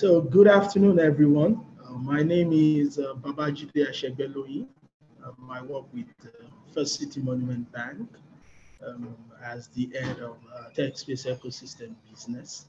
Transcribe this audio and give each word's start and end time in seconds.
So 0.00 0.22
good 0.22 0.48
afternoon, 0.48 0.98
everyone. 0.98 1.60
Uh, 1.84 1.92
my 1.92 2.22
name 2.22 2.54
is 2.54 2.98
uh, 2.98 3.12
Babajide 3.20 3.86
Ashegbeloyi. 3.86 4.66
Um, 5.22 5.50
I 5.50 5.60
work 5.60 5.92
with 5.92 6.06
uh, 6.24 6.46
First 6.72 6.98
City 6.98 7.20
Monument 7.20 7.70
Bank 7.70 8.08
um, 8.86 9.14
as 9.44 9.68
the 9.68 9.90
head 9.92 10.20
of 10.20 10.38
uh, 10.56 10.70
tech 10.74 10.96
space 10.96 11.26
ecosystem 11.26 11.96
business, 12.08 12.64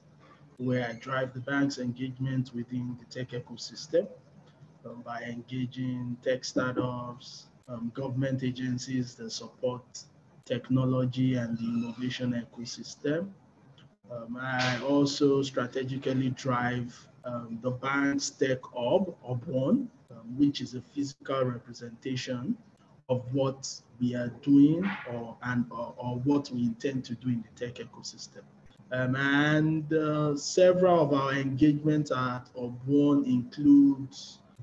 where 0.58 0.86
I 0.90 1.00
drive 1.00 1.34
the 1.34 1.40
bank's 1.40 1.78
engagement 1.78 2.52
within 2.54 2.98
the 3.00 3.06
tech 3.06 3.30
ecosystem 3.30 4.10
um, 4.86 5.02
by 5.06 5.22
engaging 5.22 6.18
tech 6.26 6.44
startups, 6.44 7.46
um, 7.70 7.94
government 7.96 8.44
agencies 8.44 9.16
that 9.16 9.32
support 9.32 10.04
technology 10.44 11.36
and 11.36 11.58
the 11.58 11.64
innovation 11.64 12.34
ecosystem. 12.34 13.30
Um, 14.12 14.38
I 14.38 14.82
also 14.84 15.42
strategically 15.44 16.32
drive 16.32 17.08
um, 17.26 17.60
the 17.62 17.72
bank's 17.72 18.30
tech 18.30 18.60
hub, 18.76 19.16
One, 19.46 19.90
um, 20.12 20.38
which 20.38 20.62
is 20.62 20.76
a 20.76 20.82
physical 20.82 21.44
representation 21.46 22.58
of 23.10 23.22
what 23.34 23.70
we 24.00 24.16
are 24.16 24.30
doing 24.42 24.90
or 25.12 25.36
and 25.44 25.66
or, 25.70 25.94
or 25.98 26.16
what 26.24 26.50
we 26.52 26.62
intend 26.62 27.04
to 27.06 27.16
do 27.16 27.30
in 27.30 27.44
the 27.44 27.66
tech 27.66 27.76
ecosystem. 27.76 28.44
Um, 28.92 29.16
and 29.16 29.94
uh, 29.94 30.36
several 30.36 31.02
of 31.02 31.14
our 31.14 31.34
engagements 31.34 32.12
at 32.12 32.44
Hub 32.58 32.78
One 32.86 33.24
include 33.26 34.10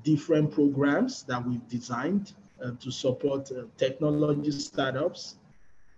different 0.03 0.51
programs 0.51 1.23
that 1.23 1.45
we've 1.45 1.67
designed 1.67 2.33
uh, 2.63 2.71
to 2.79 2.91
support 2.91 3.51
uh, 3.51 3.63
technology 3.77 4.51
startups, 4.51 5.35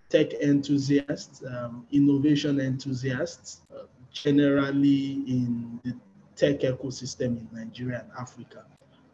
tech 0.10 0.34
enthusiasts, 0.34 1.44
um, 1.46 1.86
innovation 1.92 2.60
enthusiasts, 2.60 3.62
uh, 3.76 3.84
generally 4.12 5.24
in 5.28 5.80
the 5.84 5.96
tech 6.36 6.60
ecosystem 6.62 7.38
in 7.40 7.48
Nigeria 7.54 8.02
and 8.04 8.12
Africa. 8.20 8.64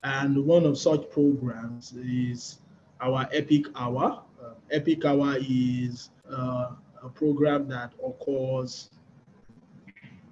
And 0.03 0.45
one 0.45 0.65
of 0.65 0.77
such 0.77 1.09
programs 1.09 1.93
is 1.93 2.59
our 3.01 3.27
Epic 3.31 3.65
Hour. 3.75 4.21
Uh, 4.41 4.53
Epic 4.71 5.05
Hour 5.05 5.37
is 5.39 6.09
uh, 6.31 6.71
a 7.03 7.09
program 7.09 7.67
that 7.69 7.93
occurs 8.05 8.89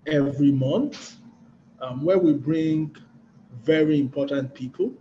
every 0.08 0.52
month 0.52 1.18
um, 1.82 2.04
where 2.04 2.18
we 2.20 2.34
bring 2.34 2.96
very 3.64 4.00
important 4.00 4.54
people 4.54 4.94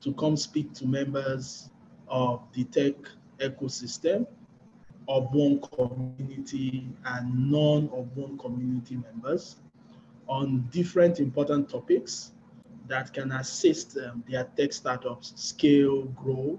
to 0.00 0.12
come 0.14 0.36
speak 0.36 0.72
to 0.74 0.86
members 0.86 1.70
of 2.08 2.42
the 2.54 2.64
tech 2.64 2.94
ecosystem, 3.38 4.26
of 5.08 5.32
one 5.32 5.60
community 5.60 6.86
and 7.04 7.50
non 7.50 7.86
one 8.14 8.38
community 8.38 8.96
members 8.96 9.56
on 10.30 10.64
different 10.70 11.18
important 11.18 11.68
topics 11.68 12.30
that 12.86 13.12
can 13.12 13.32
assist 13.32 13.98
um, 13.98 14.22
their 14.28 14.44
tech 14.56 14.72
startups 14.72 15.32
scale, 15.34 16.04
grow, 16.22 16.58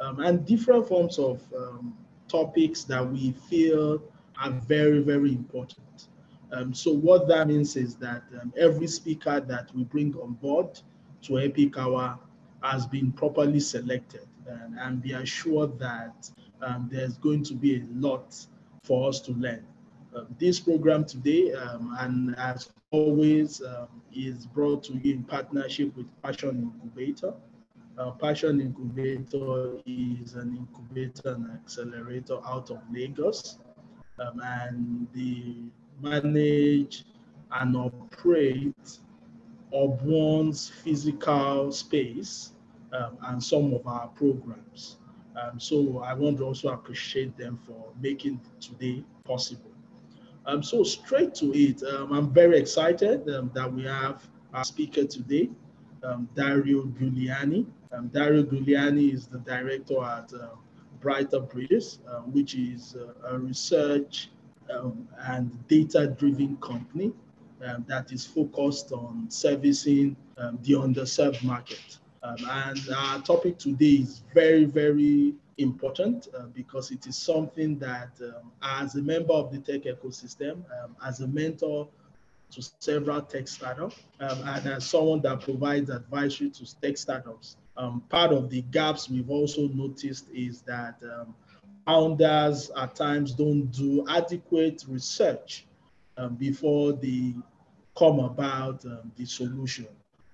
um, 0.00 0.20
and 0.20 0.46
different 0.46 0.88
forms 0.88 1.18
of 1.18 1.42
um, 1.54 1.94
topics 2.28 2.84
that 2.84 3.06
we 3.06 3.32
feel 3.32 4.02
are 4.42 4.50
very, 4.50 5.00
very 5.00 5.32
important. 5.32 6.08
Um, 6.50 6.72
so 6.72 6.92
what 6.92 7.28
that 7.28 7.48
means 7.48 7.76
is 7.76 7.94
that 7.96 8.22
um, 8.40 8.54
every 8.56 8.86
speaker 8.86 9.38
that 9.38 9.70
we 9.74 9.84
bring 9.84 10.14
on 10.16 10.32
board 10.34 10.80
to 11.22 11.38
Epic 11.38 11.76
Hour 11.76 12.18
has 12.62 12.86
been 12.86 13.12
properly 13.12 13.60
selected 13.60 14.26
and, 14.46 14.78
and 14.78 15.02
be 15.02 15.12
assured 15.12 15.78
that 15.78 16.30
um, 16.62 16.88
there's 16.90 17.18
going 17.18 17.44
to 17.44 17.54
be 17.54 17.76
a 17.76 17.84
lot 17.92 18.34
for 18.82 19.10
us 19.10 19.20
to 19.20 19.32
learn. 19.32 19.64
Uh, 20.14 20.24
this 20.40 20.58
program 20.58 21.04
today, 21.04 21.52
um, 21.52 21.96
and 22.00 22.34
as 22.36 22.70
always, 22.90 23.62
um, 23.62 23.86
is 24.12 24.44
brought 24.44 24.82
to 24.82 24.94
you 24.94 25.14
in 25.14 25.22
partnership 25.22 25.96
with 25.96 26.06
Passion 26.20 26.72
Incubator. 26.74 27.32
Uh, 27.96 28.10
Passion 28.12 28.60
Incubator 28.60 29.76
is 29.86 30.34
an 30.34 30.56
incubator 30.56 31.34
and 31.34 31.52
accelerator 31.52 32.38
out 32.44 32.70
of 32.70 32.78
Lagos, 32.92 33.58
um, 34.18 34.40
and 34.42 35.06
they 35.14 35.54
manage 36.00 37.04
and 37.52 37.76
operate 37.76 38.98
Hub 39.72 40.02
One's 40.02 40.68
physical 40.68 41.70
space 41.70 42.52
um, 42.92 43.16
and 43.28 43.42
some 43.42 43.72
of 43.72 43.86
our 43.86 44.08
programs. 44.08 44.96
Um, 45.36 45.60
so 45.60 46.00
I 46.00 46.14
want 46.14 46.38
to 46.38 46.44
also 46.44 46.70
appreciate 46.70 47.36
them 47.36 47.60
for 47.64 47.92
making 48.00 48.40
today 48.58 49.04
possible. 49.24 49.69
Um, 50.50 50.64
so 50.64 50.82
straight 50.82 51.32
to 51.36 51.52
it, 51.56 51.80
um, 51.84 52.12
I'm 52.12 52.32
very 52.32 52.58
excited 52.58 53.28
um, 53.30 53.52
that 53.54 53.72
we 53.72 53.84
have 53.84 54.28
our 54.52 54.64
speaker 54.64 55.04
today, 55.04 55.48
um, 56.02 56.28
Dario 56.34 56.86
Giuliani. 56.86 57.66
Um, 57.92 58.08
Dario 58.08 58.42
Giuliani 58.42 59.14
is 59.14 59.28
the 59.28 59.38
director 59.38 60.02
at 60.02 60.32
uh, 60.34 60.48
Briter 61.00 61.48
Bridges, 61.48 62.00
uh, 62.08 62.22
which 62.22 62.56
is 62.56 62.96
uh, 62.96 63.28
a 63.28 63.38
research 63.38 64.30
and 65.26 65.68
data-driven 65.68 66.56
company 66.58 67.12
that 67.86 68.12
is 68.12 68.24
focused 68.24 68.92
on 68.92 69.26
servicing 69.28 70.16
the 70.62 70.74
underserved 70.74 71.42
market. 71.42 71.98
And 72.22 72.78
our 72.96 73.20
topic 73.22 73.58
today 73.58 74.02
is 74.02 74.22
very, 74.32 74.64
very 74.64 75.34
important 75.60 76.28
uh, 76.36 76.46
because 76.54 76.90
it 76.90 77.06
is 77.06 77.16
something 77.16 77.78
that, 77.78 78.10
um, 78.22 78.50
as 78.62 78.94
a 78.94 79.02
member 79.02 79.32
of 79.32 79.52
the 79.52 79.58
tech 79.58 79.82
ecosystem, 79.82 80.62
um, 80.82 80.96
as 81.06 81.20
a 81.20 81.26
mentor 81.28 81.88
to 82.50 82.62
several 82.80 83.20
tech 83.22 83.46
startups, 83.46 83.96
um, 84.20 84.38
and 84.44 84.66
as 84.66 84.86
someone 84.86 85.20
that 85.20 85.40
provides 85.40 85.88
advisory 85.90 86.50
to 86.50 86.80
tech 86.80 86.96
startups, 86.96 87.56
part 88.08 88.32
of 88.32 88.50
the 88.50 88.62
gaps 88.70 89.08
we've 89.08 89.30
also 89.30 89.68
noticed 89.68 90.26
is 90.34 90.60
that 90.62 91.00
founders 91.86 92.70
at 92.76 92.94
times 92.94 93.32
don't 93.32 93.70
do 93.70 94.04
adequate 94.08 94.84
research 94.88 95.64
um, 96.16 96.34
before 96.36 96.92
they 96.92 97.34
come 97.96 98.20
about 98.20 98.84
um, 98.84 99.10
the 99.16 99.24
solution, 99.24 99.86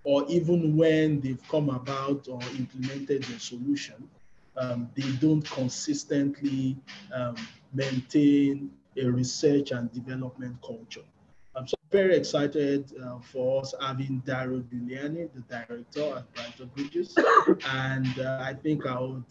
or 0.04 0.24
even 0.28 0.76
when 0.76 1.20
they've 1.20 1.42
come 1.48 1.70
about 1.70 2.28
or 2.28 2.40
implemented 2.58 3.22
the 3.24 3.38
solution, 3.38 4.08
um, 4.56 4.90
they 4.96 5.10
don't 5.20 5.42
consistently 5.50 6.76
um, 7.14 7.36
maintain 7.72 8.70
a 8.96 9.06
research 9.06 9.70
and 9.72 9.92
development 9.92 10.56
culture. 10.62 11.04
I'm 11.54 11.66
so 11.66 11.76
very 11.90 12.16
excited 12.16 12.92
uh, 13.02 13.18
for 13.20 13.62
us 13.62 13.74
having 13.80 14.22
Dario 14.26 14.60
Giuliani, 14.60 15.28
the 15.32 15.40
director 15.48 16.16
at 16.16 16.34
Briter 16.34 16.74
Bridges, 16.74 17.16
and 17.70 18.18
uh, 18.18 18.38
I 18.42 18.54
think 18.54 18.86
I 18.86 18.98
would 19.00 19.24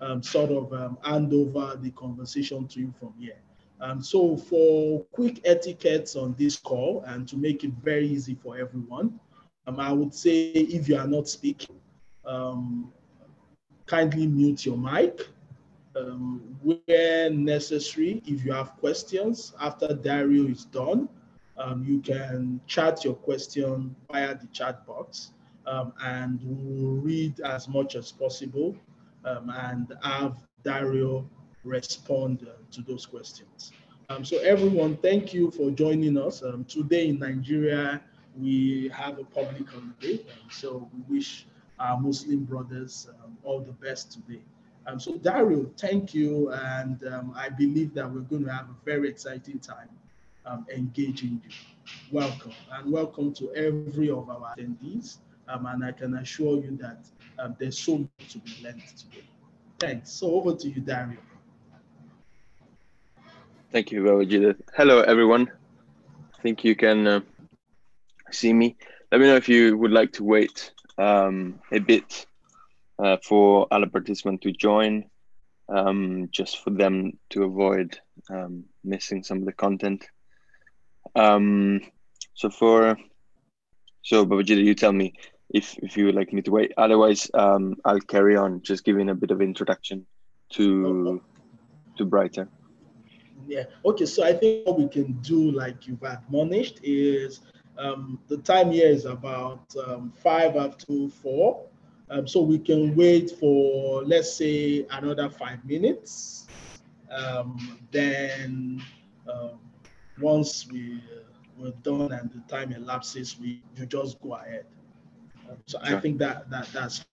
um, 0.00 0.22
sort 0.22 0.50
of 0.50 0.72
um, 0.72 0.98
hand 1.02 1.32
over 1.32 1.78
the 1.80 1.90
conversation 1.90 2.66
to 2.68 2.80
you 2.80 2.94
from 2.98 3.14
here. 3.18 3.36
Um, 3.80 4.02
so 4.02 4.36
for 4.36 5.04
quick 5.12 5.40
etiquettes 5.44 6.16
on 6.16 6.34
this 6.38 6.56
call 6.56 7.02
and 7.06 7.28
to 7.28 7.36
make 7.36 7.62
it 7.62 7.72
very 7.82 8.08
easy 8.08 8.34
for 8.34 8.58
everyone, 8.58 9.20
um, 9.66 9.78
I 9.80 9.92
would 9.92 10.14
say 10.14 10.50
if 10.52 10.88
you 10.88 10.96
are 10.96 11.06
not 11.06 11.28
speaking, 11.28 11.76
um, 12.24 12.92
kindly 13.86 14.26
mute 14.26 14.66
your 14.66 14.76
mic. 14.76 15.28
Um, 15.96 16.58
where 16.62 17.30
necessary, 17.30 18.22
if 18.26 18.44
you 18.44 18.52
have 18.52 18.76
questions 18.76 19.54
after 19.60 19.94
Dario 19.94 20.46
is 20.46 20.66
done, 20.66 21.08
um, 21.56 21.84
you 21.88 22.00
can 22.00 22.60
chat 22.66 23.02
your 23.02 23.14
question 23.14 23.96
via 24.12 24.34
the 24.34 24.46
chat 24.48 24.86
box 24.86 25.32
um, 25.66 25.94
and 26.02 26.38
we'll 26.42 27.00
read 27.00 27.40
as 27.40 27.66
much 27.66 27.94
as 27.96 28.12
possible 28.12 28.76
and 29.24 29.92
have 30.02 30.36
Dario 30.62 31.28
respond 31.64 32.46
uh, 32.48 32.52
to 32.70 32.82
those 32.82 33.06
questions. 33.06 33.72
Um, 34.08 34.24
so 34.24 34.38
everyone, 34.38 34.96
thank 34.98 35.34
you 35.34 35.50
for 35.50 35.70
joining 35.70 36.16
us. 36.16 36.42
Um, 36.42 36.64
today 36.64 37.08
in 37.08 37.18
Nigeria, 37.18 38.00
we 38.38 38.90
have 38.94 39.18
a 39.18 39.24
public 39.24 39.68
holiday, 39.68 40.20
um, 40.20 40.50
so 40.50 40.88
we 40.92 41.16
wish 41.16 41.46
our 41.78 42.00
Muslim 42.00 42.44
brothers 42.44 43.08
um, 43.22 43.36
all 43.42 43.60
the 43.60 43.72
best 43.72 44.12
today. 44.12 44.40
Um, 44.86 45.00
so 45.00 45.16
Dario, 45.16 45.70
thank 45.76 46.14
you, 46.14 46.50
and 46.52 47.02
um, 47.08 47.34
I 47.36 47.48
believe 47.48 47.92
that 47.94 48.10
we're 48.10 48.20
going 48.20 48.44
to 48.44 48.52
have 48.52 48.66
a 48.66 48.84
very 48.84 49.08
exciting 49.08 49.58
time 49.58 49.88
engaging 50.72 51.42
you. 51.44 51.50
Welcome, 52.12 52.54
and 52.72 52.92
welcome 52.92 53.34
to 53.34 53.52
every 53.54 54.10
of 54.10 54.30
our 54.30 54.54
attendees, 54.56 55.18
and 55.48 55.84
I 55.84 55.90
can 55.90 56.14
assure 56.14 56.62
you 56.62 56.78
that 56.80 57.04
there's 57.58 57.78
so 57.78 57.98
much 57.98 58.32
to 58.32 58.38
be 58.38 58.50
learned 58.62 58.82
today. 58.96 59.24
Thanks. 59.78 60.10
So 60.12 60.32
over 60.32 60.54
to 60.54 60.68
you, 60.68 60.80
Dario. 60.80 61.18
Thank 63.72 63.90
you, 63.90 64.24
Judith. 64.24 64.56
Hello, 64.74 65.02
everyone. 65.02 65.50
I 66.38 66.42
think 66.42 66.64
you 66.64 66.76
can 66.76 67.06
uh, 67.06 67.20
see 68.30 68.52
me. 68.52 68.76
Let 69.10 69.20
me 69.20 69.26
know 69.26 69.36
if 69.36 69.48
you 69.48 69.76
would 69.76 69.90
like 69.90 70.12
to 70.14 70.24
wait 70.24 70.72
um, 70.98 71.60
a 71.72 71.78
bit 71.78 72.26
uh, 72.98 73.16
for 73.22 73.66
other 73.70 73.86
participants 73.86 74.42
to 74.42 74.52
join, 74.52 75.04
um, 75.68 76.28
just 76.30 76.62
for 76.62 76.70
them 76.70 77.18
to 77.30 77.44
avoid 77.44 77.98
um, 78.30 78.64
missing 78.84 79.22
some 79.22 79.38
of 79.38 79.44
the 79.44 79.52
content. 79.52 80.06
Um, 81.14 81.80
so 82.34 82.50
for 82.50 82.96
So, 84.02 84.24
Babajide, 84.24 84.62
you 84.62 84.74
tell 84.76 84.92
me 84.92 85.14
if, 85.50 85.76
if 85.78 85.96
you 85.96 86.06
would 86.06 86.14
like 86.14 86.32
me 86.32 86.40
to 86.42 86.52
wait. 86.52 86.72
Otherwise, 86.76 87.28
um, 87.34 87.74
I'll 87.84 87.98
carry 87.98 88.36
on 88.36 88.62
just 88.62 88.84
giving 88.84 89.10
a 89.10 89.14
bit 89.16 89.32
of 89.32 89.40
introduction 89.42 90.06
to 90.50 91.20
to 91.96 92.06
Briter. 92.06 92.46
Yeah. 93.48 93.64
Okay. 93.84 94.06
So 94.06 94.22
I 94.22 94.32
think 94.32 94.64
what 94.66 94.78
we 94.78 94.86
can 94.88 95.14
do, 95.22 95.50
like 95.50 95.88
you've 95.88 96.04
admonished, 96.04 96.78
is 96.84 97.40
um, 97.78 98.18
the 98.28 98.38
time 98.38 98.70
here 98.70 98.88
is 98.88 99.04
about 99.04 99.74
um, 99.86 100.12
five 100.16 100.56
up 100.56 100.78
to 100.86 101.08
four. 101.08 101.66
Um, 102.08 102.26
so 102.26 102.40
we 102.40 102.58
can 102.58 102.94
wait 102.94 103.32
for, 103.32 104.04
let's 104.04 104.32
say, 104.32 104.86
another 104.90 105.28
five 105.28 105.64
minutes. 105.64 106.46
Um, 107.10 107.80
then 107.90 108.82
um, 109.28 109.58
once 110.20 110.68
we, 110.70 111.02
uh, 111.12 111.22
we're 111.58 111.70
done 111.82 112.12
and 112.12 112.30
the 112.30 112.42
time 112.48 112.72
elapses, 112.72 113.38
we 113.40 113.62
you 113.76 113.86
just 113.86 114.20
go 114.20 114.34
ahead. 114.34 114.66
Um, 115.50 115.56
so 115.66 115.78
sure. 115.84 115.96
I 115.96 116.00
think 116.00 116.18
that, 116.18 116.48
that 116.50 116.68
that's 116.72 117.04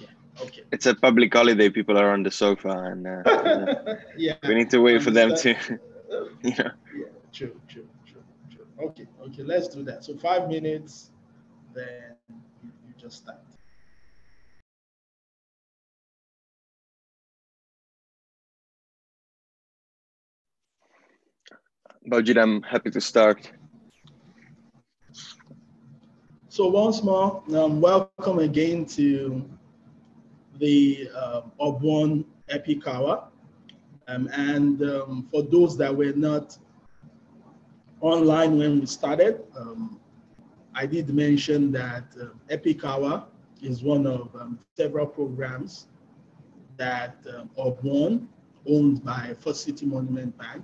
yeah. 0.00 0.08
Okay. 0.40 0.62
It's 0.72 0.86
a 0.86 0.94
public 0.94 1.32
holiday. 1.32 1.70
People 1.70 1.96
are 1.96 2.10
on 2.10 2.22
the 2.22 2.30
sofa, 2.30 2.68
and 2.68 3.06
uh, 3.06 3.94
yeah, 4.16 4.34
we 4.46 4.54
need 4.54 4.70
to 4.70 4.80
wait 4.80 5.02
for 5.02 5.10
them 5.10 5.34
to, 5.36 5.50
you 6.42 6.54
know. 6.58 6.70
Yeah, 6.96 7.06
true, 7.32 7.60
true. 7.68 7.86
Okay, 8.82 9.06
okay, 9.22 9.42
let's 9.42 9.68
do 9.68 9.84
that. 9.84 10.04
So 10.04 10.16
five 10.16 10.48
minutes, 10.48 11.10
then 11.74 12.16
you, 12.28 12.70
you 12.88 12.94
just 12.98 13.18
start. 13.18 13.38
Bajid, 22.10 22.40
I'm 22.40 22.62
happy 22.62 22.90
to 22.90 23.00
start. 23.00 23.50
So 26.48 26.68
once 26.68 27.02
more, 27.02 27.42
um, 27.54 27.80
welcome 27.80 28.40
again 28.40 28.86
to 28.86 29.48
the 30.58 31.08
um, 31.10 31.52
Hub 31.60 31.80
One 31.82 32.24
Epic 32.48 32.86
Hour. 32.86 33.28
Um, 34.08 34.28
and 34.32 34.82
um, 34.82 35.28
for 35.30 35.42
those 35.42 35.76
that 35.78 35.94
were 35.94 36.12
not 36.12 36.58
online 38.04 38.58
when 38.58 38.80
we 38.80 38.86
started, 38.86 39.42
um, 39.56 39.98
I 40.74 40.84
did 40.84 41.08
mention 41.08 41.72
that 41.72 42.04
uh, 42.20 42.26
Epic 42.50 42.84
Hour 42.84 43.24
is 43.62 43.82
one 43.82 44.06
of 44.06 44.28
um, 44.36 44.58
several 44.76 45.06
programs 45.06 45.86
that 46.76 47.16
um, 47.34 47.48
Hub 47.56 47.78
One, 47.80 48.28
owned 48.68 49.02
by 49.02 49.34
First 49.40 49.64
City 49.64 49.86
Monument 49.86 50.36
Bank, 50.36 50.62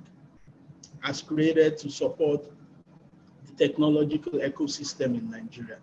has 1.00 1.22
created 1.22 1.78
to 1.78 1.88
support 1.88 2.44
the 3.46 3.52
technological 3.66 4.32
ecosystem 4.32 5.16
in 5.16 5.31
Nigeria 5.31 5.78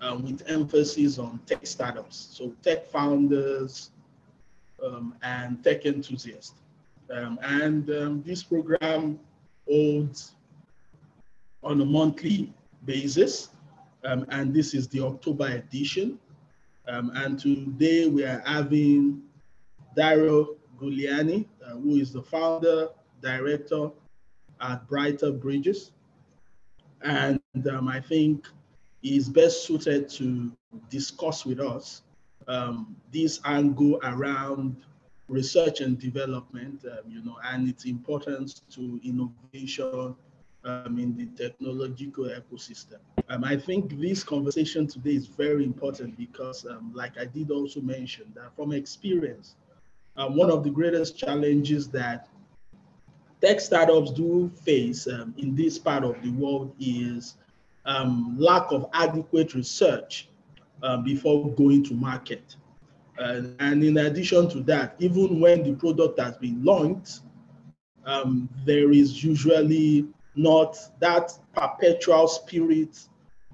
um, 0.00 0.22
with 0.22 0.48
emphasis 0.48 1.18
on 1.18 1.40
tech 1.46 1.66
startups. 1.66 2.28
So 2.30 2.54
tech 2.62 2.86
founders 2.86 3.90
um, 4.84 5.16
and 5.22 5.64
tech 5.64 5.84
enthusiasts. 5.84 6.54
Um, 7.10 7.40
and 7.42 7.90
um, 7.90 8.22
this 8.24 8.44
program 8.44 9.18
holds 9.68 10.35
on 11.62 11.80
a 11.80 11.84
monthly 11.84 12.52
basis. 12.84 13.48
Um, 14.04 14.26
and 14.30 14.54
this 14.54 14.74
is 14.74 14.88
the 14.88 15.00
October 15.00 15.46
edition. 15.46 16.18
Um, 16.86 17.10
and 17.14 17.38
today 17.38 18.06
we 18.08 18.24
are 18.24 18.42
having 18.46 19.22
Dario 19.96 20.56
Giuliani, 20.80 21.46
uh, 21.64 21.70
who 21.70 21.96
is 21.96 22.12
the 22.12 22.22
founder, 22.22 22.88
director 23.20 23.90
at 24.60 24.88
Briter 24.88 25.38
Bridges. 25.38 25.92
And 27.02 27.40
I 27.66 28.00
think 28.00 28.46
is 29.02 29.28
best 29.28 29.64
suited 29.64 30.08
to 30.08 30.52
discuss 30.90 31.44
with 31.44 31.60
us 31.60 32.02
um, 32.48 32.96
this 33.12 33.40
angle 33.44 34.00
around 34.02 34.76
research 35.28 35.80
and 35.80 35.98
development, 35.98 36.84
um, 36.84 37.10
you 37.10 37.24
know, 37.24 37.36
and 37.44 37.68
its 37.68 37.84
importance 37.84 38.62
to 38.70 39.00
innovation 39.04 40.14
um, 40.66 40.98
in 40.98 41.16
the 41.16 41.26
technological 41.42 42.24
ecosystem. 42.24 42.98
Um, 43.28 43.44
I 43.44 43.56
think 43.56 43.98
this 44.00 44.22
conversation 44.24 44.86
today 44.86 45.14
is 45.14 45.26
very 45.26 45.64
important 45.64 46.16
because, 46.18 46.66
um, 46.66 46.92
like 46.94 47.16
I 47.18 47.24
did 47.24 47.50
also 47.50 47.80
mention, 47.80 48.24
that 48.34 48.54
from 48.56 48.72
experience, 48.72 49.56
um, 50.16 50.36
one 50.36 50.50
of 50.50 50.64
the 50.64 50.70
greatest 50.70 51.16
challenges 51.16 51.88
that 51.88 52.28
tech 53.40 53.60
startups 53.60 54.10
do 54.10 54.50
face 54.64 55.06
um, 55.06 55.34
in 55.38 55.54
this 55.54 55.78
part 55.78 56.04
of 56.04 56.20
the 56.22 56.30
world 56.30 56.74
is 56.80 57.36
um, 57.84 58.36
lack 58.38 58.72
of 58.72 58.86
adequate 58.92 59.54
research 59.54 60.28
before 61.04 61.52
going 61.54 61.82
to 61.82 61.94
market. 61.94 62.56
Uh, 63.18 63.42
and 63.60 63.82
in 63.82 63.96
addition 63.98 64.48
to 64.48 64.60
that, 64.60 64.94
even 64.98 65.40
when 65.40 65.62
the 65.62 65.72
product 65.74 66.18
has 66.20 66.36
been 66.36 66.62
launched, 66.62 67.20
um, 68.04 68.48
there 68.64 68.92
is 68.92 69.24
usually 69.24 70.06
not 70.36 70.76
that 71.00 71.32
perpetual 71.54 72.28
spirit 72.28 72.98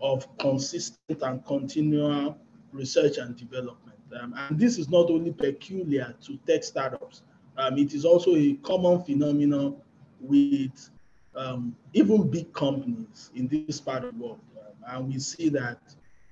of 0.00 0.26
consistent 0.38 1.22
and 1.22 1.44
continual 1.46 2.36
research 2.72 3.18
and 3.18 3.36
development. 3.36 3.98
Um, 4.20 4.34
and 4.36 4.58
this 4.58 4.78
is 4.78 4.90
not 4.90 5.10
only 5.10 5.32
peculiar 5.32 6.14
to 6.22 6.36
tech 6.46 6.64
startups, 6.64 7.22
um, 7.56 7.78
it 7.78 7.94
is 7.94 8.04
also 8.04 8.34
a 8.34 8.54
common 8.62 9.02
phenomenon 9.02 9.76
with 10.20 10.90
um, 11.34 11.74
even 11.92 12.28
big 12.30 12.52
companies 12.52 13.30
in 13.34 13.48
this 13.48 13.80
part 13.80 14.04
of 14.04 14.18
the 14.18 14.22
world. 14.22 14.40
Um, 14.58 14.96
and 14.96 15.08
we 15.08 15.18
see 15.18 15.48
that 15.50 15.78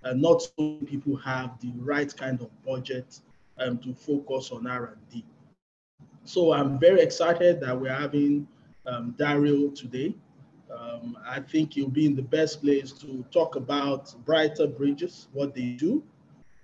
uh, 0.04 0.12
not 0.14 0.42
so 0.42 0.52
many 0.58 0.84
people 0.84 1.16
have 1.16 1.58
the 1.60 1.72
right 1.76 2.14
kind 2.16 2.40
of 2.40 2.50
budget 2.64 3.20
um, 3.58 3.78
to 3.78 3.94
focus 3.94 4.50
on 4.50 4.66
R&D. 4.66 5.24
So 6.24 6.52
I'm 6.52 6.78
very 6.78 7.00
excited 7.00 7.60
that 7.60 7.78
we're 7.78 7.94
having 7.94 8.46
um, 8.86 9.14
Dario 9.18 9.68
today. 9.70 10.14
Um, 10.80 11.18
I 11.26 11.40
think 11.40 11.76
you'll 11.76 11.90
be 11.90 12.06
in 12.06 12.16
the 12.16 12.22
best 12.22 12.62
place 12.62 12.92
to 12.92 13.24
talk 13.30 13.56
about 13.56 14.14
Briter 14.24 14.66
Bridges, 14.66 15.28
what 15.32 15.54
they 15.54 15.76
do, 15.78 16.02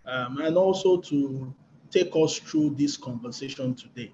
um, 0.07 0.41
and 0.41 0.57
also 0.57 0.97
to 0.99 1.55
take 1.91 2.13
us 2.15 2.39
through 2.39 2.71
this 2.79 2.97
conversation 2.97 3.75
today. 3.75 4.13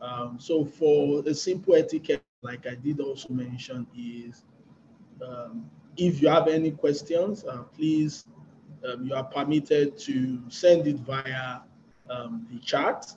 Um, 0.00 0.38
so 0.40 0.64
for 0.64 1.22
a 1.26 1.34
simple 1.34 1.74
etiquette 1.74 2.22
like 2.42 2.66
I 2.66 2.74
did 2.74 3.00
also 3.00 3.32
mention, 3.32 3.86
is 3.96 4.42
um, 5.26 5.70
if 5.96 6.20
you 6.20 6.28
have 6.28 6.48
any 6.48 6.72
questions, 6.72 7.44
uh, 7.44 7.62
please, 7.74 8.26
um, 8.84 9.06
you 9.06 9.14
are 9.14 9.24
permitted 9.24 9.96
to 9.98 10.40
send 10.48 10.88
it 10.88 10.96
via 10.96 11.60
um, 12.10 12.46
the 12.50 12.58
chat. 12.58 13.12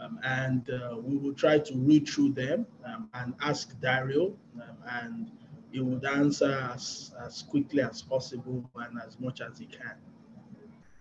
Um, 0.00 0.18
and 0.24 0.70
uh, 0.70 0.96
we 0.98 1.16
will 1.16 1.34
try 1.34 1.58
to 1.58 1.74
read 1.76 2.08
through 2.08 2.32
them 2.32 2.66
um, 2.86 3.08
and 3.14 3.34
ask 3.42 3.78
Dario, 3.80 4.34
um, 4.56 4.76
and 4.90 5.30
he 5.72 5.80
would 5.80 6.04
answer 6.04 6.70
as, 6.72 7.12
as 7.24 7.42
quickly 7.42 7.82
as 7.82 8.00
possible 8.02 8.68
and 8.76 8.98
as 9.06 9.20
much 9.20 9.40
as 9.40 9.58
he 9.58 9.66
can. 9.66 9.94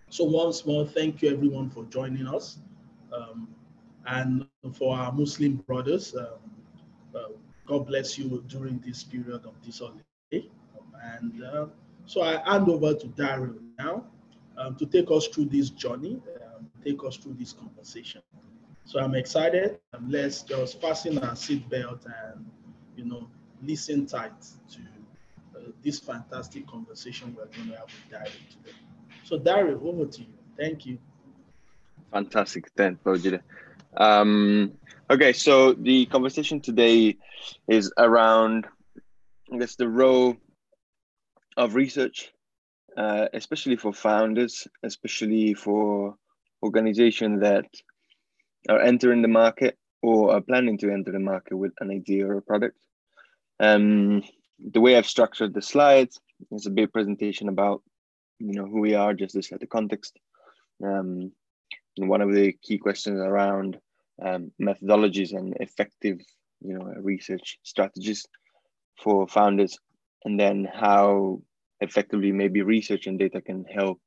So 0.10 0.26
once 0.26 0.66
more, 0.66 0.86
thank 0.86 1.22
you 1.22 1.32
everyone 1.32 1.70
for 1.70 1.86
joining 1.86 2.28
us. 2.28 2.60
and 4.06 4.48
for 4.74 4.98
our 4.98 5.12
Muslim 5.12 5.58
brothers, 5.68 6.16
uh, 6.16 6.38
God 7.70 7.86
bless 7.86 8.18
you 8.18 8.44
during 8.48 8.80
this 8.80 9.04
period 9.04 9.46
of 9.46 9.54
this 9.64 9.80
holiday. 9.80 10.50
And 11.04 11.44
uh, 11.44 11.68
so 12.08 12.24
I 12.24 12.42
hand 12.52 12.68
over 12.68 12.96
to 12.96 13.08
Dario 13.10 13.54
now 13.78 14.06
um, 14.58 14.76
to 14.78 14.88
take 14.88 15.12
us 15.12 15.28
through 15.28 15.46
this 15.46 15.70
journey, 15.70 16.20
um, 16.44 16.68
take 16.84 17.04
us 17.06 17.18
through 17.18 17.36
this 17.36 17.54
conversation. 17.54 18.22
So 18.90 19.00
I'm 19.00 19.14
excited. 19.14 19.78
Um, 19.94 20.10
let's 20.10 20.42
just 20.42 20.82
fasten 20.82 21.20
our 21.20 21.36
seatbelt 21.36 22.08
and, 22.08 22.44
you 22.98 23.06
know, 23.06 23.30
listen 23.62 24.08
tight 24.08 24.32
to 24.42 24.80
uh, 25.56 25.60
this 25.84 26.00
fantastic 26.00 26.66
conversation 26.66 27.36
we're 27.38 27.46
going 27.56 27.70
to 27.70 27.76
have 27.76 27.84
with 27.84 28.10
Dario 28.10 28.32
today. 28.50 28.76
So 29.24 29.38
Dario, 29.38 29.80
over 29.88 30.08
to 30.08 30.22
you. 30.22 30.34
Thank 30.58 30.88
you. 30.88 30.98
Fantastic. 32.12 32.72
Thanks, 32.76 33.00
Bojide. 33.04 33.42
Um, 33.96 34.72
okay, 35.08 35.34
so 35.34 35.74
the 35.74 36.08
conversation 36.08 36.60
today 36.60 37.16
is 37.68 37.94
around, 38.00 38.66
I 39.54 39.58
guess, 39.60 39.76
the 39.76 39.88
role 39.88 40.36
of 41.58 41.76
research, 41.76 42.32
uh, 42.98 43.28
especially 43.36 43.76
for 43.76 43.94
founders, 43.94 44.68
especially 44.82 45.54
for 45.54 46.16
organizations 46.64 47.42
that 47.42 47.68
are 48.70 48.82
entering 48.82 49.22
the 49.22 49.28
market 49.28 49.78
or 50.02 50.34
are 50.34 50.42
planning 50.42 50.78
to 50.78 50.92
enter 50.92 51.12
the 51.12 51.20
market 51.20 51.58
with 51.58 51.74
an 51.80 51.92
idea 51.92 52.26
or 52.26 52.38
a 52.38 52.42
product. 52.42 52.78
Um, 53.60 54.24
the 54.60 54.80
way 54.80 54.96
I've 54.96 55.06
structured 55.08 55.54
the 55.54 55.62
slides 55.62 56.20
is 56.52 56.66
a 56.66 56.72
big 56.72 56.94
presentation 56.94 57.50
about, 57.50 57.82
you 58.40 58.54
know, 58.54 58.66
who 58.66 58.80
we 58.80 58.94
are, 58.96 59.14
just 59.14 59.36
to 59.36 59.42
set 59.42 59.60
the 59.60 59.68
context. 59.68 60.18
Um, 60.84 61.32
one 61.98 62.22
of 62.22 62.34
the 62.34 62.54
key 62.62 62.78
questions 62.78 63.20
around 63.20 63.78
um, 64.24 64.52
methodologies 64.62 65.36
and 65.36 65.56
effective, 65.60 66.20
you 66.62 66.78
know, 66.78 66.86
research 67.02 67.60
strategies 67.64 68.26
for 69.02 69.28
founders, 69.28 69.78
and 70.24 70.40
then 70.40 70.68
how 70.72 71.42
effectively 71.82 72.32
maybe 72.32 72.62
research 72.62 73.08
and 73.08 73.20
data 73.20 73.42
can 73.42 73.66
help 73.66 74.00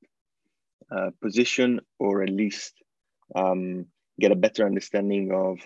uh, 0.94 1.10
position 1.22 1.80
or 1.98 2.22
at 2.22 2.30
least 2.30 2.74
um, 3.34 3.86
get 4.22 4.30
a 4.30 4.44
better 4.46 4.64
understanding 4.64 5.32
of 5.32 5.58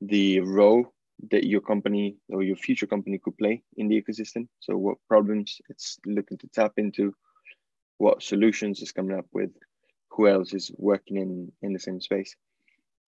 the 0.00 0.38
role 0.40 0.94
that 1.30 1.44
your 1.44 1.60
company 1.60 2.16
or 2.28 2.42
your 2.44 2.56
future 2.56 2.86
company 2.86 3.18
could 3.18 3.36
play 3.36 3.62
in 3.76 3.88
the 3.88 4.00
ecosystem. 4.00 4.46
So 4.60 4.76
what 4.76 4.98
problems 5.08 5.60
it's 5.68 5.98
looking 6.06 6.38
to 6.38 6.48
tap 6.54 6.74
into, 6.76 7.14
what 7.98 8.22
solutions 8.22 8.80
is 8.80 8.92
coming 8.92 9.18
up 9.18 9.26
with, 9.32 9.50
who 10.10 10.28
else 10.28 10.54
is 10.54 10.70
working 10.76 11.16
in 11.16 11.52
in 11.62 11.72
the 11.72 11.80
same 11.80 12.00
space, 12.00 12.36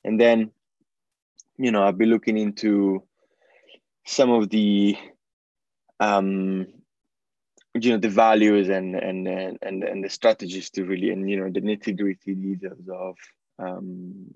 and 0.04 0.20
then, 0.20 0.50
you 1.56 1.70
know, 1.70 1.82
I'll 1.84 1.92
be 2.04 2.12
looking 2.14 2.36
into 2.36 3.02
some 4.04 4.30
of 4.30 4.50
the 4.50 4.96
um, 6.00 6.66
you 7.74 7.90
know 7.92 7.98
the 7.98 8.08
values 8.26 8.68
and 8.68 8.96
and 8.96 9.28
and 9.28 9.84
and 9.90 10.04
the 10.04 10.10
strategies 10.10 10.70
to 10.70 10.84
really 10.84 11.10
and 11.10 11.30
you 11.30 11.36
know 11.38 11.50
the 11.50 11.60
nitty 11.60 11.96
gritty 11.96 12.34
details 12.34 12.88
of 12.88 13.16
um, 13.58 14.26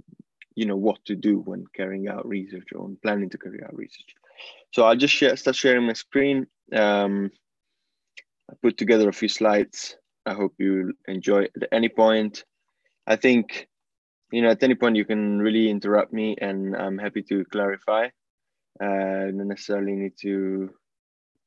you 0.54 0.66
know 0.66 0.76
what 0.76 1.04
to 1.06 1.14
do 1.14 1.40
when 1.40 1.64
carrying 1.74 2.08
out 2.08 2.26
research 2.26 2.68
or 2.74 2.90
planning 3.02 3.30
to 3.30 3.38
carry 3.38 3.62
out 3.62 3.76
research. 3.76 4.14
So 4.72 4.84
I'll 4.84 4.96
just 4.96 5.14
share, 5.14 5.36
start 5.36 5.56
sharing 5.56 5.86
my 5.86 5.92
screen. 5.92 6.46
Um, 6.72 7.30
I 8.50 8.54
put 8.62 8.76
together 8.76 9.08
a 9.08 9.12
few 9.12 9.28
slides. 9.28 9.96
I 10.26 10.34
hope 10.34 10.54
you 10.58 10.94
enjoy 11.08 11.44
at 11.44 11.68
any 11.72 11.88
point. 11.88 12.44
I 13.06 13.16
think 13.16 13.68
you 14.30 14.42
know 14.42 14.50
at 14.50 14.62
any 14.62 14.74
point 14.74 14.96
you 14.96 15.04
can 15.04 15.40
really 15.40 15.68
interrupt 15.68 16.12
me, 16.12 16.36
and 16.40 16.76
I'm 16.76 16.98
happy 16.98 17.22
to 17.24 17.44
clarify. 17.46 18.08
Uh, 18.80 19.30
don't 19.30 19.48
necessarily 19.48 19.92
need 19.92 20.16
to 20.22 20.70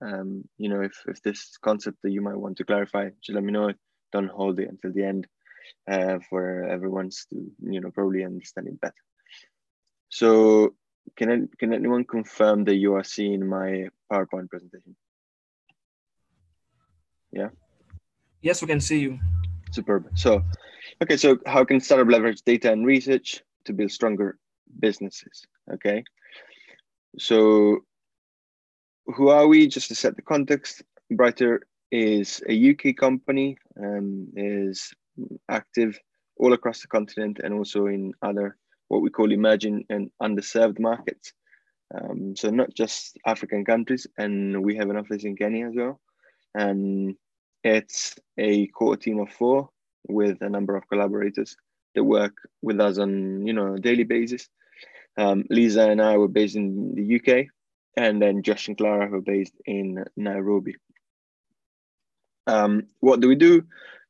um, 0.02 0.44
you 0.58 0.70
know, 0.70 0.82
if, 0.82 1.04
if 1.08 1.22
this 1.22 1.58
concept 1.58 1.98
that 2.04 2.12
you 2.12 2.22
might 2.22 2.38
want 2.38 2.58
to 2.58 2.66
clarify, 2.66 3.10
just 3.22 3.36
let 3.36 3.44
me 3.44 3.52
know. 3.52 3.72
Don't 4.12 4.30
hold 4.30 4.60
it 4.60 4.70
until 4.70 4.94
the 4.94 5.04
end 5.04 5.28
uh, 5.90 6.20
for 6.30 6.64
everyone's 6.66 7.26
to, 7.30 7.52
you 7.62 7.82
know, 7.82 7.92
probably 7.92 8.24
understand 8.24 8.68
it 8.68 8.80
better. 8.80 8.94
So 10.10 10.76
can, 11.18 11.32
I, 11.32 11.58
can 11.58 11.74
anyone 11.74 12.04
confirm 12.04 12.64
that 12.66 12.76
you 12.76 12.96
are 12.96 13.04
seeing 13.04 13.48
my 13.48 13.90
PowerPoint 14.12 14.50
presentation? 14.50 14.96
Yeah? 17.32 17.50
Yes, 18.42 18.62
we 18.62 18.68
can 18.68 18.82
see 18.82 19.00
you. 19.00 19.20
Superb. 19.72 20.08
So, 20.16 20.44
okay, 21.04 21.18
so 21.18 21.38
how 21.46 21.66
can 21.66 21.80
startup 21.80 22.08
leverage 22.08 22.42
data 22.44 22.72
and 22.72 22.86
research 22.86 23.42
to 23.66 23.74
build 23.74 23.92
stronger 23.92 24.38
businesses? 24.80 25.46
Okay. 25.74 26.04
So 27.18 27.80
who 29.08 29.30
are 29.30 29.48
we? 29.48 29.68
Just 29.68 29.88
to 29.90 29.96
set 29.96 30.16
the 30.16 30.22
context, 30.22 30.84
Briter 31.12 31.60
is 31.92 32.42
a 32.48 32.72
UK 32.72 32.96
company, 32.96 33.58
um, 33.80 34.28
is 34.36 34.94
active 35.50 36.00
all 36.38 36.54
across 36.54 36.82
the 36.82 36.88
continent 36.88 37.40
and 37.44 37.54
also 37.54 37.88
in 37.88 38.14
other 38.22 38.58
what 38.88 39.02
we 39.02 39.10
call 39.10 39.32
emerging 39.32 39.86
and 39.90 40.12
underserved 40.22 40.80
markets. 40.80 41.34
Um, 41.94 42.36
so 42.36 42.50
not 42.50 42.74
just 42.74 43.18
African 43.26 43.64
countries, 43.64 44.08
and 44.18 44.64
we 44.64 44.76
have 44.76 44.90
an 44.90 44.98
office 44.98 45.24
in 45.24 45.36
Kenya 45.36 45.68
as 45.68 45.76
well. 45.76 46.00
And 46.54 47.16
it's 47.64 48.16
a 48.38 48.68
core 48.68 48.98
team 48.98 49.20
of 49.20 49.30
four 49.30 49.70
with 50.08 50.42
a 50.42 50.50
number 50.50 50.76
of 50.76 50.88
collaborators 50.88 51.56
that 51.96 52.04
work 52.04 52.34
with 52.62 52.80
us 52.80 52.98
on 52.98 53.46
you 53.46 53.54
know 53.54 53.76
a 53.76 53.80
daily 53.80 54.04
basis. 54.04 54.48
Um, 55.18 55.46
Lisa 55.50 55.90
and 55.90 56.02
I 56.02 56.18
were 56.18 56.28
based 56.28 56.56
in 56.56 56.94
the 56.96 57.16
UK, 57.16 57.48
and 57.96 58.22
then 58.22 58.44
Josh 58.44 58.68
and 58.68 58.78
Clara, 58.78 59.08
were 59.10 59.22
based 59.22 59.56
in 59.66 60.04
Nairobi. 60.18 60.76
Um, 62.48 62.88
what 63.00 63.22
do 63.22 63.28
we 63.28 63.36
do? 63.36 63.64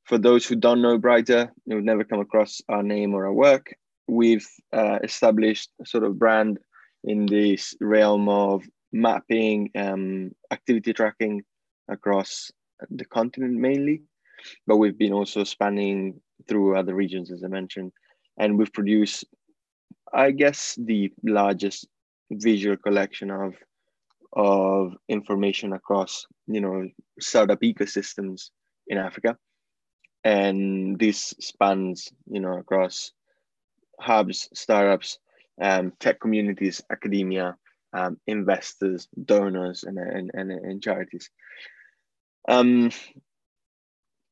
For 0.06 0.18
those 0.18 0.46
who 0.46 0.56
don't 0.56 0.82
know 0.82 1.00
Briter, 1.00 1.50
who've 1.66 1.84
never 1.84 2.04
come 2.04 2.20
across 2.20 2.62
our 2.70 2.84
name 2.84 3.14
or 3.14 3.26
our 3.26 3.34
work, 3.34 3.74
we've 4.08 4.48
uh, 4.72 5.00
established 5.04 5.72
a 5.82 5.86
sort 5.86 6.04
of 6.04 6.20
brand 6.20 6.60
in 7.04 7.26
this 7.26 7.76
realm 7.82 8.30
of 8.30 8.64
mapping, 8.92 9.72
um, 9.76 10.32
activity 10.52 10.94
tracking 10.94 11.44
across 11.90 12.52
the 12.90 13.06
continent 13.06 13.56
mainly, 13.56 14.02
but 14.68 14.78
we've 14.78 14.98
been 14.98 15.14
also 15.14 15.44
spanning 15.44 16.20
through 16.48 16.78
other 16.78 16.94
regions, 16.94 17.32
as 17.32 17.44
I 17.44 17.48
mentioned, 17.48 17.92
and 18.38 18.58
we've 18.58 18.74
produced, 18.74 19.26
I 20.14 20.32
guess, 20.32 20.78
the 20.78 21.12
largest 21.24 21.88
visual 22.32 22.78
collection 22.78 23.32
of 23.32 23.54
of 24.34 24.94
information 25.08 25.72
across 25.72 26.26
you 26.48 26.60
know 26.60 26.90
startup 27.22 27.62
ecosystems 27.62 28.50
in 28.88 28.98
Africa, 28.98 29.38
and 30.26 31.00
this 31.00 31.36
spans 31.40 32.12
you 32.30 32.42
know 32.42 32.58
across 32.58 33.12
hubs, 33.98 34.50
startups, 34.54 35.20
um, 35.62 35.94
tech 36.00 36.20
communities, 36.20 36.82
academia, 36.92 37.56
um, 37.94 38.18
investors, 38.28 39.08
donors, 39.24 39.84
and, 39.84 39.98
and, 39.98 40.32
and, 40.34 40.52
and 40.52 40.84
charities. 40.84 41.30
Um, 42.50 42.92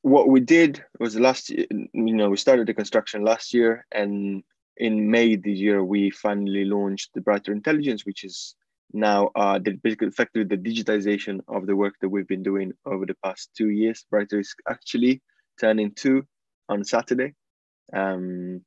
what 0.02 0.28
we 0.28 0.42
did 0.42 0.84
was 1.00 1.18
last 1.18 1.50
you 1.50 1.88
know, 1.94 2.30
we 2.30 2.38
started 2.38 2.68
the 2.68 2.74
construction 2.74 3.24
last 3.24 3.54
year, 3.54 3.86
and 3.92 4.44
in 4.76 5.10
May 5.10 5.36
this 5.36 5.58
year, 5.60 5.84
we 5.84 6.10
finally 6.10 6.66
launched 6.66 7.12
the 7.14 7.22
Briter 7.22 7.50
Intelligence, 7.50 8.06
which 8.06 8.24
is 8.24 8.56
now 8.92 9.30
uh, 9.36 9.60
the, 9.60 9.80
effectively 9.84 10.44
the 10.44 10.58
digitization 10.58 11.40
of 11.48 11.68
the 11.68 11.76
work 11.76 11.94
that 12.02 12.10
we've 12.10 12.28
been 12.28 12.44
doing 12.44 12.74
over 12.86 13.06
the 13.06 13.16
past 13.24 13.52
two 13.56 13.70
years. 13.70 14.06
Briter 14.12 14.40
is 14.40 14.54
actually 14.68 15.22
turning 15.60 15.92
two 15.92 16.26
on 16.70 16.84
Saturday. 16.84 17.34
Um, 17.92 18.62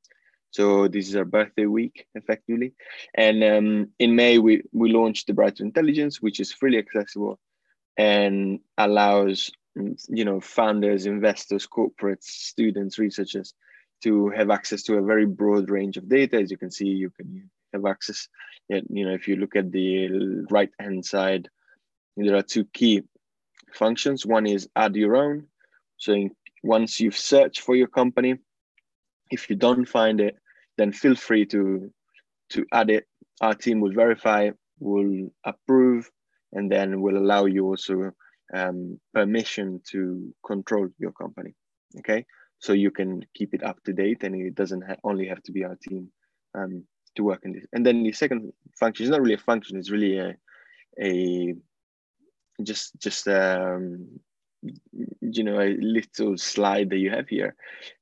so 0.51 0.89
this 0.89 1.09
is 1.09 1.17
our 1.17 1.25
birthday 1.25 1.67
week, 1.67 2.07
effectively. 2.15 2.73
And 3.15 3.45
um, 3.45 3.89
in 3.99 4.17
May, 4.17 4.39
we, 4.39 4.63
we 4.73 4.91
launched 4.91 5.27
the 5.27 5.35
Briter 5.35 5.61
Intelligence, 5.61 6.23
which 6.23 6.41
is 6.41 6.53
freely 6.53 6.79
accessible 6.79 7.39
and 7.97 8.61
allows 8.79 9.51
you 10.09 10.25
know 10.25 10.41
founders, 10.41 11.07
investors, 11.07 11.67
corporates, 11.67 12.25
students, 12.25 12.99
researchers 12.99 13.55
to 14.03 14.31
have 14.31 14.51
access 14.51 14.83
to 14.85 14.97
a 14.97 15.03
very 15.03 15.27
broad 15.27 15.71
range 15.71 15.97
of 15.97 16.09
data. 16.09 16.39
As 16.39 16.51
you 16.51 16.57
can 16.57 16.71
see, 16.71 16.87
you 16.87 17.11
can 17.11 17.51
have 17.73 17.85
access. 17.85 18.29
You 18.69 19.07
know, 19.07 19.15
if 19.15 19.29
you 19.29 19.37
look 19.37 19.57
at 19.57 19.71
the 19.71 20.47
right 20.51 20.71
hand 20.81 21.05
side, 21.05 21.49
there 22.17 22.37
are 22.37 22.43
two 22.43 22.65
key 22.65 23.03
functions. 23.75 24.27
One 24.27 24.47
is 24.47 24.69
add 24.75 24.97
your 24.97 25.17
own. 25.17 25.47
So 25.99 26.13
in, 26.13 26.31
once 26.67 27.01
you've 27.01 27.17
searched 27.17 27.61
for 27.61 27.77
your 27.77 27.87
company, 27.87 28.39
if 29.31 29.49
you 29.49 29.57
don't 29.57 29.87
find 29.87 30.21
it, 30.21 30.37
then 30.77 30.93
feel 30.93 31.15
free 31.15 31.47
to 31.47 31.91
to 32.51 32.65
add 32.73 32.91
it. 32.91 33.07
Our 33.41 33.55
team 33.55 33.81
will 33.81 33.93
verify, 33.93 34.51
will 34.79 35.31
approve, 35.45 36.11
and 36.53 36.71
then 36.71 37.01
will 37.01 37.19
allow 37.19 37.47
you 37.47 37.67
also 37.67 38.13
um, 38.55 39.01
permission 39.13 39.81
to 39.91 40.33
control 40.47 40.89
your 40.99 41.13
company. 41.13 41.55
Okay, 41.99 42.25
so 42.59 42.73
you 42.73 42.91
can 42.91 43.25
keep 43.35 43.55
it 43.55 43.63
up 43.63 43.83
to 43.85 43.93
date, 43.93 44.23
and 44.23 44.35
it 44.35 44.55
doesn't 44.55 44.83
ha 44.83 44.95
only 45.05 45.27
have 45.29 45.43
to 45.45 45.53
be 45.53 45.65
our 45.65 45.77
team 45.77 46.11
um, 46.55 46.85
to 47.17 47.25
work 47.25 47.43
in 47.45 47.53
this. 47.53 47.67
And 47.73 47.85
then 47.85 48.03
the 48.03 48.13
second 48.13 48.53
function 48.79 49.05
is 49.05 49.11
not 49.11 49.21
really 49.21 49.35
a 49.35 49.49
function; 49.51 49.79
it's 49.79 49.91
really 49.91 50.19
a 50.19 50.37
a 51.01 51.55
just 52.63 52.99
just 52.99 53.29
um, 53.29 54.21
you 55.21 55.45
know 55.45 55.61
a 55.61 55.77
little 55.79 56.37
slide 56.37 56.91
that 56.91 56.99
you 56.99 57.11
have 57.11 57.29
here 57.29 57.55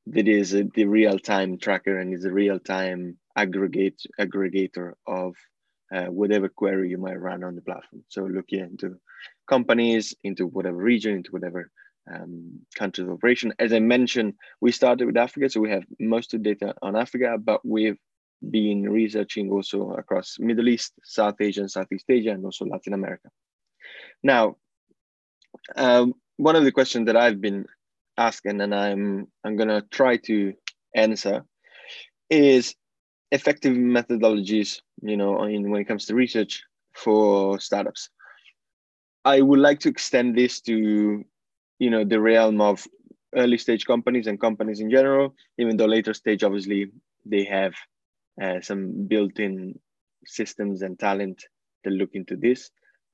that 0.07 0.29
is 0.29 0.55
a, 0.55 0.65
the 0.75 0.85
real 0.85 1.19
time 1.19 1.59
tracker 1.59 1.99
and 1.99 2.15
is 2.15 2.25
a 2.25 2.33
real 2.33 2.59
time 2.59 3.17
aggregate 3.37 4.01
aggregator 4.21 4.93
of 5.07 5.35
uh, 5.95 6.07
whatever 6.07 6.49
query 6.49 6.91
you 6.91 6.99
might 6.99 7.21
run 7.21 7.45
on 7.45 7.55
the 7.55 7.63
platform. 7.63 8.03
So 8.09 8.25
looking 8.25 8.61
into 8.61 8.97
companies, 9.47 10.15
into 10.25 10.47
whatever 10.47 10.77
region, 10.77 11.15
into 11.15 11.31
whatever 11.31 11.71
um, 12.13 12.61
countries 12.75 13.07
of 13.07 13.13
operation. 13.13 13.53
As 13.59 13.73
I 13.73 13.79
mentioned, 13.79 14.35
we 14.61 14.73
started 14.73 15.07
with 15.07 15.17
Africa, 15.17 15.49
so 15.49 15.61
we 15.61 15.71
have 15.71 15.85
most 16.01 16.35
of 16.35 16.43
the 16.43 16.55
data 16.55 16.75
on 16.83 16.97
Africa, 16.97 17.37
but 17.39 17.61
we've 17.65 17.99
been 18.51 18.89
researching 18.89 19.51
also 19.51 19.93
across 19.93 20.37
Middle 20.39 20.69
East, 20.69 20.93
South 21.03 21.37
Asia, 21.41 21.61
and 21.61 21.71
Southeast 21.71 22.05
Asia, 22.09 22.31
and 22.31 22.45
also 22.45 22.65
Latin 22.65 22.93
America. 22.93 23.29
Now, 24.23 24.57
um, 25.77 26.15
one 26.37 26.57
of 26.57 26.65
the 26.65 26.73
questions 26.73 27.07
that 27.07 27.17
I've 27.17 27.41
been 27.41 27.67
asking, 28.17 28.61
and 28.61 28.75
I'm 28.75 29.29
I'm 29.45 29.57
gonna 29.57 29.83
try 29.91 30.17
to 30.19 30.53
answer, 30.95 31.45
is 32.31 32.75
effective 33.31 33.75
methodologies. 33.75 34.81
You 35.03 35.17
know, 35.17 35.43
in 35.45 35.71
when 35.71 35.81
it 35.81 35.89
comes 35.89 36.07
to 36.07 36.15
research 36.15 36.63
for 36.95 37.59
startups. 37.61 38.09
I 39.25 39.41
would 39.41 39.59
like 39.59 39.81
to 39.81 39.89
extend 39.89 40.37
this 40.37 40.61
to, 40.63 41.25
you 41.79 41.91
know, 41.91 42.05
the 42.05 42.21
realm 42.21 42.61
of 42.61 42.87
early 43.35 43.59
stage 43.59 43.87
companies 43.87 44.27
and 44.27 44.41
companies 44.41 44.81
in 44.81 44.91
general. 44.91 45.35
Even 45.59 45.77
though 45.77 45.87
later 45.87 46.15
stage, 46.15 46.45
obviously, 46.45 46.91
they 47.25 47.45
have 47.45 47.73
uh, 48.43 48.61
some 48.61 49.07
built-in 49.07 49.79
systems 50.27 50.83
and 50.83 50.99
talent 50.99 51.43
that 51.85 51.91
look 51.91 52.11
into 52.13 52.37
this. 52.37 52.71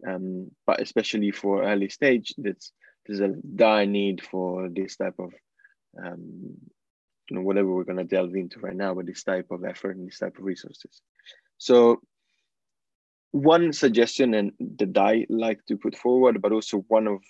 Um, 0.07 0.51
but 0.67 0.81
especially 0.81 1.31
for 1.31 1.63
early 1.63 1.89
stage, 1.89 2.35
that's 2.39 2.73
there's 3.07 3.21
a 3.21 3.29
dire 3.29 3.87
need 3.87 4.23
for 4.23 4.69
this 4.69 4.97
type 4.97 5.19
of 5.19 5.33
um, 6.03 6.57
you 7.29 7.37
know 7.37 7.43
whatever 7.43 7.73
we're 7.73 7.85
going 7.85 7.99
to 7.99 8.05
delve 8.05 8.35
into 8.35 8.61
right 8.61 8.77
now, 8.77 8.95
but 8.95 9.07
this 9.07 9.23
type 9.23 9.51
of 9.51 9.65
effort 9.65 9.97
and 9.97 10.07
this 10.07 10.19
type 10.19 10.37
of 10.39 10.45
resources. 10.45 11.01
So 11.59 12.01
one 13.33 13.73
suggestion 13.73 14.35
and 14.35 14.53
that 14.79 14.97
I 14.99 15.27
like 15.29 15.65
to 15.67 15.77
put 15.77 15.97
forward, 15.97 16.43
but 16.43 16.53
also 16.53 16.79
one 16.89 17.07
of 17.07 17.21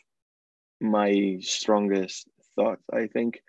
my 0.80 1.38
strongest 1.40 2.26
thoughts, 2.56 2.82
I 2.92 3.06
think, 3.06 3.40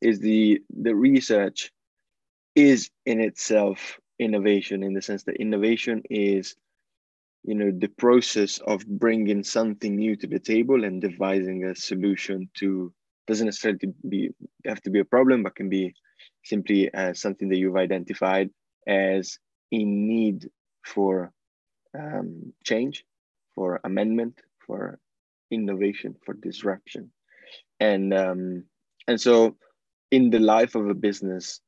is 0.00 0.20
the 0.20 0.62
the 0.70 0.94
research 0.94 1.70
is 2.54 2.90
in 3.04 3.20
itself 3.20 3.98
innovation 4.18 4.82
in 4.82 4.94
the 4.94 5.02
sense 5.02 5.24
that 5.24 5.36
innovation 5.36 6.02
is 6.10 6.56
you 7.44 7.54
know 7.54 7.70
the 7.70 7.88
process 7.88 8.58
of 8.58 8.86
bringing 8.86 9.42
something 9.42 9.96
new 9.96 10.16
to 10.16 10.26
the 10.26 10.38
table 10.38 10.84
and 10.84 11.00
devising 11.00 11.64
a 11.64 11.74
solution 11.74 12.48
to 12.54 12.92
doesn't 13.26 13.46
necessarily 13.46 13.78
be 14.08 14.30
have 14.66 14.80
to 14.82 14.90
be 14.90 15.00
a 15.00 15.04
problem 15.04 15.42
but 15.42 15.54
can 15.54 15.68
be 15.68 15.94
simply 16.44 16.92
uh, 16.94 17.12
something 17.12 17.48
that 17.48 17.58
you've 17.58 17.76
identified 17.76 18.50
as 18.86 19.38
in 19.70 20.06
need 20.06 20.48
for 20.84 21.32
um, 21.98 22.52
change 22.64 23.04
for 23.54 23.80
amendment 23.84 24.40
for 24.66 24.98
innovation 25.50 26.14
for 26.24 26.34
disruption. 26.34 27.10
And 27.80 28.12
um, 28.14 28.64
and 29.06 29.20
so 29.20 29.56
in 30.10 30.30
the 30.30 30.38
life 30.38 30.74
of 30.74 30.88
a 30.88 30.94
business 30.94 31.60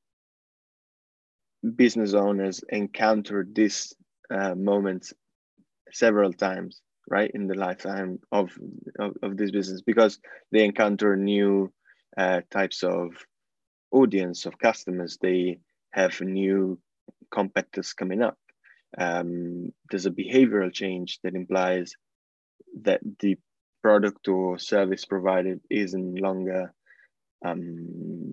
business 1.77 2.15
owners 2.15 2.63
encounter 2.71 3.47
this 3.51 3.93
uh, 4.31 4.55
moment 4.55 5.13
several 5.93 6.33
times 6.33 6.81
right 7.09 7.31
in 7.35 7.47
the 7.47 7.55
lifetime 7.55 8.21
of, 8.31 8.51
of, 8.99 9.17
of 9.23 9.37
this 9.37 9.51
business 9.51 9.83
because 9.83 10.19
they 10.53 10.65
encounter 10.65 11.17
new 11.17 11.73
uh, 12.17 12.41
types 12.51 12.83
of 12.83 13.13
audience 13.91 14.47
of 14.47 14.59
customers. 14.59 15.19
They 15.21 15.59
have 15.91 16.21
new 16.21 16.79
competitors 17.31 17.93
coming 17.93 18.23
up. 18.23 18.39
Um, 18.99 19.73
there's 19.91 20.07
a 20.07 20.11
behavioral 20.11 20.73
change 20.73 21.19
that 21.23 21.35
implies 21.35 21.93
that 22.83 23.01
the 23.21 23.37
product 23.83 24.29
or 24.29 24.59
service 24.59 25.05
provided 25.05 25.61
isn't 25.71 26.21
longer 26.21 26.73
um, 27.45 28.33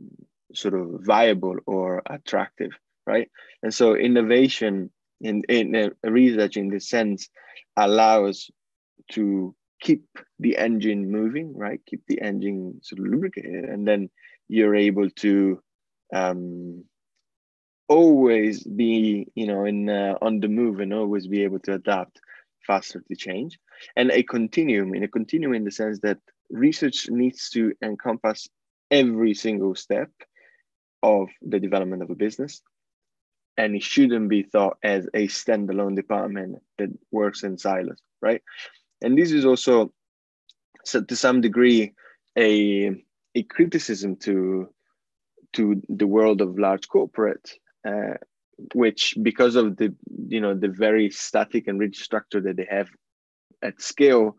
sort 0.54 0.74
of 0.74 1.02
viable 1.04 1.58
or 1.66 2.02
attractive 2.06 2.72
right? 3.08 3.32
And 3.64 3.74
so 3.74 3.96
innovation 3.96 4.92
in, 5.22 5.44
in 5.50 5.92
research 6.04 6.58
in 6.58 6.70
this 6.70 6.90
sense 6.90 7.30
allows 7.76 8.50
to 9.12 9.56
keep 9.80 10.06
the 10.40 10.58
engine 10.58 11.12
moving, 11.12 11.56
right? 11.56 11.80
Keep 11.86 12.04
the 12.08 12.22
engine 12.22 12.80
sort 12.82 13.00
of 13.00 13.06
lubricated, 13.08 13.66
and 13.66 13.88
then 13.88 14.10
you're 14.48 14.76
able 14.76 15.10
to 15.10 15.62
um, 16.14 16.84
always 17.88 18.64
be, 18.64 19.28
you 19.36 19.48
know, 19.48 19.66
in 19.66 19.90
uh, 19.90 20.16
on 20.22 20.40
the 20.40 20.48
move 20.48 20.80
and 20.80 20.94
always 20.94 21.28
be 21.28 21.44
able 21.44 21.60
to 21.60 21.74
adapt 21.74 22.20
faster 22.66 23.04
to 23.08 23.16
change. 23.16 23.58
And 23.96 24.12
a 24.12 24.24
continuum, 24.24 24.94
in 24.94 25.04
a 25.04 25.08
continuum, 25.08 25.54
in 25.54 25.64
the 25.64 25.72
sense 25.72 26.00
that 26.02 26.18
research 26.50 27.08
needs 27.10 27.50
to 27.52 27.74
encompass 27.84 28.48
every 28.90 29.34
single 29.34 29.76
step 29.76 30.10
of 31.04 31.28
the 31.42 31.60
development 31.60 32.02
of 32.02 32.10
a 32.10 32.16
business 32.16 32.62
and 33.58 33.76
it 33.76 33.84
shouldn't 33.84 34.30
be 34.30 34.44
thought 34.44 34.78
as 34.84 35.08
a 35.14 35.28
standalone 35.28 35.96
department 35.96 36.62
that 36.78 36.90
works 37.12 37.44
in 37.44 37.58
silos, 37.58 37.98
right? 38.22 38.42
And 39.02 39.18
this 39.18 39.32
is 39.32 39.46
also, 39.46 39.92
so 40.86 41.04
to 41.04 41.16
some 41.16 41.42
degree, 41.42 41.94
a 42.38 42.92
a 43.36 43.44
criticism 43.44 44.16
to 44.18 44.70
to 45.54 45.82
the 45.90 46.08
world 46.08 46.42
of 46.42 46.60
large 46.60 46.88
corporate, 46.88 47.54
uh, 47.88 48.16
which 48.74 49.16
because 49.22 49.55
of 49.55 49.77
the 49.77 49.94
you 50.27 50.40
know 50.40 50.53
the 50.53 50.70
very 50.70 51.10
static 51.10 51.68
and 51.68 51.79
rigid 51.79 52.01
structure 52.01 52.42
that 52.42 52.58
they 52.58 52.68
have 52.70 52.90
at 53.64 53.81
scale, 53.81 54.36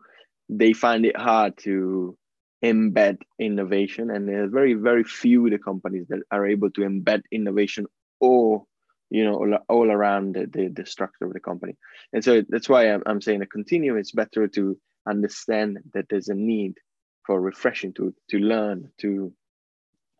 they 0.47 0.71
find 0.73 1.05
it 1.05 1.17
hard 1.17 1.57
to 1.59 2.17
embed 2.63 3.17
innovation, 3.37 4.09
and 4.09 4.27
there 4.27 4.43
are 4.43 4.47
very 4.47 4.73
very 4.73 5.03
few 5.03 5.49
the 5.49 5.57
companies 5.57 6.07
that 6.09 6.21
are 6.31 6.47
able 6.47 6.69
to 6.71 6.81
embed 6.81 7.21
innovation 7.31 7.85
or 8.21 8.65
you 9.09 9.23
know 9.23 9.35
all, 9.35 9.57
all 9.69 9.91
around 9.91 10.35
the, 10.35 10.45
the, 10.45 10.67
the, 10.67 10.85
structure 10.85 11.25
of 11.25 11.33
the 11.33 11.39
company. 11.39 11.75
And 12.13 12.23
so 12.23 12.43
that's 12.47 12.69
why 12.69 12.91
I'm, 12.91 13.03
I'm 13.05 13.21
saying 13.21 13.41
a 13.41 13.47
continuum 13.47 13.97
it's 13.97 14.11
better 14.11 14.47
to 14.47 14.77
understand 15.07 15.79
that 15.93 16.05
there's 16.09 16.29
a 16.29 16.35
need 16.35 16.75
for 17.25 17.39
refreshing 17.39 17.93
to 17.93 18.13
to 18.29 18.39
learn 18.39 18.91
to 18.99 19.33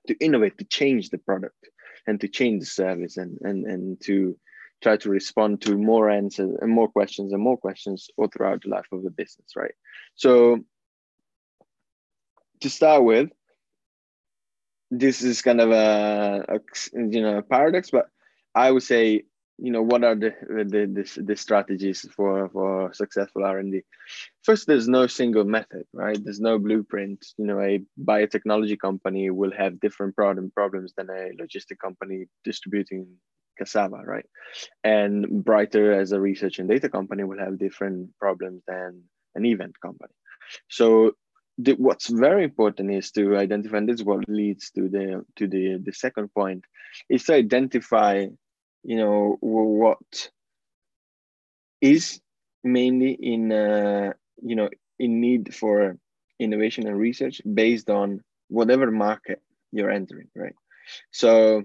to 0.07 0.15
innovate 0.19 0.57
to 0.57 0.65
change 0.65 1.09
the 1.09 1.17
product 1.17 1.69
and 2.07 2.19
to 2.21 2.27
change 2.27 2.61
the 2.61 2.65
service 2.65 3.17
and 3.17 3.37
and 3.41 3.65
and 3.65 4.01
to 4.01 4.37
try 4.81 4.95
to 4.95 5.09
respond 5.09 5.61
to 5.61 5.77
more 5.77 6.09
answers 6.09 6.55
and 6.61 6.71
more 6.71 6.87
questions 6.87 7.33
and 7.33 7.41
more 7.41 7.57
questions 7.57 8.09
all 8.15 8.27
throughout 8.27 8.61
the 8.61 8.69
life 8.69 8.85
of 8.91 9.03
the 9.03 9.09
business 9.09 9.55
right? 9.55 9.73
So 10.15 10.59
to 12.61 12.69
start 12.69 13.03
with 13.03 13.29
this 14.91 15.21
is 15.21 15.41
kind 15.41 15.61
of 15.61 15.71
a, 15.71 16.45
a 16.47 16.59
you 16.93 17.21
know 17.21 17.37
a 17.37 17.43
paradox 17.43 17.91
but 17.91 18.09
I 18.55 18.71
would 18.71 18.83
say, 18.83 19.23
you 19.57 19.71
know, 19.71 19.81
what 19.81 20.03
are 20.03 20.15
the 20.15 20.33
the 20.47 20.85
the, 20.87 21.23
the 21.23 21.35
strategies 21.35 22.07
for 22.15 22.49
for 22.49 22.93
successful 22.93 23.43
R 23.43 23.59
and 23.59 23.71
D? 23.71 23.81
First, 24.43 24.67
there's 24.67 24.87
no 24.87 25.07
single 25.07 25.43
method, 25.43 25.85
right? 25.93 26.17
There's 26.23 26.39
no 26.39 26.57
blueprint. 26.59 27.25
You 27.37 27.45
know, 27.45 27.59
a 27.59 27.81
biotechnology 28.01 28.79
company 28.79 29.29
will 29.29 29.51
have 29.51 29.79
different 29.79 30.15
problem 30.15 30.51
problems 30.55 30.93
than 30.95 31.09
a 31.09 31.31
logistic 31.41 31.79
company 31.79 32.27
distributing 32.43 33.07
cassava, 33.57 34.01
right? 34.05 34.25
And 34.83 35.25
Briter 35.43 35.99
as 35.99 36.13
a 36.13 36.19
research 36.19 36.59
and 36.59 36.69
data 36.69 36.89
company 36.89 37.23
will 37.25 37.39
have 37.39 37.59
different 37.59 38.17
problems 38.17 38.63
than 38.67 39.03
an 39.35 39.45
event 39.45 39.75
company. 39.81 40.13
So 40.69 41.13
the, 41.61 41.73
what's 41.73 42.07
very 42.07 42.45
important 42.45 42.91
is 42.91 43.11
to 43.11 43.35
identify, 43.35 43.77
and 43.77 43.89
this 43.89 43.99
is 43.99 44.05
what 44.05 44.27
leads 44.29 44.71
to 44.71 44.87
the 44.87 45.25
to 45.35 45.47
the 45.47 45.77
the 45.83 45.91
second 45.91 46.33
point, 46.33 46.63
is 47.09 47.25
to 47.25 47.33
identify, 47.33 48.25
you 48.83 48.95
know, 48.95 49.37
what 49.41 50.31
is 51.81 52.21
mainly 52.63 53.11
in 53.11 53.51
uh, 53.51 54.13
you 54.41 54.55
know 54.55 54.69
in 54.99 55.19
need 55.19 55.53
for 55.53 55.97
innovation 56.39 56.87
and 56.87 56.97
research 56.97 57.41
based 57.53 57.89
on 57.89 58.21
whatever 58.47 58.89
market 58.89 59.41
you're 59.71 59.91
entering, 59.91 60.29
right? 60.35 60.55
So, 61.11 61.63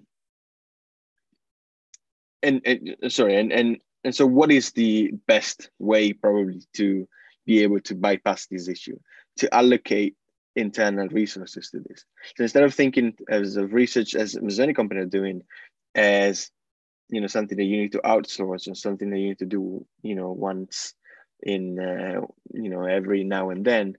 and, 2.43 2.61
and 2.65 3.13
sorry, 3.13 3.37
and 3.37 3.53
and 3.53 3.79
and 4.03 4.15
so, 4.15 4.27
what 4.27 4.51
is 4.51 4.73
the 4.73 5.13
best 5.29 5.71
way 5.79 6.13
probably 6.13 6.63
to 6.75 7.07
be 7.47 7.63
able 7.63 7.81
to 7.81 7.95
bypass 7.95 8.47
this 8.47 8.67
issue? 8.67 8.99
To 9.39 9.53
allocate 9.55 10.17
internal 10.57 11.09
resources 11.09 11.71
to 11.71 11.81
this. 11.81 12.05
So 12.37 12.45
instead 12.45 12.63
of 12.63 12.75
thinking 12.75 13.15
as 13.29 13.57
of 13.57 13.73
research 13.73 14.15
as 14.15 14.37
many 14.41 14.75
company 14.75 15.01
are 15.01 15.07
doing 15.07 15.43
as 15.95 16.51
you 17.09 17.21
know 17.21 17.27
something 17.27 17.59
that 17.59 17.65
you 17.65 17.79
need 17.79 17.93
to 17.93 18.01
outsource 18.01 18.69
or 18.69 18.75
something 18.75 19.11
that 19.11 19.19
you 19.19 19.29
need 19.29 19.39
to 19.39 19.47
do 19.47 19.87
you 20.03 20.15
know 20.15 20.33
once 20.33 20.95
in 21.43 21.79
uh, 21.79 22.21
you 22.53 22.71
know 22.71 22.85
every 22.85 23.25
now 23.25 23.51
and 23.51 23.65
then 23.65 23.95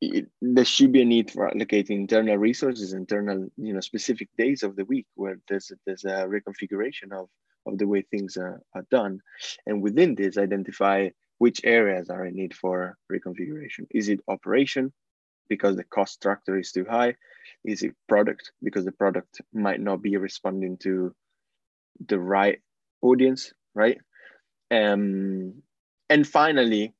it, 0.00 0.26
there 0.40 0.64
should 0.64 0.92
be 0.92 1.02
a 1.02 1.04
need 1.04 1.30
for 1.30 1.50
allocating 1.50 1.90
internal 1.90 2.36
resources 2.36 2.92
internal 2.92 3.48
you 3.56 3.72
know 3.72 3.80
specific 3.80 4.28
days 4.36 4.62
of 4.62 4.76
the 4.76 4.84
week 4.84 5.06
where 5.14 5.38
there's 5.48 5.70
there's 5.86 6.04
a 6.04 6.26
reconfiguration 6.26 7.12
of 7.12 7.28
of 7.66 7.78
the 7.78 7.86
way 7.86 8.02
things 8.02 8.36
are, 8.36 8.60
are 8.74 8.84
done 8.90 9.20
and 9.66 9.82
within 9.82 10.14
this 10.14 10.38
identify 10.38 11.08
which 11.38 11.60
areas 11.64 12.10
are 12.10 12.24
in 12.26 12.34
need 12.36 12.54
for 12.54 12.96
reconfiguration. 13.10 13.86
Is 13.90 14.08
it 14.08 14.20
operation 14.28 14.92
because 15.48 15.76
the 15.76 15.84
cost 15.84 16.14
structure 16.14 16.58
is 16.58 16.72
too 16.72 16.84
high? 16.88 17.14
Is 17.64 17.82
it 17.82 17.94
product 18.08 18.52
because 18.62 18.84
the 18.84 18.92
product 18.92 19.40
might 19.52 19.80
not 19.80 20.02
be 20.02 20.16
responding 20.16 20.76
to 20.78 21.14
the 22.06 22.18
right 22.18 22.60
audience, 23.02 23.52
right? 23.74 23.98
Um, 24.70 25.62
and 26.10 26.26
finally, 26.26 26.94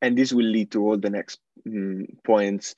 and 0.00 0.16
this 0.16 0.32
will 0.32 0.44
lead 0.46 0.72
to 0.72 0.84
all 0.84 0.98
the 0.98 1.10
next 1.10 1.38
um, 1.66 2.06
points, 2.24 2.74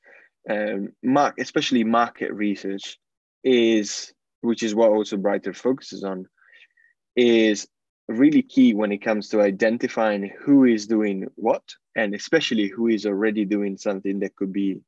um, 0.49 0.91
mark, 1.03 1.37
especially 1.39 1.85
market 1.85 2.33
research 2.33 2.99
is, 3.43 4.13
which 4.43 4.63
is 4.63 4.75
what 4.75 4.91
also 4.91 5.17
Briter 5.17 5.57
focuses 5.57 6.05
on, 6.05 6.27
is 7.17 7.67
really 8.09 8.43
key 8.43 8.75
when 8.75 8.93
it 8.93 8.99
comes 8.99 9.29
to 9.29 9.41
identifying 9.41 10.31
who 10.41 10.65
is 10.65 10.87
doing 10.87 11.27
what 11.37 11.63
and 11.97 12.15
especially 12.15 12.69
who 12.69 12.89
is 12.89 13.07
already 13.07 13.45
doing 13.45 13.77
something 13.77 14.21
that 14.21 14.37
could 14.37 14.53
be 14.53 14.81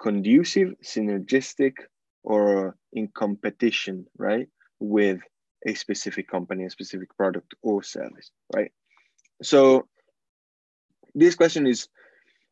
conducive 0.00 0.74
synergistic 0.82 1.74
or 2.22 2.76
in 2.92 3.08
competition 3.08 4.06
right 4.18 4.48
with 4.80 5.20
a 5.66 5.74
specific 5.74 6.28
company 6.28 6.64
a 6.64 6.70
specific 6.70 7.14
product 7.16 7.54
or 7.62 7.82
service 7.82 8.30
right? 8.54 8.72
So 9.42 9.86
this 11.14 11.34
question 11.34 11.66
is 11.66 11.88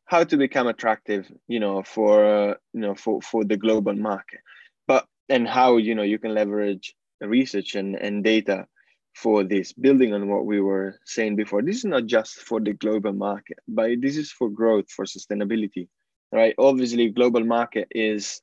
how 0.07 0.25
to 0.25 0.37
become 0.37 0.67
attractive, 0.67 1.31
you 1.49 1.61
know, 1.61 1.83
for 1.83 2.25
uh, 2.25 2.55
you 2.73 2.81
know 2.81 2.95
for 2.95 3.23
for 3.23 3.45
the 3.45 3.57
global 3.57 3.95
market, 3.95 4.41
but 4.87 5.07
and 5.29 5.49
how 5.49 5.77
you 5.77 5.95
know 5.95 6.03
you 6.03 6.19
can 6.19 6.35
leverage 6.35 6.95
research 7.21 7.75
and 7.75 7.97
and 7.97 8.25
data 8.25 8.67
for 9.15 9.45
this, 9.45 9.73
building 9.73 10.13
on 10.13 10.29
what 10.29 10.45
we 10.45 10.61
were 10.61 10.99
saying 11.05 11.37
before. 11.37 11.63
This 11.63 11.79
is 11.79 11.85
not 11.85 12.07
just 12.07 12.37
for 12.41 12.61
the 12.61 12.73
global 12.73 13.13
market, 13.13 13.59
but 13.69 13.91
this 14.01 14.17
is 14.17 14.33
for 14.33 14.51
growth, 14.51 14.91
for 14.91 15.05
sustainability, 15.05 15.89
right? 16.33 16.55
Obviously, 16.59 17.11
global 17.11 17.45
market 17.45 17.87
is 17.91 18.43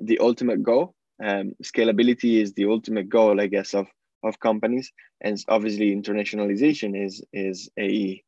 the 0.00 0.18
ultimate 0.18 0.62
goal. 0.62 0.94
Um, 1.22 1.52
scalability 1.62 2.40
is 2.40 2.52
the 2.54 2.66
ultimate 2.66 3.08
goal, 3.08 3.40
I 3.40 3.46
guess, 3.46 3.74
of 3.74 3.86
of 4.22 4.38
companies, 4.38 4.92
and 5.22 5.42
obviously 5.48 5.94
internationalization 5.94 7.00
is 7.06 7.22
is 7.32 7.70
a 7.78 8.22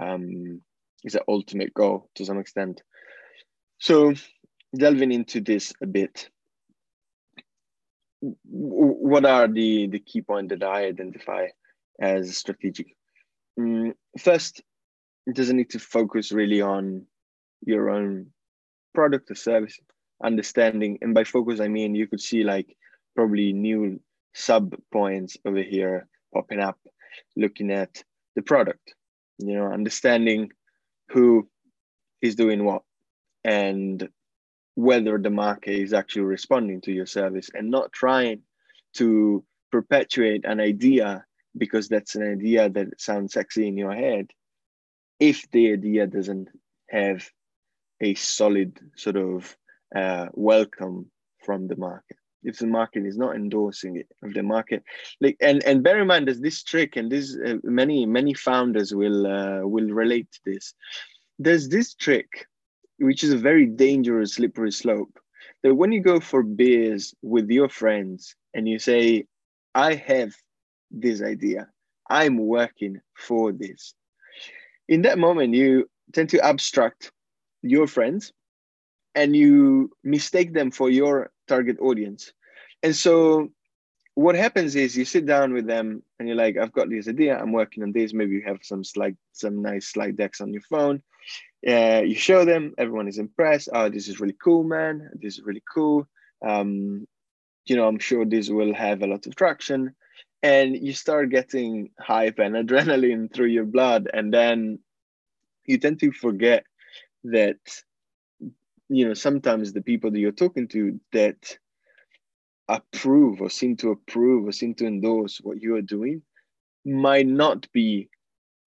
um, 0.00 0.60
is 1.04 1.14
an 1.14 1.22
ultimate 1.28 1.72
goal 1.72 2.10
to 2.16 2.24
some 2.24 2.38
extent. 2.38 2.82
So 3.78 4.14
delving 4.76 5.12
into 5.12 5.40
this 5.40 5.72
a 5.82 5.86
bit, 5.86 6.28
what 8.44 9.24
are 9.24 9.48
the 9.48 9.88
the 9.88 9.98
key 9.98 10.22
points 10.22 10.50
that 10.50 10.62
I 10.62 10.86
identify 10.86 11.46
as 12.00 12.36
strategic? 12.36 12.96
Um, 13.58 13.94
first, 14.18 14.62
it 15.26 15.34
doesn't 15.34 15.56
need 15.56 15.70
to 15.70 15.78
focus 15.78 16.32
really 16.32 16.60
on 16.60 17.06
your 17.64 17.90
own 17.90 18.26
product 18.94 19.30
or 19.30 19.34
service 19.34 19.78
understanding 20.24 20.98
and 21.02 21.12
by 21.14 21.24
focus 21.24 21.60
i 21.60 21.68
mean 21.68 21.94
you 21.94 22.06
could 22.06 22.20
see 22.20 22.42
like 22.42 22.74
probably 23.14 23.52
new 23.52 24.00
sub 24.34 24.74
points 24.92 25.36
over 25.44 25.62
here 25.62 26.08
popping 26.32 26.60
up 26.60 26.78
looking 27.36 27.70
at 27.70 28.02
the 28.34 28.42
product 28.42 28.94
you 29.38 29.54
know 29.54 29.66
understanding 29.66 30.50
who 31.10 31.46
is 32.22 32.34
doing 32.34 32.64
what 32.64 32.82
and 33.44 34.08
whether 34.76 35.18
the 35.18 35.30
market 35.30 35.72
is 35.72 35.92
actually 35.92 36.22
responding 36.22 36.80
to 36.82 36.92
your 36.92 37.06
service 37.06 37.50
and 37.54 37.70
not 37.70 37.92
trying 37.92 38.40
to 38.94 39.42
perpetuate 39.72 40.44
an 40.44 40.60
idea 40.60 41.24
because 41.56 41.88
that's 41.88 42.14
an 42.14 42.30
idea 42.30 42.68
that 42.68 43.00
sounds 43.00 43.32
sexy 43.32 43.66
in 43.66 43.76
your 43.76 43.94
head 43.94 44.30
if 45.18 45.50
the 45.50 45.72
idea 45.72 46.06
doesn't 46.06 46.48
have 46.90 47.28
a 48.02 48.14
solid 48.14 48.78
sort 48.96 49.16
of 49.16 49.56
uh, 49.94 50.26
welcome 50.34 51.10
from 51.44 51.66
the 51.68 51.76
market 51.76 52.18
if 52.46 52.58
the 52.58 52.66
market 52.66 53.04
is 53.04 53.16
not 53.16 53.34
endorsing 53.34 53.96
it 53.96 54.06
if 54.22 54.34
the 54.34 54.42
market 54.42 54.82
like 55.20 55.36
and 55.40 55.64
and 55.64 55.82
bear 55.82 56.00
in 56.00 56.06
mind 56.06 56.26
there's 56.26 56.40
this 56.40 56.62
trick 56.62 56.96
and 56.96 57.10
this 57.10 57.36
uh, 57.44 57.54
many 57.64 58.06
many 58.06 58.34
founders 58.34 58.94
will 58.94 59.26
uh, 59.26 59.66
will 59.66 59.88
relate 59.88 60.30
to 60.32 60.40
this. 60.44 60.74
There's 61.38 61.68
this 61.68 61.94
trick 61.94 62.46
which 62.98 63.22
is 63.22 63.32
a 63.32 63.38
very 63.38 63.66
dangerous 63.66 64.34
slippery 64.34 64.72
slope 64.72 65.18
that 65.62 65.74
when 65.74 65.92
you 65.92 66.00
go 66.00 66.20
for 66.20 66.42
beers 66.42 67.14
with 67.22 67.50
your 67.50 67.68
friends 67.68 68.34
and 68.54 68.68
you 68.68 68.78
say 68.78 69.24
i 69.74 69.94
have 69.94 70.34
this 70.90 71.22
idea 71.22 71.68
i'm 72.10 72.38
working 72.38 73.00
for 73.16 73.52
this 73.52 73.94
in 74.88 75.02
that 75.02 75.18
moment 75.18 75.54
you 75.54 75.88
tend 76.12 76.28
to 76.28 76.40
abstract 76.44 77.10
your 77.62 77.86
friends 77.86 78.32
and 79.16 79.34
you 79.34 79.90
mistake 80.04 80.52
them 80.52 80.70
for 80.70 80.90
your 80.90 81.30
target 81.48 81.78
audience. 81.80 82.32
And 82.82 82.94
so 82.94 83.48
what 84.14 84.36
happens 84.36 84.76
is 84.76 84.96
you 84.96 85.04
sit 85.04 85.26
down 85.26 85.52
with 85.52 85.66
them 85.66 86.02
and 86.18 86.28
you're 86.28 86.36
like, 86.36 86.56
I've 86.56 86.72
got 86.72 86.88
this 86.88 87.08
idea, 87.08 87.38
I'm 87.38 87.52
working 87.52 87.82
on 87.82 87.92
this. 87.92 88.14
Maybe 88.14 88.32
you 88.32 88.42
have 88.46 88.60
some 88.62 88.84
slide, 88.84 89.16
some 89.32 89.62
nice 89.62 89.88
slide 89.88 90.16
decks 90.16 90.40
on 90.40 90.52
your 90.52 90.62
phone. 90.62 91.02
Uh, 91.66 92.02
you 92.04 92.14
show 92.14 92.44
them, 92.44 92.74
everyone 92.78 93.08
is 93.08 93.18
impressed. 93.18 93.68
Oh, 93.72 93.88
this 93.88 94.08
is 94.08 94.20
really 94.20 94.36
cool, 94.42 94.64
man. 94.64 95.10
This 95.20 95.38
is 95.38 95.44
really 95.44 95.62
cool. 95.72 96.06
Um, 96.46 97.06
you 97.66 97.76
know, 97.76 97.86
I'm 97.86 97.98
sure 97.98 98.24
this 98.24 98.48
will 98.48 98.74
have 98.74 99.02
a 99.02 99.06
lot 99.06 99.26
of 99.26 99.34
traction. 99.36 99.94
And 100.42 100.76
you 100.76 100.92
start 100.92 101.30
getting 101.30 101.90
hype 101.98 102.38
and 102.38 102.54
adrenaline 102.68 103.32
through 103.32 103.48
your 103.48 103.64
blood. 103.64 104.08
And 104.12 104.32
then 104.32 104.78
you 105.64 105.78
tend 105.78 106.00
to 106.00 106.12
forget 106.12 106.64
that 107.24 107.58
you 108.88 109.06
know 109.06 109.14
sometimes 109.14 109.72
the 109.72 109.82
people 109.82 110.10
that 110.10 110.18
you're 110.18 110.32
talking 110.32 110.68
to 110.68 111.00
that 111.12 111.58
approve 112.68 113.40
or 113.40 113.50
seem 113.50 113.76
to 113.76 113.90
approve 113.90 114.46
or 114.46 114.52
seem 114.52 114.74
to 114.74 114.86
endorse 114.86 115.38
what 115.42 115.62
you 115.62 115.76
are 115.76 115.82
doing 115.82 116.22
might 116.84 117.26
not 117.26 117.70
be 117.72 118.08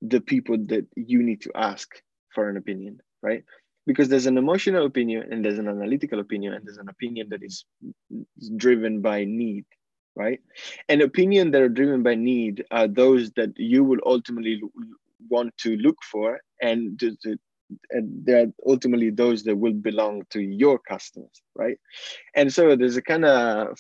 the 0.02 0.22
people 0.22 0.58
that 0.58 0.86
you 0.96 1.22
need 1.22 1.42
to 1.42 1.52
ask 1.56 2.02
for 2.34 2.50
an 2.50 2.58
opinion 2.58 3.00
right? 3.22 3.44
Because 3.86 4.08
there's 4.08 4.28
an 4.28 4.38
emotional 4.38 4.86
opinion 4.86 5.32
and 5.32 5.44
there's 5.44 5.60
an 5.60 5.68
analytical 5.68 6.20
opinion 6.20 6.54
and 6.54 6.66
there's 6.66 6.78
an 6.78 6.90
opinion 6.90 7.28
that 7.30 7.44
is 7.44 7.66
driven 8.58 9.02
by 9.02 9.26
need 9.26 9.66
right? 10.16 10.40
And 10.90 11.02
opinion 11.02 11.52
that 11.52 11.62
are 11.62 11.70
driven 11.70 12.04
by 12.04 12.16
need 12.16 12.66
are 12.72 12.88
those 12.88 13.32
that 13.32 13.52
you 13.58 13.84
will 13.84 14.00
ultimately 14.06 14.62
want 15.30 15.58
to 15.60 15.78
look 15.78 15.98
for 16.12 16.40
and 16.62 17.00
to, 17.00 17.16
to, 17.24 17.38
and 17.92 18.26
they're 18.26 18.52
ultimately 18.66 19.10
those 19.10 19.44
that 19.44 19.56
will 19.56 19.74
belong 19.74 20.24
to 20.30 20.42
your 20.42 20.80
customers 20.80 21.42
right? 21.60 21.78
And 22.34 22.52
so 22.52 22.76
there's 22.76 22.98
a 22.98 23.02
kind 23.02 23.26
of 23.26 23.78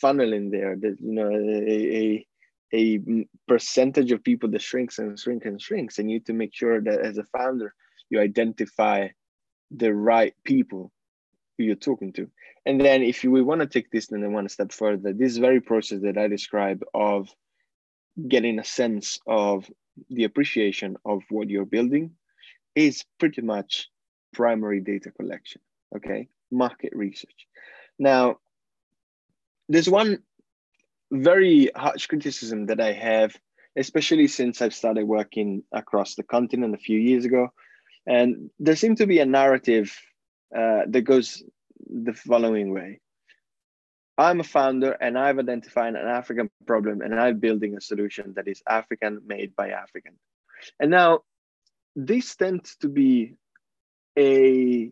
funnel 0.00 0.32
in 0.32 0.50
there 0.50 0.76
that 0.76 0.96
you 1.00 1.12
know 1.12 1.30
a, 1.30 2.26
a, 2.74 2.98
a 2.98 3.26
percentage 3.46 4.12
of 4.12 4.24
people 4.24 4.50
that 4.50 4.60
shrinks 4.60 4.98
and 4.98 5.18
shrinks 5.18 5.46
and 5.46 5.62
shrinks 5.62 5.98
and 5.98 6.10
you 6.10 6.16
need 6.16 6.26
to 6.26 6.32
make 6.32 6.54
sure 6.54 6.80
that 6.80 7.00
as 7.00 7.18
a 7.18 7.24
founder 7.24 7.72
you 8.10 8.20
identify 8.20 9.08
the 9.70 9.94
right 9.94 10.34
people 10.44 10.92
who 11.56 11.64
you're 11.64 11.76
talking 11.76 12.12
to. 12.14 12.28
And 12.66 12.80
then 12.80 13.02
if 13.02 13.22
you 13.22 13.32
want 13.44 13.60
to 13.60 13.66
take 13.66 13.90
this 13.90 14.08
then 14.08 14.32
one 14.32 14.48
step 14.48 14.72
further 14.72 15.12
this 15.12 15.36
very 15.36 15.60
process 15.60 16.00
that 16.02 16.18
i 16.18 16.26
describe 16.26 16.82
of 16.92 17.28
getting 18.28 18.58
a 18.58 18.64
sense 18.64 19.20
of 19.26 19.70
the 20.08 20.24
appreciation 20.24 20.96
of 21.04 21.22
what 21.30 21.48
you're 21.48 21.64
building 21.64 22.10
is 22.74 23.04
pretty 23.18 23.42
much 23.42 23.88
primary 24.32 24.80
data 24.80 25.10
collection, 25.10 25.60
okay? 25.96 26.28
Market 26.50 26.92
research. 26.94 27.46
Now, 27.98 28.38
there's 29.68 29.88
one 29.88 30.22
very 31.12 31.70
harsh 31.74 32.06
criticism 32.06 32.66
that 32.66 32.80
I 32.80 32.92
have, 32.92 33.36
especially 33.76 34.28
since 34.28 34.62
I've 34.62 34.74
started 34.74 35.04
working 35.04 35.62
across 35.72 36.14
the 36.14 36.22
continent 36.22 36.74
a 36.74 36.78
few 36.78 36.98
years 36.98 37.24
ago. 37.24 37.48
And 38.06 38.50
there 38.58 38.76
seems 38.76 38.98
to 38.98 39.06
be 39.06 39.18
a 39.18 39.26
narrative 39.26 39.96
uh, 40.56 40.82
that 40.88 41.02
goes 41.02 41.42
the 41.88 42.14
following 42.14 42.72
way. 42.72 43.00
I'm 44.18 44.40
a 44.40 44.44
founder 44.44 44.92
and 44.92 45.18
I've 45.18 45.38
identified 45.38 45.94
an 45.94 46.06
African 46.06 46.50
problem 46.66 47.00
and 47.00 47.18
I'm 47.18 47.38
building 47.38 47.76
a 47.76 47.80
solution 47.80 48.34
that 48.36 48.48
is 48.48 48.62
African 48.68 49.22
made 49.26 49.56
by 49.56 49.70
African. 49.70 50.12
And 50.78 50.90
now 50.90 51.20
this 51.96 52.36
tends 52.36 52.76
to 52.76 52.88
be 52.88 53.34
a 54.18 54.90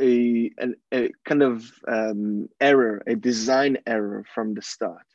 a, 0.00 0.52
an, 0.58 0.76
a 0.94 1.10
kind 1.24 1.42
of 1.42 1.64
um, 1.88 2.48
error, 2.60 3.02
a 3.06 3.16
design 3.16 3.78
error 3.86 4.24
from 4.32 4.54
the 4.54 4.62
start, 4.62 5.06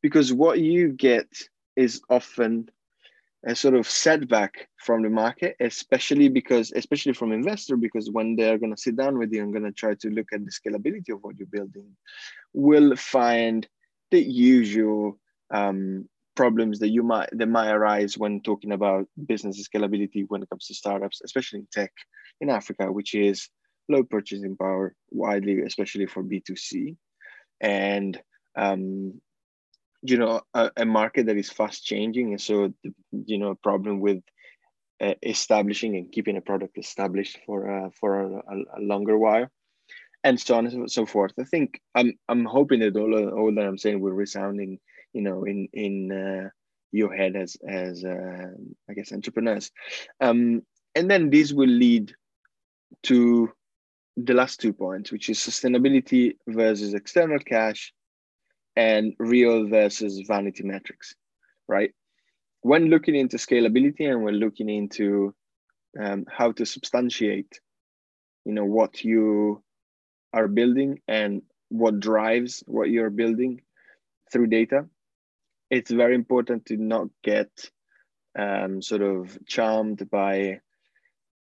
because 0.00 0.32
what 0.32 0.58
you 0.60 0.88
get 0.88 1.28
is 1.76 2.00
often 2.08 2.70
a 3.46 3.54
sort 3.54 3.74
of 3.74 3.88
setback 3.88 4.68
from 4.78 5.02
the 5.02 5.10
market, 5.10 5.56
especially 5.60 6.28
because, 6.28 6.72
especially 6.72 7.12
from 7.12 7.32
investor, 7.32 7.76
because 7.76 8.10
when 8.10 8.36
they're 8.36 8.58
going 8.58 8.74
to 8.74 8.80
sit 8.80 8.96
down 8.96 9.18
with 9.18 9.32
you 9.32 9.42
and 9.42 9.52
going 9.52 9.64
to 9.64 9.72
try 9.72 9.94
to 9.94 10.08
look 10.10 10.26
at 10.32 10.44
the 10.44 10.50
scalability 10.50 11.10
of 11.12 11.22
what 11.22 11.36
you're 11.38 11.46
building, 11.46 11.96
will 12.52 12.96
find 12.96 13.66
the 14.10 14.20
usual 14.20 15.18
um, 15.50 16.08
problems 16.40 16.78
that 16.78 16.88
you 16.88 17.02
might 17.02 17.28
that 17.32 17.54
might 17.56 17.70
arise 17.70 18.16
when 18.16 18.40
talking 18.40 18.72
about 18.72 19.06
business 19.26 19.68
scalability 19.68 20.24
when 20.28 20.42
it 20.42 20.48
comes 20.48 20.64
to 20.66 20.74
startups, 20.74 21.20
especially 21.22 21.58
in 21.58 21.68
tech 21.70 21.92
in 22.40 22.48
Africa, 22.48 22.90
which 22.90 23.12
is 23.14 23.50
low 23.90 24.02
purchasing 24.04 24.56
power 24.56 24.94
widely, 25.10 25.60
especially 25.60 26.06
for 26.06 26.22
B2C, 26.24 26.96
and 27.60 28.18
um, 28.56 29.20
you 30.00 30.16
know 30.16 30.40
a, 30.54 30.70
a, 30.78 30.86
market 30.86 31.26
that 31.26 31.36
is 31.36 31.50
fast 31.50 31.84
changing, 31.84 32.30
and 32.32 32.40
so 32.40 32.72
you 33.32 33.36
know 33.36 33.50
a 33.50 33.62
problem 33.68 34.00
with 34.00 34.22
uh, 35.04 35.16
establishing 35.22 35.94
and 35.96 36.10
keeping 36.10 36.38
a 36.38 36.46
product 36.50 36.78
established 36.78 37.36
for 37.44 37.58
uh, 37.74 37.90
for 38.00 38.10
a, 38.22 38.28
a, 38.78 38.80
longer 38.80 39.18
while. 39.18 39.46
And 40.24 40.38
so 40.40 40.56
on 40.56 40.66
and 40.66 40.90
so 40.90 41.04
forth. 41.04 41.32
I 41.38 41.44
think 41.44 41.80
I'm 41.94 42.14
I'm 42.30 42.46
hoping 42.46 42.80
that 42.80 42.96
all, 42.96 43.14
all 43.38 43.54
that 43.54 43.66
I'm 43.66 43.82
saying 43.84 44.00
will 44.00 44.22
resounding 44.24 44.78
you 45.12 45.22
know 45.22 45.44
in 45.44 45.68
in 45.72 46.12
uh, 46.12 46.48
your 46.92 47.14
head 47.14 47.36
as 47.36 47.56
as 47.66 48.04
uh, 48.04 48.48
I 48.88 48.94
guess 48.94 49.12
entrepreneurs, 49.12 49.70
um, 50.20 50.62
and 50.94 51.10
then 51.10 51.30
this 51.30 51.52
will 51.52 51.68
lead 51.68 52.14
to 53.04 53.50
the 54.16 54.34
last 54.34 54.60
two 54.60 54.72
points, 54.72 55.12
which 55.12 55.28
is 55.28 55.38
sustainability 55.38 56.36
versus 56.46 56.94
external 56.94 57.38
cash, 57.38 57.92
and 58.76 59.14
real 59.18 59.66
versus 59.68 60.22
vanity 60.26 60.64
metrics, 60.64 61.14
right? 61.68 61.92
When 62.62 62.86
looking 62.86 63.14
into 63.14 63.36
scalability 63.36 64.10
and 64.10 64.22
when 64.22 64.34
looking 64.34 64.68
into 64.68 65.34
um, 65.98 66.26
how 66.28 66.52
to 66.52 66.66
substantiate, 66.66 67.60
you 68.44 68.52
know, 68.52 68.64
what 68.64 69.02
you 69.02 69.62
are 70.32 70.48
building 70.48 71.00
and 71.08 71.42
what 71.68 72.00
drives 72.00 72.62
what 72.66 72.90
you're 72.90 73.10
building 73.10 73.60
through 74.30 74.48
data. 74.48 74.86
It's 75.70 75.90
very 75.90 76.14
important 76.14 76.66
to 76.66 76.76
not 76.76 77.08
get 77.22 77.50
um, 78.38 78.82
sort 78.82 79.02
of 79.02 79.38
charmed 79.46 80.08
by, 80.10 80.60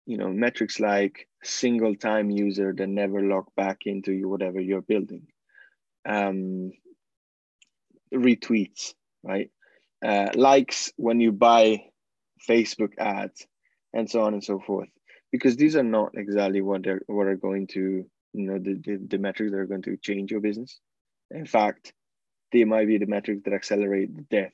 you 0.07 0.18
know, 0.18 0.29
metrics 0.29 0.79
like 0.81 1.29
single 1.42 1.96
time 1.96 2.31
user 2.31 2.75
that 2.77 2.87
never 2.87 3.22
log 3.22 3.46
back 3.57 3.81
into 3.87 4.29
whatever 4.29 4.61
you're 4.61 4.83
building. 4.83 5.27
Um, 6.07 6.72
retweets, 8.12 8.94
right? 9.22 9.51
Uh, 10.05 10.29
likes 10.35 10.92
when 10.96 11.20
you 11.20 11.33
buy 11.33 11.85
Facebook 12.48 12.98
ads, 12.98 13.46
and 13.92 14.11
so 14.11 14.22
on 14.22 14.35
and 14.35 14.44
so 14.44 14.59
forth. 14.59 14.88
Because 15.31 15.57
these 15.57 15.77
are 15.77 15.85
not 15.85 16.11
exactly 16.14 16.61
what 16.61 16.83
they're 16.83 17.03
what 17.07 17.27
are 17.27 17.37
going 17.37 17.66
to, 17.68 18.05
you 18.33 18.46
know, 18.46 18.59
the, 18.59 18.75
the, 18.85 18.98
the 19.09 19.18
metrics 19.18 19.53
that 19.53 19.59
are 19.59 19.66
going 19.66 19.83
to 19.83 19.96
change 19.96 20.31
your 20.31 20.40
business. 20.40 20.79
In 21.31 21.46
fact, 21.46 21.92
they 22.52 22.64
might 22.64 22.86
be 22.86 22.98
the 22.98 23.06
metrics 23.06 23.42
that 23.44 23.54
accelerate 23.54 24.14
the 24.14 24.22
death 24.22 24.52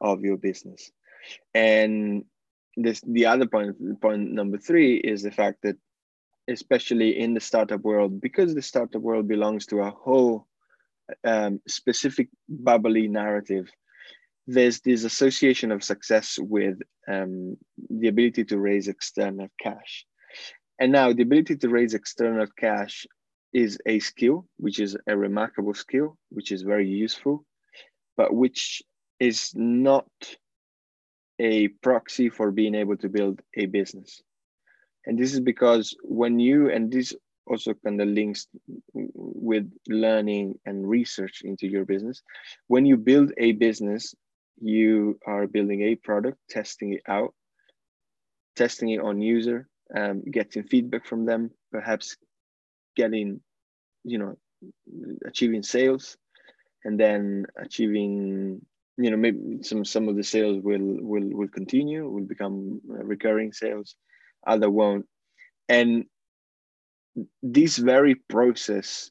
of 0.00 0.22
your 0.22 0.36
business. 0.36 0.90
And 1.54 2.24
this 2.76 3.00
the 3.00 3.26
other 3.26 3.46
point, 3.46 4.00
point 4.00 4.32
number 4.32 4.58
three 4.58 4.96
is 4.96 5.22
the 5.22 5.30
fact 5.30 5.62
that 5.62 5.76
especially 6.48 7.18
in 7.18 7.34
the 7.34 7.40
startup 7.40 7.80
world, 7.80 8.20
because 8.20 8.54
the 8.54 8.62
startup 8.62 9.02
world 9.02 9.26
belongs 9.26 9.66
to 9.66 9.80
a 9.80 9.90
whole 9.90 10.46
um, 11.24 11.60
specific 11.66 12.28
bubbly 12.48 13.08
narrative, 13.08 13.68
there's 14.46 14.80
this 14.80 15.04
association 15.04 15.72
of 15.72 15.82
success 15.82 16.38
with 16.40 16.78
um, 17.08 17.56
the 17.90 18.08
ability 18.08 18.44
to 18.44 18.58
raise 18.58 18.86
external 18.86 19.48
cash. 19.60 20.06
And 20.78 20.92
now 20.92 21.12
the 21.12 21.22
ability 21.22 21.56
to 21.56 21.68
raise 21.68 21.94
external 21.94 22.46
cash 22.58 23.06
is 23.56 23.78
a 23.86 23.98
skill, 24.00 24.46
which 24.58 24.78
is 24.78 24.98
a 25.06 25.16
remarkable 25.16 25.72
skill, 25.72 26.18
which 26.28 26.52
is 26.52 26.60
very 26.60 26.86
useful, 26.86 27.42
but 28.14 28.34
which 28.34 28.82
is 29.18 29.52
not 29.54 30.06
a 31.38 31.68
proxy 31.80 32.28
for 32.28 32.50
being 32.50 32.74
able 32.74 32.98
to 32.98 33.08
build 33.08 33.40
a 33.54 33.64
business. 33.64 34.20
And 35.06 35.18
this 35.18 35.32
is 35.32 35.40
because 35.40 35.96
when 36.02 36.38
you, 36.38 36.68
and 36.70 36.92
this 36.92 37.14
also 37.46 37.72
kind 37.72 37.98
of 37.98 38.08
links 38.08 38.46
with 38.92 39.72
learning 39.88 40.58
and 40.66 40.86
research 40.86 41.40
into 41.42 41.66
your 41.66 41.86
business, 41.86 42.22
when 42.66 42.84
you 42.84 42.98
build 42.98 43.32
a 43.38 43.52
business, 43.52 44.14
you 44.60 45.18
are 45.26 45.46
building 45.46 45.80
a 45.80 45.94
product, 45.94 46.36
testing 46.50 46.92
it 46.92 47.02
out, 47.08 47.32
testing 48.54 48.90
it 48.90 49.00
on 49.00 49.22
user, 49.22 49.66
um, 49.96 50.22
getting 50.30 50.64
feedback 50.64 51.06
from 51.06 51.24
them, 51.24 51.50
perhaps 51.72 52.18
getting, 52.96 53.40
you 54.04 54.18
know, 54.18 54.36
achieving 55.26 55.62
sales, 55.62 56.16
and 56.84 56.98
then 56.98 57.46
achieving, 57.56 58.64
you 58.96 59.10
know, 59.10 59.16
maybe 59.16 59.62
some 59.62 59.84
some 59.84 60.08
of 60.08 60.16
the 60.16 60.24
sales 60.24 60.62
will 60.62 60.98
will 61.00 61.28
will 61.30 61.48
continue, 61.48 62.08
will 62.08 62.24
become 62.24 62.80
recurring 62.86 63.52
sales, 63.52 63.94
other 64.46 64.70
won't, 64.70 65.06
and 65.68 66.06
this 67.42 67.76
very 67.76 68.14
process 68.14 69.10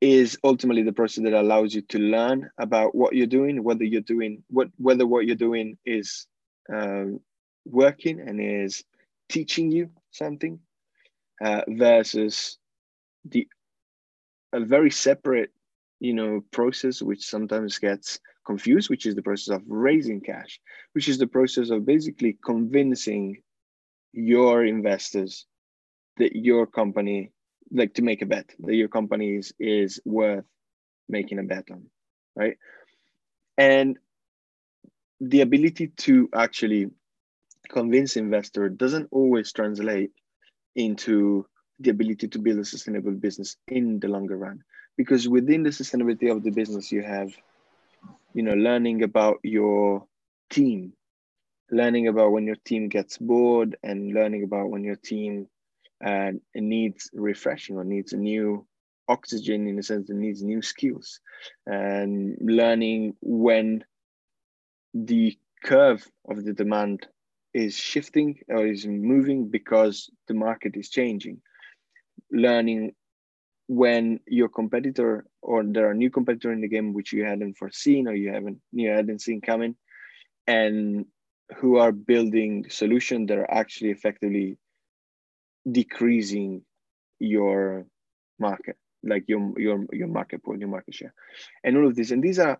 is 0.00 0.38
ultimately 0.44 0.82
the 0.82 0.92
process 0.92 1.24
that 1.24 1.32
allows 1.32 1.74
you 1.74 1.80
to 1.82 1.98
learn 1.98 2.50
about 2.58 2.94
what 2.94 3.14
you're 3.14 3.26
doing, 3.26 3.62
whether 3.62 3.84
you're 3.84 4.00
doing 4.00 4.42
what 4.48 4.68
whether 4.76 5.06
what 5.06 5.26
you're 5.26 5.36
doing 5.36 5.78
is 5.84 6.26
um, 6.72 7.20
working 7.64 8.20
and 8.20 8.40
is 8.40 8.84
teaching 9.28 9.72
you 9.72 9.90
something, 10.10 10.58
uh, 11.42 11.62
versus 11.68 12.58
the 13.24 13.48
a 14.52 14.60
very 14.60 14.90
separate, 14.90 15.50
you 16.00 16.14
know, 16.14 16.42
process 16.52 17.02
which 17.02 17.24
sometimes 17.24 17.78
gets 17.78 18.20
confused, 18.46 18.90
which 18.90 19.06
is 19.06 19.14
the 19.14 19.22
process 19.22 19.54
of 19.54 19.62
raising 19.66 20.20
cash, 20.20 20.60
which 20.92 21.08
is 21.08 21.18
the 21.18 21.26
process 21.26 21.70
of 21.70 21.84
basically 21.86 22.38
convincing 22.44 23.42
your 24.12 24.64
investors 24.64 25.46
that 26.18 26.36
your 26.36 26.66
company 26.66 27.32
like 27.72 27.94
to 27.94 28.02
make 28.02 28.22
a 28.22 28.26
bet 28.26 28.50
that 28.60 28.74
your 28.74 28.88
company 28.88 29.36
is, 29.36 29.52
is 29.58 30.00
worth 30.04 30.44
making 31.08 31.38
a 31.38 31.42
bet 31.42 31.64
on 31.72 31.86
right? 32.36 32.56
And 33.56 33.98
the 35.20 35.40
ability 35.40 35.88
to 35.88 36.28
actually 36.34 36.86
convince 37.70 38.16
investor 38.16 38.68
doesn't 38.68 39.08
always 39.10 39.52
translate 39.52 40.10
into 40.74 41.46
the 41.80 41.90
ability 41.90 42.28
to 42.28 42.38
build 42.38 42.58
a 42.58 42.64
sustainable 42.64 43.12
business 43.12 43.56
in 43.68 44.00
the 44.00 44.08
longer 44.08 44.36
run. 44.36 44.62
Because 44.96 45.28
within 45.28 45.62
the 45.62 45.70
sustainability 45.70 46.30
of 46.30 46.42
the 46.42 46.50
business 46.50 46.92
you 46.92 47.02
have 47.02 47.32
you 48.32 48.42
know 48.42 48.54
learning 48.54 49.02
about 49.02 49.38
your 49.42 50.06
team 50.50 50.92
learning 51.70 52.08
about 52.08 52.32
when 52.32 52.46
your 52.46 52.56
team 52.64 52.88
gets 52.88 53.18
bored 53.18 53.76
and 53.82 54.12
learning 54.12 54.44
about 54.44 54.70
when 54.70 54.84
your 54.84 54.96
team 54.96 55.48
it 56.00 56.40
needs 56.54 57.10
refreshing 57.14 57.76
or 57.76 57.84
needs 57.84 58.12
a 58.12 58.16
new 58.16 58.66
oxygen 59.08 59.66
in 59.66 59.78
a 59.78 59.82
sense 59.82 60.08
that 60.08 60.16
needs 60.16 60.42
new 60.42 60.62
skills. 60.62 61.20
And 61.66 62.36
learning 62.40 63.16
when 63.20 63.84
the 64.92 65.36
curve 65.62 66.06
of 66.28 66.44
the 66.44 66.52
demand 66.52 67.06
is 67.52 67.76
shifting 67.76 68.38
or 68.48 68.66
is 68.66 68.86
moving 68.86 69.48
because 69.48 70.10
the 70.28 70.34
market 70.34 70.76
is 70.76 70.90
changing 70.90 71.40
learning 72.34 72.92
when 73.66 74.20
your 74.26 74.48
competitor 74.48 75.24
or 75.40 75.64
there 75.64 75.88
are 75.88 75.94
new 75.94 76.10
competitor 76.10 76.52
in 76.52 76.60
the 76.60 76.68
game 76.68 76.92
which 76.92 77.12
you 77.12 77.24
hadn't 77.24 77.56
foreseen 77.56 78.06
or 78.06 78.14
you 78.14 78.30
haven't 78.30 78.58
you 78.72 78.90
hadn't 78.90 79.22
seen 79.22 79.40
coming 79.40 79.74
and 80.46 81.06
who 81.56 81.78
are 81.78 81.92
building 81.92 82.66
solutions 82.68 83.28
that 83.28 83.38
are 83.38 83.50
actually 83.50 83.90
effectively 83.90 84.58
decreasing 85.70 86.62
your 87.18 87.86
market, 88.38 88.76
like 89.02 89.24
your 89.28 89.58
your 89.58 89.86
your 89.92 90.08
market 90.08 90.42
pool, 90.42 90.58
your 90.58 90.68
market 90.68 90.94
share, 90.94 91.14
and 91.62 91.76
all 91.76 91.86
of 91.86 91.94
this. 91.94 92.10
And 92.10 92.22
these 92.22 92.38
are, 92.38 92.58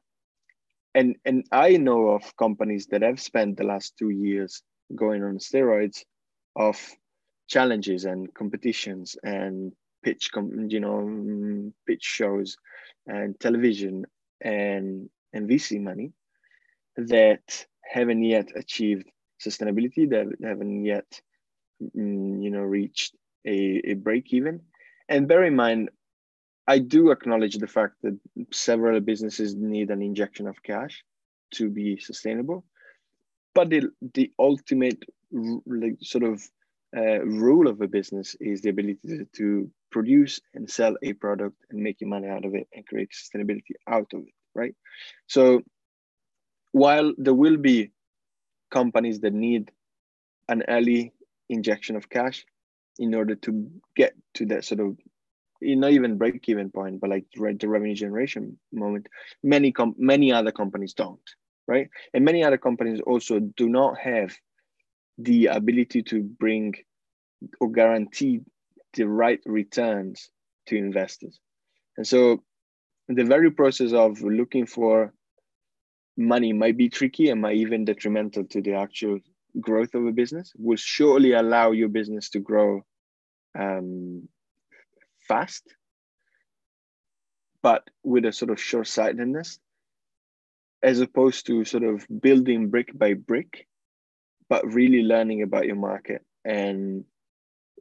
and 0.94 1.16
and 1.24 1.44
I 1.52 1.76
know 1.76 2.08
of 2.08 2.36
companies 2.36 2.86
that 2.88 3.02
have 3.02 3.20
spent 3.20 3.56
the 3.56 3.64
last 3.64 3.94
two 3.98 4.10
years 4.10 4.62
going 4.94 5.22
on 5.22 5.38
steroids, 5.38 6.04
of 6.56 6.78
challenges 7.46 8.04
and 8.04 8.32
competitions 8.34 9.16
and 9.22 9.72
pitch, 10.02 10.30
you 10.68 10.80
know, 10.80 11.72
pitch 11.86 12.02
shows, 12.02 12.56
and 13.06 13.38
television 13.40 14.06
and 14.40 15.08
and 15.32 15.48
VC 15.48 15.80
money 15.80 16.12
that 16.96 17.66
haven't 17.82 18.22
yet 18.22 18.50
achieved 18.56 19.10
sustainability, 19.40 20.08
that 20.10 20.26
haven't 20.42 20.84
yet 20.84 21.20
Mm, 21.82 22.42
you 22.42 22.50
know 22.50 22.60
reached 22.60 23.14
a, 23.44 23.80
a 23.84 23.94
break 23.94 24.32
even. 24.32 24.60
And 25.08 25.28
bear 25.28 25.44
in 25.44 25.56
mind 25.56 25.90
i 26.66 26.78
do 26.78 27.10
acknowledge 27.10 27.56
the 27.58 27.66
fact 27.66 27.96
that 28.02 28.18
several 28.50 28.98
businesses 29.00 29.54
need 29.54 29.90
an 29.90 30.00
injection 30.00 30.46
of 30.46 30.62
cash 30.62 31.04
to 31.52 31.68
be 31.68 31.98
sustainable 31.98 32.64
but 33.54 33.68
the, 33.68 33.90
the 34.14 34.32
ultimate 34.38 35.04
like 35.66 35.98
sort 36.00 36.24
of 36.24 36.42
uh, 36.96 37.20
rule 37.24 37.68
of 37.68 37.80
a 37.80 37.88
business 37.88 38.36
is 38.40 38.60
the 38.60 38.70
ability 38.70 38.98
to, 39.06 39.26
to 39.36 39.70
produce 39.90 40.40
and 40.54 40.70
sell 40.70 40.96
a 41.02 41.12
product 41.14 41.56
and 41.70 41.80
making 41.80 42.08
money 42.08 42.28
out 42.28 42.44
of 42.44 42.54
it 42.54 42.68
and 42.74 42.86
create 42.86 43.10
sustainability 43.10 43.74
out 43.88 44.10
of 44.12 44.20
it 44.20 44.34
right 44.54 44.74
so 45.26 45.62
while 46.72 47.12
there 47.18 47.34
will 47.34 47.56
be 47.56 47.90
companies 48.70 49.20
that 49.20 49.32
need 49.32 49.70
an 50.48 50.62
early 50.68 51.12
injection 51.48 51.96
of 51.96 52.08
cash 52.08 52.44
in 52.98 53.14
order 53.14 53.34
to 53.34 53.70
get 53.96 54.14
to 54.34 54.46
that 54.46 54.64
sort 54.64 54.80
of 54.80 54.96
not 55.60 55.92
even 55.92 56.18
break 56.18 56.48
even 56.48 56.70
point, 56.70 57.00
but 57.00 57.10
like 57.10 57.24
the 57.34 57.68
revenue 57.68 57.94
generation 57.94 58.58
moment. 58.72 59.08
Many 59.42 59.72
com- 59.72 59.94
many 59.98 60.32
other 60.32 60.52
companies 60.52 60.94
don't, 60.94 61.20
right? 61.66 61.88
And 62.12 62.24
many 62.24 62.44
other 62.44 62.58
companies 62.58 63.00
also 63.00 63.40
do 63.40 63.68
not 63.68 63.98
have 63.98 64.36
the 65.18 65.46
ability 65.46 66.02
to 66.02 66.22
bring 66.22 66.74
or 67.60 67.70
guarantee 67.70 68.40
the 68.94 69.04
right 69.04 69.40
returns 69.46 70.30
to 70.66 70.76
investors. 70.76 71.38
And 71.96 72.06
so 72.06 72.42
the 73.08 73.24
very 73.24 73.50
process 73.50 73.92
of 73.92 74.20
looking 74.22 74.66
for 74.66 75.12
money 76.16 76.52
might 76.52 76.76
be 76.76 76.88
tricky 76.88 77.30
and 77.30 77.40
might 77.40 77.56
even 77.56 77.84
detrimental 77.84 78.44
to 78.44 78.62
the 78.62 78.74
actual 78.74 79.18
growth 79.60 79.94
of 79.94 80.06
a 80.06 80.12
business 80.12 80.52
will 80.56 80.76
surely 80.76 81.32
allow 81.32 81.72
your 81.72 81.88
business 81.88 82.30
to 82.30 82.40
grow 82.40 82.82
um, 83.58 84.28
fast, 85.28 85.62
but 87.62 87.88
with 88.02 88.24
a 88.24 88.32
sort 88.32 88.50
of 88.50 88.60
short 88.60 88.86
sightedness, 88.86 89.58
as 90.82 91.00
opposed 91.00 91.46
to 91.46 91.64
sort 91.64 91.84
of 91.84 92.06
building 92.20 92.68
brick 92.68 92.96
by 92.96 93.14
brick, 93.14 93.66
but 94.48 94.72
really 94.72 95.02
learning 95.02 95.42
about 95.42 95.66
your 95.66 95.76
market 95.76 96.22
and 96.44 97.04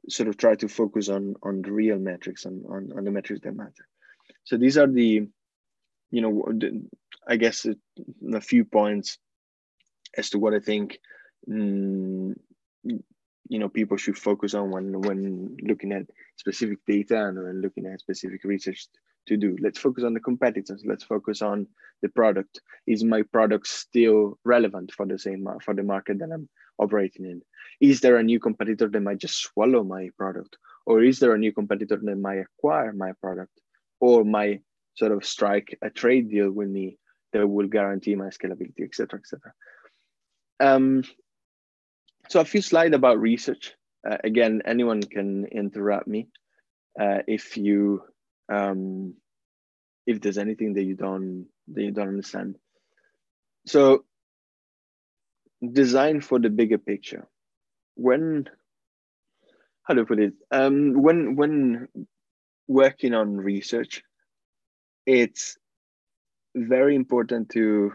sort 0.10 0.30
of 0.30 0.38
try 0.38 0.56
to 0.56 0.68
focus 0.68 1.10
on 1.10 1.36
on 1.44 1.62
the 1.62 1.72
real 1.72 1.98
metrics 1.98 2.46
and 2.46 2.66
on, 2.66 2.92
on 2.98 3.04
the 3.04 3.12
metrics 3.12 3.42
that 3.42 3.56
matter. 3.56 3.88
So 4.44 4.58
these 4.58 4.78
are 4.78 4.88
the, 4.88 5.28
you 6.12 6.22
know, 6.22 6.46
I 7.28 7.38
guess 7.38 7.66
a, 7.66 7.76
a, 8.34 8.42
few 8.42 8.66
points 8.66 9.18
as 10.18 10.30
to 10.32 10.40
what 10.40 10.54
I 10.54 10.60
think, 10.60 11.00
mm, 11.50 12.34
you 12.84 13.60
know, 13.60 13.70
people 13.70 13.98
should 13.98 14.18
focus 14.18 14.54
on 14.54 14.72
when 14.72 15.02
when 15.02 15.58
looking 15.62 15.92
at 15.92 16.04
specific 16.38 16.80
data 16.86 17.28
and 17.28 17.42
when 17.42 17.62
looking 17.62 17.86
at 17.86 18.00
specific 18.02 18.44
research 18.44 18.88
to 19.28 19.38
do. 19.38 19.58
Let's 19.62 19.80
focus 19.80 20.04
on 20.04 20.14
the 20.14 20.20
competitors. 20.20 20.84
Let's 20.86 21.04
focus 21.04 21.42
on 21.42 21.68
the 22.02 22.10
product. 22.10 22.62
Is 22.88 23.04
my 23.04 23.22
product 23.24 23.68
still 23.68 24.38
relevant 24.44 24.92
for 24.92 25.06
the 25.06 25.18
same 25.18 25.48
for 25.62 25.74
the 25.74 25.84
market 25.84 26.20
that 26.20 26.32
I'm 26.32 26.50
operating 26.80 27.26
in? 27.26 27.42
Is 27.80 28.02
there 28.02 28.18
a 28.18 28.24
new 28.24 28.40
competitor 28.40 28.88
that 28.88 29.02
might 29.02 29.20
just 29.20 29.42
swallow 29.42 29.84
my 29.84 30.10
product, 30.18 30.58
or 30.86 31.04
is 31.04 31.20
there 31.20 31.34
a 31.34 31.38
new 31.38 31.52
competitor 31.52 32.00
that 32.02 32.18
might 32.18 32.40
acquire 32.40 32.94
my 32.94 33.14
product, 33.22 33.60
or 34.00 34.24
might 34.24 34.62
sort 34.96 35.12
of 35.12 35.26
strike 35.26 35.78
a 35.82 35.90
trade 35.90 36.30
deal 36.30 36.52
with 36.52 36.70
me 36.70 36.98
that 37.32 37.48
will 37.48 37.68
guarantee 37.68 38.16
my 38.16 38.28
scalability, 38.28 38.84
etc., 38.84 39.20
etc. 39.20 39.54
Um, 40.60 41.04
so 42.30 42.40
a 42.40 42.46
few 42.46 42.62
slides 42.62 42.96
about 42.96 43.20
research. 43.20 43.74
Uh, 44.08 44.18
again, 44.24 44.62
anyone 44.66 45.02
can 45.02 45.46
interrupt 45.46 46.08
me 46.08 46.28
uh, 47.00 47.20
if 47.28 47.58
you 47.58 48.04
um, 48.54 49.16
if 50.06 50.22
there's 50.22 50.38
anything 50.38 50.74
that 50.74 50.84
you 50.84 50.96
don't 50.96 51.48
that 51.74 51.84
you 51.84 51.92
don't 51.92 52.10
understand. 52.10 52.58
So 53.66 54.04
design 55.72 56.22
for 56.22 56.40
the 56.40 56.50
bigger 56.50 56.78
picture. 56.78 57.28
When 57.96 58.50
how 59.84 59.94
do 59.94 60.02
I 60.02 60.06
put 60.06 60.20
it? 60.20 60.34
Um, 60.52 61.02
when 61.02 61.36
when 61.36 61.88
working 62.68 63.14
on 63.14 63.38
research, 63.38 64.04
it's 65.06 65.58
very 66.56 66.96
important 66.96 67.50
to 67.50 67.94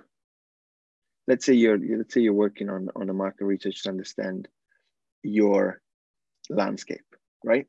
let's 1.27 1.47
say 1.47 1.55
you're 1.55 1.79
let's 1.79 2.15
say 2.15 2.21
you're 2.21 2.33
working 2.33 2.69
on 2.69 2.89
on 2.97 3.09
a 3.09 3.15
market 3.15 3.45
research 3.45 3.83
to 3.83 3.91
understand 3.91 4.49
your 5.23 5.81
landscape, 6.51 7.05
right? 7.45 7.67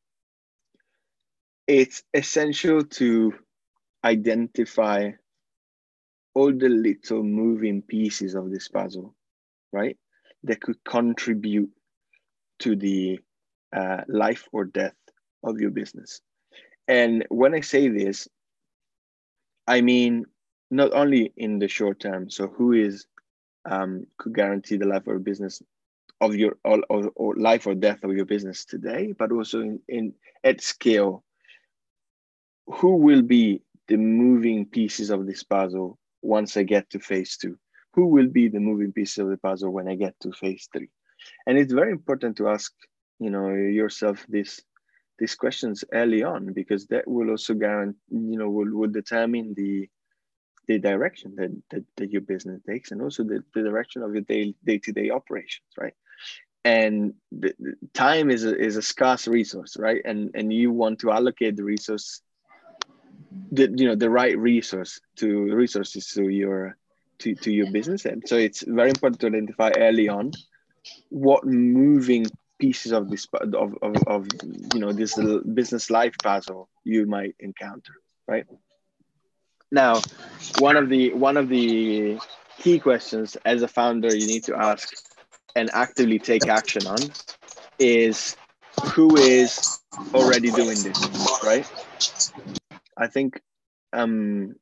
It's 1.69 2.01
essential 2.15 2.83
to 2.83 3.33
identify 4.03 5.11
all 6.33 6.51
the 6.51 6.67
little 6.67 7.21
moving 7.21 7.83
pieces 7.83 8.33
of 8.33 8.49
this 8.49 8.67
puzzle, 8.67 9.13
right? 9.71 9.95
That 10.45 10.61
could 10.61 10.83
contribute 10.83 11.69
to 12.59 12.75
the 12.75 13.19
uh, 13.71 14.01
life 14.07 14.47
or 14.51 14.65
death 14.65 14.95
of 15.43 15.59
your 15.59 15.69
business. 15.69 16.21
And 16.87 17.27
when 17.29 17.53
I 17.53 17.61
say 17.61 17.87
this, 17.87 18.27
I 19.67 19.81
mean 19.81 20.25
not 20.71 20.91
only 20.93 21.31
in 21.37 21.59
the 21.59 21.67
short 21.67 21.99
term. 21.99 22.31
So 22.31 22.47
who 22.47 22.73
is 22.73 23.05
um, 23.69 24.07
could 24.17 24.33
guarantee 24.33 24.77
the 24.77 24.87
life 24.87 25.03
or 25.05 25.19
business 25.19 25.61
of 26.19 26.35
your 26.35 26.57
or, 26.63 26.81
or, 26.89 27.35
life 27.35 27.67
or 27.67 27.75
death 27.75 28.03
of 28.03 28.15
your 28.15 28.25
business 28.25 28.65
today, 28.65 29.13
but 29.19 29.31
also 29.31 29.61
in, 29.61 29.79
in 29.87 30.13
at 30.43 30.61
scale. 30.61 31.23
Who 32.71 32.97
will 32.97 33.21
be 33.21 33.61
the 33.87 33.97
moving 33.97 34.65
pieces 34.65 35.09
of 35.09 35.25
this 35.25 35.43
puzzle 35.43 35.97
once 36.21 36.55
I 36.57 36.63
get 36.63 36.89
to 36.91 36.99
phase 36.99 37.37
two? 37.37 37.57
Who 37.93 38.07
will 38.07 38.27
be 38.27 38.47
the 38.47 38.59
moving 38.59 38.91
pieces 38.93 39.17
of 39.17 39.29
the 39.29 39.37
puzzle 39.37 39.71
when 39.71 39.87
I 39.87 39.95
get 39.95 40.19
to 40.21 40.31
phase 40.31 40.69
three? 40.71 40.89
And 41.47 41.57
it's 41.57 41.73
very 41.73 41.91
important 41.91 42.37
to 42.37 42.49
ask, 42.49 42.71
you 43.19 43.29
know, 43.29 43.49
yourself 43.49 44.25
this 44.29 44.61
these 45.17 45.35
questions 45.35 45.83
early 45.91 46.23
on 46.23 46.53
because 46.53 46.87
that 46.87 47.05
will 47.05 47.29
also 47.31 47.53
guarantee, 47.53 47.97
you 48.09 48.37
know, 48.37 48.49
will, 48.49 48.73
will 48.73 48.89
determine 48.89 49.53
the 49.55 49.89
the 50.67 50.77
direction 50.77 51.35
that, 51.35 51.51
that, 51.71 51.83
that 51.97 52.11
your 52.11 52.21
business 52.21 52.61
takes 52.69 52.91
and 52.91 53.01
also 53.01 53.23
the, 53.23 53.43
the 53.55 53.63
direction 53.63 54.03
of 54.03 54.13
your 54.13 54.21
day, 54.21 54.53
day-to-day 54.63 55.09
operations, 55.09 55.65
right? 55.79 55.95
And 56.63 57.15
the, 57.31 57.55
the 57.59 57.73
time 57.95 58.29
is 58.29 58.45
a, 58.45 58.55
is 58.55 58.77
a 58.77 58.81
scarce 58.83 59.27
resource, 59.27 59.75
right? 59.79 60.01
And 60.05 60.29
and 60.35 60.53
you 60.53 60.71
want 60.71 60.99
to 60.99 61.11
allocate 61.11 61.55
the 61.57 61.63
resource 61.63 62.21
the 63.51 63.73
you 63.75 63.87
know 63.87 63.95
the 63.95 64.09
right 64.09 64.37
resource 64.37 64.99
to 65.17 65.53
resources 65.53 66.07
to 66.07 66.29
your 66.29 66.77
to, 67.19 67.35
to 67.35 67.51
your 67.51 67.71
business. 67.71 68.05
And 68.05 68.23
so 68.25 68.37
it's 68.37 68.63
very 68.65 68.89
important 68.89 69.19
to 69.21 69.27
identify 69.27 69.71
early 69.75 70.07
on 70.07 70.31
what 71.09 71.45
moving 71.45 72.25
pieces 72.59 72.91
of 72.91 73.09
this 73.09 73.27
of, 73.33 73.75
of, 73.81 73.95
of 74.07 74.27
you 74.73 74.79
know 74.79 74.91
this 74.91 75.17
business 75.53 75.89
life 75.89 76.13
puzzle 76.21 76.69
you 76.83 77.05
might 77.05 77.35
encounter 77.39 77.93
right? 78.27 78.45
Now 79.71 80.01
one 80.59 80.75
of 80.75 80.89
the 80.89 81.13
one 81.13 81.37
of 81.37 81.49
the 81.49 82.19
key 82.59 82.79
questions 82.79 83.37
as 83.45 83.61
a 83.61 83.67
founder 83.67 84.13
you 84.15 84.27
need 84.27 84.43
to 84.45 84.55
ask 84.55 84.93
and 85.55 85.69
actively 85.73 86.19
take 86.19 86.47
action 86.47 86.85
on 86.85 86.99
is 87.79 88.35
who 88.93 89.15
is 89.15 89.79
already 90.13 90.51
doing 90.51 90.77
this 90.83 91.41
right 91.43 91.65
I 92.99 93.07
think, 93.07 93.41
um, 93.93 94.55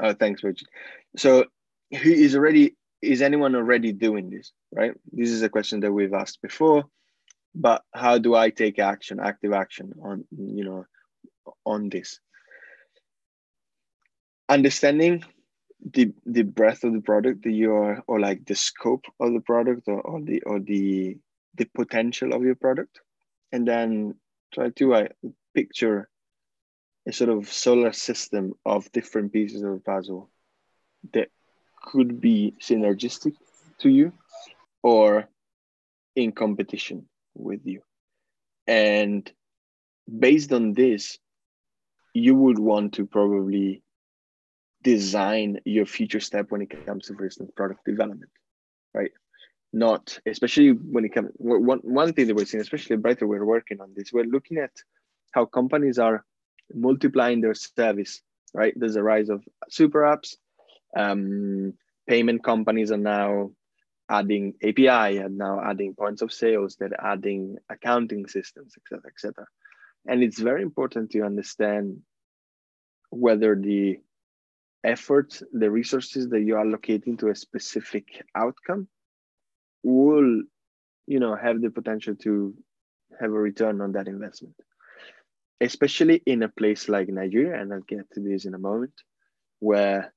oh, 0.00 0.14
thanks, 0.14 0.44
Richard. 0.44 0.68
So, 1.16 1.46
who 1.90 2.10
is 2.10 2.34
already 2.36 2.76
is 3.02 3.20
anyone 3.20 3.54
already 3.54 3.92
doing 3.92 4.30
this? 4.30 4.52
Right. 4.72 4.92
This 5.12 5.30
is 5.30 5.42
a 5.42 5.48
question 5.48 5.80
that 5.80 5.92
we've 5.92 6.14
asked 6.14 6.40
before, 6.40 6.84
but 7.54 7.82
how 7.92 8.18
do 8.18 8.34
I 8.34 8.50
take 8.50 8.78
action, 8.78 9.20
active 9.20 9.52
action 9.52 9.92
on 10.02 10.24
you 10.30 10.64
know 10.64 10.86
on 11.66 11.88
this? 11.88 12.20
Understanding 14.48 15.24
the 15.92 16.12
the 16.24 16.42
breadth 16.42 16.84
of 16.84 16.92
the 16.92 17.00
product 17.00 17.42
that 17.42 17.52
you're 17.52 18.02
or 18.06 18.20
like 18.20 18.44
the 18.46 18.54
scope 18.54 19.04
of 19.20 19.32
the 19.32 19.40
product 19.40 19.88
or, 19.88 20.00
or 20.00 20.20
the 20.20 20.42
or 20.42 20.60
the 20.60 21.18
the 21.56 21.66
potential 21.74 22.32
of 22.32 22.42
your 22.42 22.54
product 22.54 23.00
and 23.52 23.68
then 23.68 24.14
try 24.52 24.70
to 24.70 24.94
uh, 24.94 25.08
picture 25.54 26.08
a 27.06 27.12
sort 27.12 27.30
of 27.30 27.52
solar 27.52 27.92
system 27.92 28.54
of 28.64 28.90
different 28.92 29.32
pieces 29.32 29.62
of 29.62 29.72
the 29.72 29.80
puzzle 29.80 30.30
that 31.12 31.28
could 31.82 32.20
be 32.20 32.54
synergistic 32.60 33.34
to 33.78 33.90
you 33.90 34.12
or 34.82 35.28
in 36.16 36.32
competition 36.32 37.06
with 37.34 37.60
you. 37.64 37.82
And 38.66 39.30
based 40.18 40.52
on 40.52 40.72
this, 40.72 41.18
you 42.14 42.34
would 42.34 42.58
want 42.58 42.94
to 42.94 43.06
probably 43.06 43.82
design 44.82 45.60
your 45.64 45.86
future 45.86 46.20
step 46.20 46.50
when 46.50 46.62
it 46.62 46.86
comes 46.86 47.06
to, 47.06 47.14
for 47.14 47.24
instance, 47.24 47.50
product 47.56 47.84
development, 47.84 48.30
right? 48.92 49.10
Not 49.72 50.18
especially 50.24 50.70
when 50.70 51.04
it 51.04 51.12
comes 51.12 51.30
one 51.36 51.80
one 51.80 52.12
thing 52.12 52.28
that 52.28 52.36
we're 52.36 52.44
seeing, 52.44 52.60
especially 52.60 52.96
Briter, 52.96 53.26
we're 53.26 53.44
working 53.44 53.80
on 53.80 53.92
this. 53.96 54.12
We're 54.12 54.24
looking 54.24 54.58
at 54.58 54.70
how 55.32 55.46
companies 55.46 55.98
are 55.98 56.24
multiplying 56.72 57.40
their 57.40 57.54
service, 57.54 58.20
right? 58.52 58.72
There's 58.76 58.96
a 58.96 59.02
rise 59.02 59.28
of 59.28 59.42
super 59.68 60.02
apps. 60.02 60.36
Um, 60.96 61.74
payment 62.08 62.44
companies 62.44 62.92
are 62.92 62.96
now 62.96 63.50
adding 64.08 64.54
API 64.62 65.18
and 65.18 65.38
now 65.38 65.60
adding 65.64 65.94
points 65.94 66.22
of 66.22 66.32
sales, 66.32 66.76
they're 66.76 67.02
adding 67.02 67.56
accounting 67.70 68.26
systems, 68.26 68.74
etc., 68.76 69.02
etc. 69.08 69.46
And 70.06 70.22
it's 70.22 70.38
very 70.38 70.62
important 70.62 71.10
to 71.12 71.22
understand 71.22 72.00
whether 73.10 73.56
the 73.56 74.00
effort, 74.84 75.40
the 75.52 75.70
resources 75.70 76.28
that 76.28 76.42
you 76.42 76.56
are 76.56 76.64
allocating 76.64 77.18
to 77.20 77.28
a 77.28 77.34
specific 77.34 78.22
outcome 78.34 78.86
will, 79.82 80.42
you 81.06 81.20
know, 81.20 81.34
have 81.34 81.62
the 81.62 81.70
potential 81.70 82.14
to 82.16 82.54
have 83.18 83.30
a 83.30 83.40
return 83.40 83.80
on 83.80 83.92
that 83.92 84.08
investment 84.08 84.54
especially 85.64 86.22
in 86.26 86.42
a 86.42 86.48
place 86.48 86.88
like 86.88 87.08
Nigeria, 87.08 87.60
and 87.60 87.72
I'll 87.72 87.80
get 87.80 88.10
to 88.12 88.20
this 88.20 88.44
in 88.44 88.54
a 88.54 88.58
moment, 88.58 88.92
where 89.60 90.12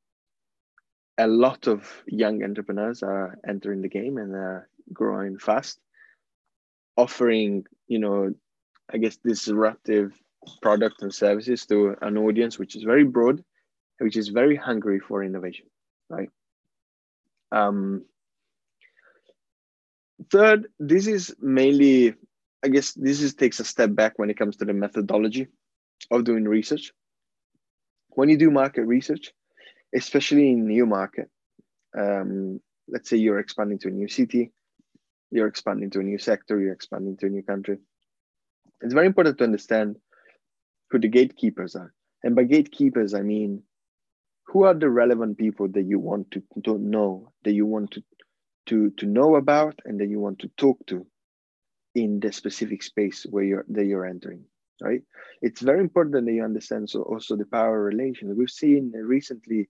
a 1.18 1.28
lot 1.28 1.68
of 1.68 2.04
young 2.06 2.43
entrepreneurs 2.43 3.02
are 3.04 3.38
entering 3.48 3.82
the 3.82 3.89
game 3.89 4.18
and 4.18 4.36
are 4.36 4.70
growing 4.93 5.39
fast, 5.39 5.80
offering, 6.95 7.66
you 7.88 8.00
know, 8.00 8.34
I 8.93 8.98
guess 8.98 9.18
disruptive 9.18 10.14
product 10.62 11.02
and 11.02 11.14
services 11.14 11.66
to 11.66 11.95
an 12.02 12.18
audience 12.18 12.60
which 12.60 12.76
is 12.76 12.84
very 12.84 13.04
broad, 13.04 13.43
which 14.00 14.16
is 14.16 14.28
very 14.30 14.56
hungry 14.56 15.00
for 15.00 15.24
innovation, 15.24 15.66
right? 16.10 16.30
Um, 17.52 18.06
third, 20.32 20.68
this 20.80 21.08
is 21.08 21.36
mainly 21.39 22.16
I 22.68 22.70
guess 22.70 22.91
this 22.91 23.22
is 23.22 23.34
takes 23.34 23.61
a 23.61 23.63
step 23.63 23.95
back 23.95 24.20
when 24.20 24.30
it 24.30 24.38
comes 24.38 24.57
to 24.57 24.65
the 24.65 24.74
methodology 24.74 25.47
of 26.11 26.26
doing 26.26 26.43
research. 26.43 26.91
When 28.09 28.28
you 28.28 28.38
do 28.38 28.51
market 28.51 28.84
research, 28.84 29.32
especially 29.95 30.49
in 30.49 30.68
new 30.68 30.86
market, 30.86 31.30
um, 31.97 32.59
let's 32.89 33.09
say 33.09 33.15
you're 33.15 33.39
expanding 33.39 33.80
to 33.80 33.88
a 33.88 33.91
new 33.91 34.09
city, 34.09 34.51
you're 35.32 35.47
expanding 35.47 35.91
to 35.91 36.01
a 36.01 36.03
new 36.03 36.18
sector, 36.18 36.59
you're 36.59 36.74
expanding 36.74 37.15
to 37.18 37.28
a 37.28 37.30
new 37.30 37.41
country. 37.41 37.78
It's 38.82 38.93
very 38.93 39.07
important 39.07 39.38
to 39.38 39.45
understand 39.45 39.95
who 40.89 40.99
the 40.99 41.07
gatekeepers 41.07 41.74
are. 41.74 41.93
And 42.22 42.36
by 42.36 42.43
gatekeepers, 42.43 43.13
I 43.13 43.22
mean 43.22 43.63
who 44.47 44.65
are 44.65 44.74
the 44.74 44.89
relevant 44.89 45.38
people 45.38 45.70
that 45.70 45.84
you 45.84 45.99
want 45.99 46.32
to, 46.32 46.43
to 46.65 46.78
know, 46.78 47.32
that 47.45 47.53
you 47.53 47.65
want 47.65 47.91
to, 47.91 48.03
to, 48.65 48.89
to 48.97 49.05
know 49.05 49.38
about, 49.38 49.80
and 49.86 50.01
that 50.01 50.09
you 50.09 50.20
want 50.20 50.39
to 50.39 50.49
talk 50.57 50.86
to 50.88 51.07
in 51.98 52.20
the 52.20 52.32
specific 52.32 52.84
space 52.84 53.26
where 53.28 53.43
you're 53.43 53.66
that 53.70 53.86
you're 53.86 54.06
entering. 54.06 54.43
Right? 54.80 55.02
It's 55.41 55.62
very 55.62 55.80
important 55.80 56.26
that 56.26 56.32
you 56.32 56.43
understand 56.43 56.88
so 56.89 57.02
also 57.02 57.36
the 57.36 57.48
power 57.48 57.82
relations. 57.82 58.38
We've 58.38 58.60
seen 58.64 58.91
recently, 58.93 59.70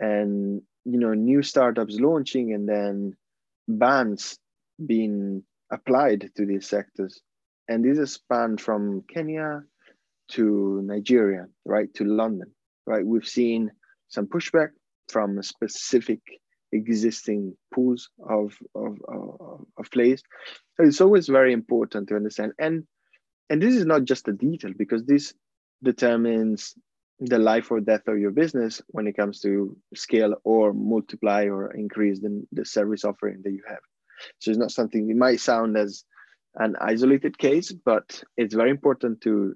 and 0.00 0.60
you 0.84 0.98
know, 0.98 1.14
new 1.14 1.42
startups 1.42 2.00
launching, 2.00 2.52
and 2.52 2.68
then 2.68 3.16
bans 3.68 4.36
being 4.84 5.44
applied 5.70 6.30
to 6.36 6.44
these 6.44 6.66
sectors. 6.66 7.22
And 7.68 7.84
this 7.84 7.98
has 7.98 8.14
spanned 8.14 8.60
from 8.60 9.04
Kenya 9.14 9.62
to 10.30 10.82
Nigeria, 10.82 11.46
right, 11.64 11.92
to 11.94 12.04
London, 12.04 12.50
right? 12.86 13.06
We've 13.06 13.28
seen 13.40 13.70
some 14.08 14.26
pushback 14.26 14.70
from 15.08 15.40
specific 15.42 16.20
existing 16.72 17.56
pools 17.74 18.10
of, 18.28 18.56
of, 18.74 18.98
of, 19.08 19.64
of. 19.76 19.88
So 19.92 20.16
it's 20.78 21.00
always 21.00 21.28
very 21.28 21.52
important 21.52 22.08
to 22.08 22.16
understand. 22.16 22.52
And, 22.58 22.84
and 23.48 23.60
this 23.60 23.74
is 23.74 23.84
not 23.84 24.04
just 24.04 24.28
a 24.28 24.32
detail 24.32 24.72
because 24.76 25.04
this 25.04 25.34
determines 25.82 26.74
the 27.18 27.38
life 27.38 27.70
or 27.70 27.80
death 27.80 28.08
of 28.08 28.18
your 28.18 28.30
business 28.30 28.80
when 28.88 29.06
it 29.06 29.16
comes 29.16 29.40
to 29.40 29.76
scale 29.94 30.34
or 30.44 30.72
multiply 30.72 31.44
or 31.44 31.72
increase 31.72 32.20
the, 32.20 32.46
the 32.52 32.64
service 32.64 33.04
offering 33.04 33.42
that 33.44 33.50
you 33.50 33.62
have. 33.68 33.80
So 34.38 34.50
it's 34.50 34.58
not 34.58 34.70
something 34.70 35.10
it 35.10 35.16
might 35.16 35.40
sound 35.40 35.76
as 35.76 36.04
an 36.54 36.76
isolated 36.80 37.36
case, 37.36 37.72
but 37.72 38.22
it's 38.36 38.54
very 38.54 38.70
important 38.70 39.20
to 39.22 39.54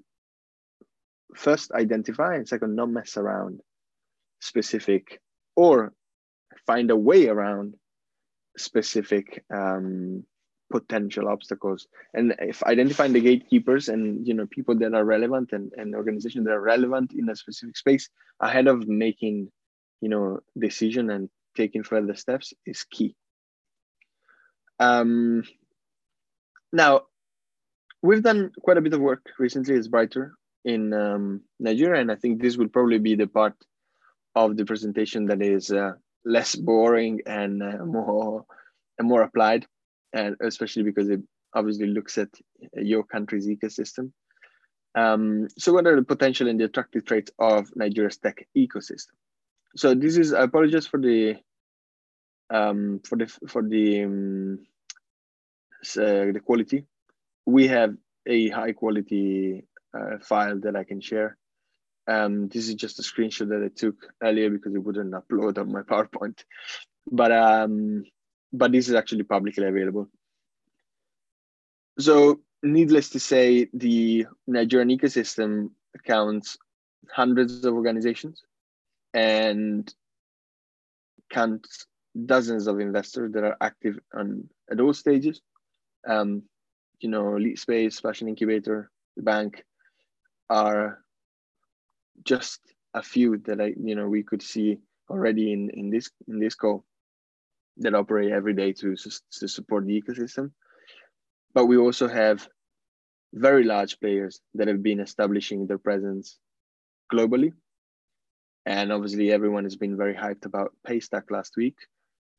first 1.35 1.71
identify 1.71 2.35
and 2.35 2.47
second 2.47 2.75
not 2.75 2.89
mess 2.89 3.17
around 3.17 3.61
specific 4.41 5.19
or 5.55 5.93
find 6.65 6.91
a 6.91 6.95
way 6.95 7.27
around 7.27 7.75
specific 8.57 9.43
um, 9.53 10.23
potential 10.71 11.27
obstacles. 11.27 11.87
And 12.13 12.35
if 12.39 12.63
identifying 12.63 13.13
the 13.13 13.21
gatekeepers 13.21 13.89
and 13.89 14.27
you 14.27 14.33
know 14.33 14.47
people 14.47 14.75
that 14.79 14.93
are 14.93 15.05
relevant 15.05 15.51
and, 15.51 15.71
and 15.77 15.95
organizations 15.95 16.45
that 16.45 16.53
are 16.53 16.61
relevant 16.61 17.13
in 17.13 17.29
a 17.29 17.35
specific 17.35 17.77
space 17.77 18.09
ahead 18.39 18.67
of 18.67 18.87
making 18.87 19.51
you 20.01 20.09
know 20.09 20.39
decision 20.57 21.09
and 21.09 21.29
taking 21.55 21.83
further 21.83 22.15
steps 22.15 22.53
is 22.65 22.83
key. 22.83 23.15
Um, 24.79 25.43
now, 26.73 27.03
we've 28.01 28.23
done 28.23 28.51
quite 28.61 28.77
a 28.77 28.81
bit 28.81 28.93
of 28.93 28.99
work 28.99 29.25
recently 29.39 29.75
as 29.75 29.87
Briter 29.87 30.31
in 30.65 30.93
um, 30.93 31.41
Nigeria, 31.59 32.01
and 32.01 32.11
I 32.11 32.15
think 32.15 32.41
this 32.41 32.57
will 32.57 32.67
probably 32.67 32.99
be 32.99 33.15
the 33.15 33.27
part 33.27 33.55
of 34.35 34.57
the 34.57 34.65
presentation 34.65 35.27
that 35.27 35.41
is 35.41 35.71
uh, 35.71 35.93
less 36.25 36.55
boring 36.55 37.21
and 37.25 37.61
uh, 37.61 37.85
more 37.85 38.45
and 38.97 39.07
more 39.07 39.21
applied, 39.21 39.65
and 40.13 40.35
especially 40.41 40.83
because 40.83 41.09
it 41.09 41.21
obviously 41.53 41.87
looks 41.87 42.17
at 42.17 42.29
your 42.73 43.03
country's 43.03 43.47
ecosystem. 43.47 44.11
Um, 44.95 45.47
so, 45.57 45.73
what 45.73 45.87
are 45.87 45.95
the 45.95 46.03
potential 46.03 46.47
and 46.47 46.59
the 46.59 46.65
attractive 46.65 47.05
traits 47.05 47.31
of 47.39 47.67
Nigeria's 47.75 48.17
tech 48.17 48.47
ecosystem? 48.57 49.15
So, 49.75 49.93
this 49.93 50.17
is 50.17 50.33
I 50.33 50.43
apologize 50.43 50.87
for 50.87 50.99
the 50.99 51.35
um, 52.49 53.01
for 53.03 53.17
the 53.17 53.27
for 53.47 53.61
the 53.61 54.03
um, 54.03 54.59
uh, 55.97 56.31
the 56.31 56.41
quality. 56.43 56.85
We 57.45 57.67
have 57.67 57.95
a 58.25 58.49
high 58.49 58.71
quality 58.71 59.67
uh, 59.93 60.17
file 60.21 60.59
that 60.61 60.75
I 60.75 60.83
can 60.83 61.01
share. 61.01 61.37
Um, 62.07 62.47
this 62.49 62.67
is 62.67 62.75
just 62.75 62.99
a 62.99 63.01
screenshot 63.01 63.49
that 63.49 63.63
I 63.63 63.69
took 63.75 63.95
earlier 64.21 64.49
because 64.49 64.75
it 64.75 64.83
wouldn't 64.83 65.13
upload 65.13 65.57
on 65.57 65.71
my 65.71 65.81
PowerPoint, 65.91 66.43
but 67.11 67.31
um, 67.31 68.03
but 68.53 68.71
this 68.71 68.87
is 68.87 68.95
actually 68.95 69.23
publicly 69.23 69.65
available. 69.65 70.09
So, 71.97 72.41
needless 72.61 73.09
to 73.11 73.19
say, 73.19 73.69
the 73.73 74.27
Nigerian 74.47 74.89
ecosystem 74.89 75.71
counts 76.05 76.57
hundreds 77.11 77.63
of 77.65 77.73
organizations 77.73 78.43
and 79.13 79.91
counts 81.29 81.85
dozens 82.25 82.67
of 82.67 82.79
investors 82.79 83.31
that 83.33 83.43
are 83.43 83.57
active 83.61 83.99
on 84.13 84.49
at 84.71 84.79
all 84.79 84.93
stages. 84.93 85.41
Um, 86.07 86.43
you 86.99 87.09
know, 87.09 87.35
Lead 87.35 87.59
Space, 87.59 87.99
Fashion 87.99 88.27
Incubator, 88.27 88.89
the 89.15 89.23
bank 89.23 89.63
are 90.49 90.99
just 92.23 92.59
a 92.93 93.01
few 93.01 93.37
that 93.45 93.59
I, 93.61 93.73
you 93.77 93.95
know, 93.95 94.07
we 94.07 94.23
could 94.23 94.41
see 94.41 94.79
already 95.09 95.51
in, 95.53 95.69
in 95.71 95.89
this 95.89 96.09
in 96.27 96.39
this 96.39 96.55
call 96.55 96.85
that 97.77 97.93
operate 97.93 98.31
every 98.31 98.53
day 98.53 98.71
to, 98.71 98.95
to 98.95 99.47
support 99.47 99.85
the 99.85 100.01
ecosystem. 100.01 100.51
But 101.53 101.65
we 101.65 101.77
also 101.77 102.07
have 102.07 102.47
very 103.33 103.65
large 103.65 103.99
players 103.99 104.39
that 104.53 104.67
have 104.67 104.81
been 104.81 105.01
establishing 105.01 105.67
their 105.67 105.77
presence 105.77 106.37
globally. 107.11 107.51
And 108.65 108.91
obviously 108.91 109.31
everyone 109.31 109.65
has 109.65 109.75
been 109.75 109.97
very 109.97 110.15
hyped 110.15 110.45
about 110.45 110.73
Paystack 110.87 111.29
last 111.29 111.57
week. 111.57 111.75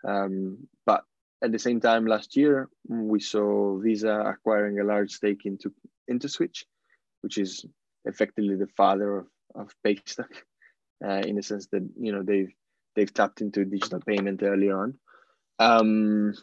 Um, 0.06 0.66
but 0.86 1.04
at 1.42 1.52
the 1.52 1.58
same 1.58 1.80
time, 1.80 2.06
last 2.06 2.36
year 2.36 2.68
we 2.88 3.20
saw 3.20 3.78
Visa 3.78 4.20
acquiring 4.20 4.80
a 4.80 4.84
large 4.84 5.12
stake 5.12 5.42
into 5.44 5.72
into 6.08 6.28
Switch, 6.28 6.64
which 7.20 7.36
is 7.36 7.64
effectively 8.04 8.54
the 8.54 8.68
father 8.76 9.18
of, 9.18 9.26
of 9.56 9.74
Paystack, 9.84 10.42
uh, 11.04 11.22
in 11.26 11.36
the 11.36 11.42
sense 11.42 11.66
that 11.72 11.88
you 11.98 12.12
know 12.12 12.22
they've 12.22 12.52
they've 12.94 13.12
tapped 13.12 13.40
into 13.40 13.64
digital 13.64 14.00
payment 14.00 14.42
earlier 14.42 14.78
on. 14.78 14.94
Um, 15.58 16.34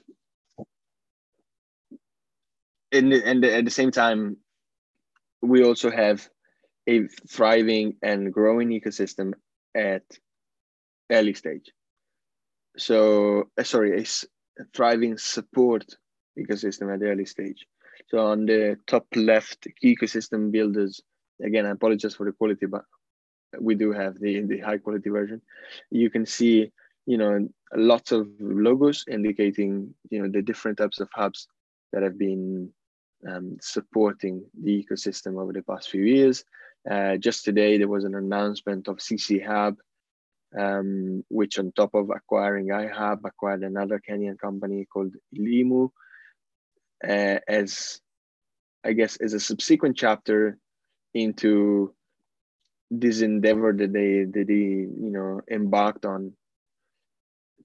and, 2.92 3.12
and 3.14 3.44
at 3.46 3.66
the 3.66 3.72
same 3.72 3.92
time, 3.92 4.38
we 5.42 5.64
also 5.64 5.90
have 5.90 6.28
a 6.88 7.08
thriving 7.30 7.96
and 8.02 8.32
growing 8.32 8.70
ecosystem 8.70 9.34
at 9.76 10.04
early 11.12 11.34
stage 11.34 11.72
so 12.78 13.50
uh, 13.58 13.64
sorry, 13.64 14.02
a 14.02 14.64
thriving 14.74 15.18
support 15.18 15.86
ecosystem 16.38 16.94
at 16.94 17.02
early 17.04 17.26
stage. 17.26 17.66
So 18.10 18.20
on 18.20 18.46
the 18.46 18.78
top 18.88 19.06
left, 19.16 19.68
ecosystem 19.84 20.52
builders. 20.52 21.02
Again, 21.44 21.66
I 21.66 21.72
apologize 21.72 22.16
for 22.16 22.26
the 22.26 22.32
quality, 22.32 22.66
but 22.66 22.84
we 23.60 23.76
do 23.76 23.92
have 23.92 24.20
the 24.20 24.42
the 24.42 24.60
high 24.60 24.78
quality 24.78 25.10
version. 25.10 25.42
You 25.90 26.10
can 26.10 26.26
see, 26.26 26.72
you 27.06 27.18
know, 27.18 27.48
lots 27.76 28.12
of 28.12 28.28
logos 28.40 29.06
indicating, 29.08 29.94
you 30.10 30.22
know, 30.22 30.30
the 30.30 30.42
different 30.42 30.78
types 30.78 31.00
of 31.00 31.10
hubs 31.14 31.48
that 31.92 32.04
have 32.04 32.18
been 32.18 32.70
um, 33.28 33.58
supporting 33.62 34.46
the 34.62 34.84
ecosystem 34.84 35.42
over 35.42 35.54
the 35.54 35.64
past 35.64 35.90
few 35.90 36.04
years. 36.04 36.44
Uh, 36.90 37.18
just 37.18 37.46
today, 37.46 37.78
there 37.78 37.88
was 37.88 38.04
an 38.04 38.16
announcement 38.16 38.88
of 38.88 38.98
CC 38.98 39.46
Hub, 39.46 39.78
um, 40.58 41.24
which 41.30 41.58
on 41.58 41.72
top 41.72 41.94
of 41.94 42.10
acquiring 42.10 42.68
iHub, 42.68 43.20
acquired 43.24 43.64
another 43.64 44.02
Kenyan 44.06 44.38
company 44.38 44.86
called 44.92 45.14
Ilimu 45.36 45.90
uh, 47.08 47.40
as, 47.48 48.02
I 48.84 48.94
guess, 48.94 49.16
as 49.18 49.34
a 49.34 49.40
subsequent 49.40 49.98
chapter 49.98 50.58
into 51.14 51.94
this 53.00 53.22
endeavor 53.22 53.74
that 53.74 53.92
they, 53.92 54.24
that 54.24 54.48
they 54.48 54.54
you 54.54 55.12
know, 55.12 55.42
embarked 55.50 56.06
on 56.06 56.34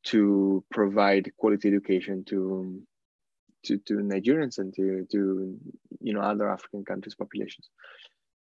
to 0.05 0.65
provide 0.71 1.33
quality 1.37 1.69
education 1.69 2.25
to, 2.25 2.81
to, 3.65 3.79
to 3.79 3.95
Nigerians 3.95 4.59
and 4.59 4.73
to, 4.75 5.07
to, 5.13 5.59
you 6.01 6.13
know, 6.15 6.21
other 6.21 6.49
African 6.49 6.85
countries' 6.85 7.15
populations. 7.15 7.69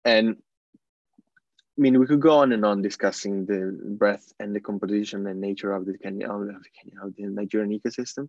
And 0.05 0.37
I 1.79 1.81
mean, 1.81 1.99
we 1.99 2.07
could 2.07 2.20
go 2.20 2.39
on 2.39 2.53
and 2.53 2.64
on 2.64 2.83
discussing 2.83 3.47
the 3.47 3.79
breadth 3.99 4.33
and 4.41 4.55
the 4.55 4.61
composition 4.61 5.26
and 5.26 5.41
nature 5.41 5.72
of 5.72 5.87
the 5.87 5.93
of 5.93 6.47
the, 6.47 6.70
Kenya, 6.76 7.05
of 7.05 7.14
the 7.16 7.26
Nigerian 7.26 7.79
ecosystem, 7.79 8.29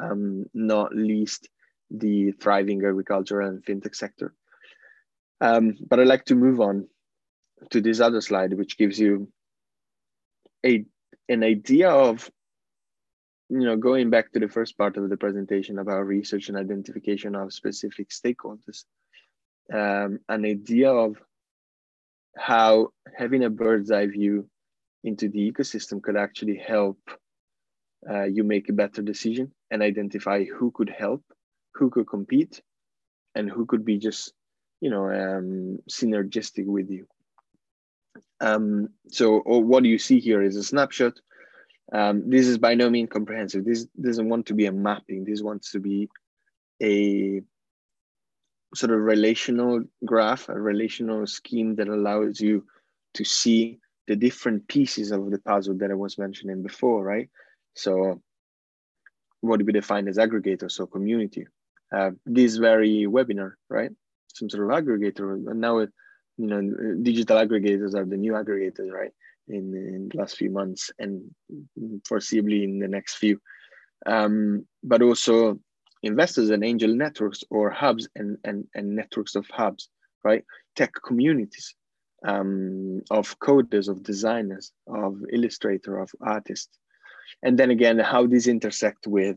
um, 0.00 0.46
not 0.52 0.94
least 0.94 1.48
the 1.90 2.32
thriving 2.32 2.84
agricultural 2.84 3.48
and 3.48 3.64
fintech 3.64 3.94
sector. 3.94 4.34
Um, 5.40 5.76
but 5.88 6.00
I'd 6.00 6.08
like 6.08 6.24
to 6.26 6.34
move 6.34 6.60
on 6.60 6.88
to 7.70 7.80
this 7.80 8.00
other 8.00 8.20
slide, 8.20 8.54
which 8.54 8.78
gives 8.78 8.98
you 8.98 9.28
a 10.64 10.84
an 11.28 11.42
idea 11.42 11.90
of, 11.90 12.30
you 13.50 13.60
know, 13.60 13.76
going 13.76 14.10
back 14.10 14.32
to 14.32 14.40
the 14.40 14.48
first 14.48 14.78
part 14.78 14.96
of 14.96 15.08
the 15.10 15.16
presentation 15.16 15.78
about 15.78 16.06
research 16.06 16.48
and 16.48 16.56
identification 16.56 17.34
of 17.34 17.52
specific 17.52 18.08
stakeholders, 18.08 18.84
um, 19.72 20.20
an 20.28 20.44
idea 20.44 20.90
of 20.90 21.16
how 22.36 22.88
having 23.16 23.44
a 23.44 23.50
bird's 23.50 23.90
eye 23.90 24.06
view 24.06 24.48
into 25.04 25.28
the 25.28 25.50
ecosystem 25.50 26.02
could 26.02 26.16
actually 26.16 26.56
help 26.56 26.98
uh, 28.08 28.24
you 28.24 28.44
make 28.44 28.68
a 28.68 28.72
better 28.72 29.02
decision 29.02 29.52
and 29.70 29.82
identify 29.82 30.44
who 30.44 30.70
could 30.70 30.88
help 30.88 31.22
who 31.74 31.90
could 31.90 32.06
compete 32.06 32.62
and 33.34 33.50
who 33.50 33.66
could 33.66 33.84
be 33.84 33.98
just 33.98 34.32
you 34.80 34.90
know 34.90 35.10
um, 35.10 35.78
synergistic 35.90 36.66
with 36.66 36.90
you 36.90 37.06
um, 38.40 38.88
so 39.08 39.40
what 39.44 39.84
you 39.84 39.98
see 39.98 40.20
here 40.20 40.42
is 40.42 40.56
a 40.56 40.62
snapshot. 40.62 41.14
Um, 41.92 42.28
this 42.28 42.46
is 42.46 42.58
by 42.58 42.74
no 42.74 42.90
means 42.90 43.10
comprehensive. 43.10 43.64
This 43.64 43.86
doesn't 44.00 44.28
want 44.28 44.46
to 44.46 44.54
be 44.54 44.66
a 44.66 44.72
mapping. 44.72 45.24
This 45.24 45.42
wants 45.42 45.72
to 45.72 45.80
be 45.80 46.08
a 46.82 47.42
sort 48.74 48.92
of 48.92 49.00
relational 49.00 49.82
graph 50.04 50.50
a 50.50 50.60
relational 50.60 51.26
scheme 51.26 51.74
that 51.76 51.88
allows 51.88 52.38
you 52.38 52.66
to 53.14 53.24
see 53.24 53.78
the 54.06 54.14
different 54.14 54.68
pieces 54.68 55.10
of 55.10 55.30
the 55.30 55.38
puzzle 55.38 55.74
that 55.74 55.90
i 55.90 55.94
was 55.94 56.18
mentioning 56.18 56.62
before 56.62 57.02
right? 57.02 57.30
So 57.74 58.20
what 59.40 59.62
we 59.62 59.72
define 59.72 60.08
as 60.08 60.18
aggregator, 60.18 60.70
so 60.70 60.86
community. 60.86 61.46
Uh, 61.94 62.10
this 62.26 62.56
very 62.56 63.06
webinar, 63.08 63.52
right? 63.70 63.90
Some 64.34 64.50
sort 64.50 64.64
of 64.64 64.70
aggregator, 64.70 65.32
and 65.32 65.60
now 65.60 65.78
it, 65.78 65.90
you 66.38 66.46
know, 66.46 66.94
digital 67.02 67.36
aggregators 67.36 67.94
are 67.94 68.04
the 68.04 68.16
new 68.16 68.32
aggregators, 68.32 68.90
right? 68.90 69.12
In, 69.48 69.74
in 69.74 70.08
the 70.10 70.18
last 70.18 70.36
few 70.36 70.50
months 70.50 70.90
and 70.98 71.22
foreseeably 72.08 72.64
in 72.64 72.78
the 72.78 72.88
next 72.88 73.16
few. 73.16 73.40
Um, 74.06 74.66
but 74.82 75.02
also 75.02 75.58
investors 76.02 76.50
and 76.50 76.64
angel 76.64 76.94
networks 76.94 77.42
or 77.50 77.70
hubs 77.70 78.08
and, 78.14 78.38
and, 78.44 78.66
and 78.74 78.94
networks 78.94 79.34
of 79.34 79.46
hubs, 79.50 79.88
right? 80.22 80.44
Tech 80.76 80.92
communities 81.04 81.74
um, 82.24 83.02
of 83.10 83.38
coders, 83.40 83.88
of 83.88 84.02
designers, 84.02 84.72
of 84.86 85.20
illustrator, 85.32 85.98
of 85.98 86.10
artists, 86.20 86.78
and 87.42 87.58
then 87.58 87.70
again 87.70 87.98
how 87.98 88.26
these 88.26 88.46
intersect 88.48 89.06
with 89.06 89.36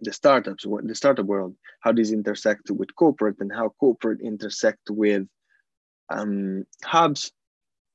the 0.00 0.12
startups 0.12 0.64
the 0.84 0.94
startup 0.94 1.26
world 1.26 1.56
how 1.80 1.92
these 1.92 2.12
intersect 2.12 2.70
with 2.70 2.94
corporate 2.94 3.36
and 3.40 3.52
how 3.52 3.68
corporate 3.80 4.20
intersect 4.20 4.90
with 4.90 5.26
um, 6.10 6.64
hubs 6.84 7.32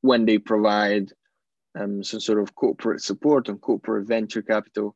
when 0.01 0.25
they 0.25 0.37
provide 0.37 1.11
um, 1.79 2.03
some 2.03 2.19
sort 2.19 2.39
of 2.39 2.55
corporate 2.55 3.01
support 3.01 3.49
and 3.49 3.59
corporate 3.59 4.07
venture 4.07 4.41
capital 4.41 4.95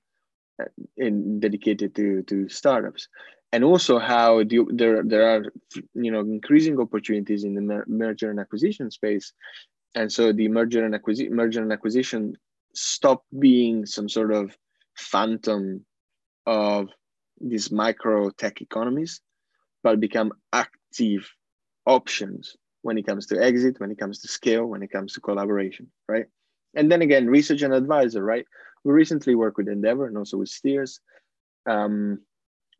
uh, 0.61 0.65
in 0.95 1.39
dedicated 1.39 1.95
to, 1.95 2.23
to 2.23 2.49
startups. 2.49 3.07
And 3.51 3.63
also 3.63 3.97
how 3.97 4.43
the, 4.43 4.65
there, 4.69 5.03
there 5.03 5.35
are 5.35 5.45
you 5.93 6.11
know 6.11 6.19
increasing 6.19 6.79
opportunities 6.79 7.43
in 7.45 7.55
the 7.55 7.61
mer 7.61 7.85
merger 7.87 8.29
and 8.29 8.39
acquisition 8.39 8.91
space. 8.91 9.31
And 9.95 10.11
so 10.11 10.33
the 10.33 10.49
merger 10.49 10.85
and 10.85 10.93
acquisition 10.93 11.33
merger 11.33 11.61
and 11.61 11.71
acquisition 11.71 12.35
stop 12.73 13.23
being 13.39 13.85
some 13.85 14.09
sort 14.09 14.33
of 14.33 14.55
phantom 14.95 15.85
of 16.45 16.89
these 17.39 17.71
micro 17.71 18.29
tech 18.31 18.61
economies, 18.61 19.21
but 19.83 19.99
become 19.99 20.33
active 20.51 21.31
options 21.85 22.57
when 22.87 22.97
it 22.97 23.05
comes 23.05 23.25
to 23.27 23.43
exit, 23.43 23.81
when 23.81 23.91
it 23.91 23.99
comes 23.99 24.21
to 24.21 24.29
scale, 24.29 24.65
when 24.65 24.81
it 24.81 24.89
comes 24.89 25.11
to 25.11 25.19
collaboration, 25.19 25.91
right? 26.07 26.27
And 26.73 26.89
then 26.89 27.01
again, 27.01 27.27
research 27.27 27.61
and 27.61 27.73
advisor, 27.73 28.23
right? 28.23 28.45
We 28.85 28.93
recently 28.93 29.35
worked 29.35 29.57
with 29.57 29.67
Endeavor 29.67 30.07
and 30.07 30.17
also 30.17 30.37
with 30.37 30.47
Stears. 30.47 31.01
Um, 31.69 32.19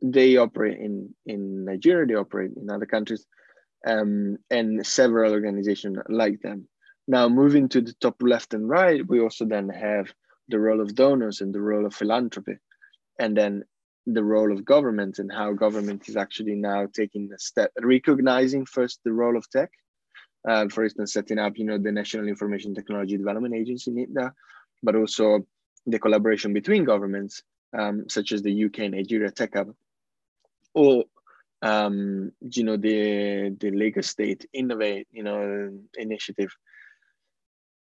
they 0.02 0.38
operate 0.38 0.80
in, 0.80 1.14
in 1.26 1.66
Nigeria, 1.66 2.06
they 2.06 2.16
operate 2.16 2.52
in 2.56 2.70
other 2.70 2.86
countries, 2.86 3.26
um, 3.86 4.38
and 4.50 4.88
several 4.88 5.34
organizations 5.34 5.98
like 6.08 6.40
them. 6.42 6.70
Now, 7.10 7.28
moving 7.28 7.68
to 7.70 7.82
the 7.82 7.96
top 8.00 8.16
left 8.22 8.54
and 8.54 8.70
right, 8.70 9.06
we 9.06 9.20
also 9.20 9.44
then 9.44 9.68
have 9.68 10.14
the 10.48 10.60
role 10.60 10.80
of 10.80 10.96
donors 10.96 11.42
and 11.42 11.54
the 11.54 11.62
role 11.62 11.86
of 11.86 11.94
philanthropy, 11.94 12.56
and 13.20 13.36
then 13.36 13.66
the 14.06 14.24
role 14.24 14.54
of 14.54 14.64
government 14.64 15.20
and 15.20 15.30
how 15.30 15.52
government 15.52 16.08
is 16.08 16.16
actually 16.16 16.56
now 16.56 16.88
taking 16.94 17.30
a 17.36 17.40
step, 17.40 17.72
recognizing 17.82 18.66
first 18.66 19.02
the 19.04 19.12
role 19.12 19.36
of 19.36 19.50
tech. 19.50 19.70
Uh, 20.48 20.70
for 20.70 20.86
instance, 20.86 21.12
setting 21.12 21.40
up, 21.40 21.58
you 21.58 21.66
know, 21.66 21.78
the 21.78 21.92
National 21.92 22.28
Information 22.28 22.74
Technology 22.74 23.18
Development 23.18 23.54
Agency, 23.54 23.92
NITDA, 23.92 24.32
but 24.82 24.96
also 24.96 25.46
the 25.86 26.00
collaboration 26.00 26.54
between 26.54 26.86
governments, 26.86 27.44
um, 27.78 28.08
such 28.08 28.32
as 28.32 28.42
the 28.42 28.66
UK 28.66 28.80
and 28.80 28.94
Nigeria 28.94 29.30
Tech 29.30 29.56
Hub, 29.56 29.74
or 30.74 31.04
um, 31.62 32.32
you 32.40 32.64
know, 32.64 32.78
the 32.78 33.56
the 33.60 33.72
Lagos 33.72 34.08
State 34.08 34.46
Innovate, 34.54 35.08
you 35.12 35.24
know, 35.24 35.72
initiative. 35.96 36.56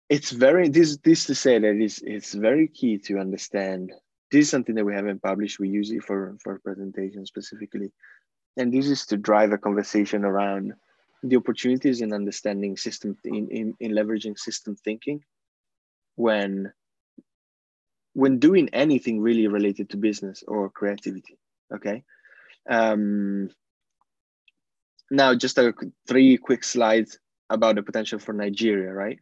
It's 0.10 0.32
very 0.32 0.68
this 0.68 0.98
this 0.98 1.26
to 1.26 1.36
say 1.36 1.58
that 1.58 1.76
it's 1.76 2.02
it's 2.02 2.34
very 2.34 2.68
key 2.68 2.98
to 3.06 3.18
understand. 3.18 3.92
This 4.30 4.46
is 4.46 4.50
something 4.50 4.76
that 4.76 4.86
we 4.86 4.94
haven't 4.94 5.22
published. 5.22 5.60
We 5.60 5.70
use 5.70 5.92
it 5.92 6.04
for 6.04 6.38
for 6.44 6.60
presentation 6.60 7.26
specifically. 7.26 7.92
And 8.58 8.74
this 8.74 8.88
is 8.88 9.06
to 9.06 9.18
drive 9.18 9.54
a 9.54 9.58
conversation 9.58 10.26
around 10.26 10.74
the 11.24 11.36
opportunities 11.36 12.02
in 12.02 12.14
understanding 12.14 12.78
system 12.78 13.18
in, 13.24 13.48
in, 13.50 13.74
in 13.80 13.92
leveraging 13.92 14.38
system 14.38 14.76
thinking 14.76 15.24
when 16.16 16.72
when 18.14 18.40
doing 18.40 18.70
anything 18.74 19.22
really 19.22 19.48
related 19.48 19.90
to 19.90 19.98
business 19.98 20.44
or 20.48 20.70
creativity 20.70 21.38
okay 21.74 22.04
um 22.70 23.50
now 25.10 25.34
just 25.36 25.58
a 25.58 25.74
three 26.08 26.38
quick 26.38 26.64
slides 26.64 27.20
about 27.50 27.76
the 27.76 27.84
potential 27.84 28.20
for 28.20 28.34
nigeria 28.34 28.92
right 28.92 29.20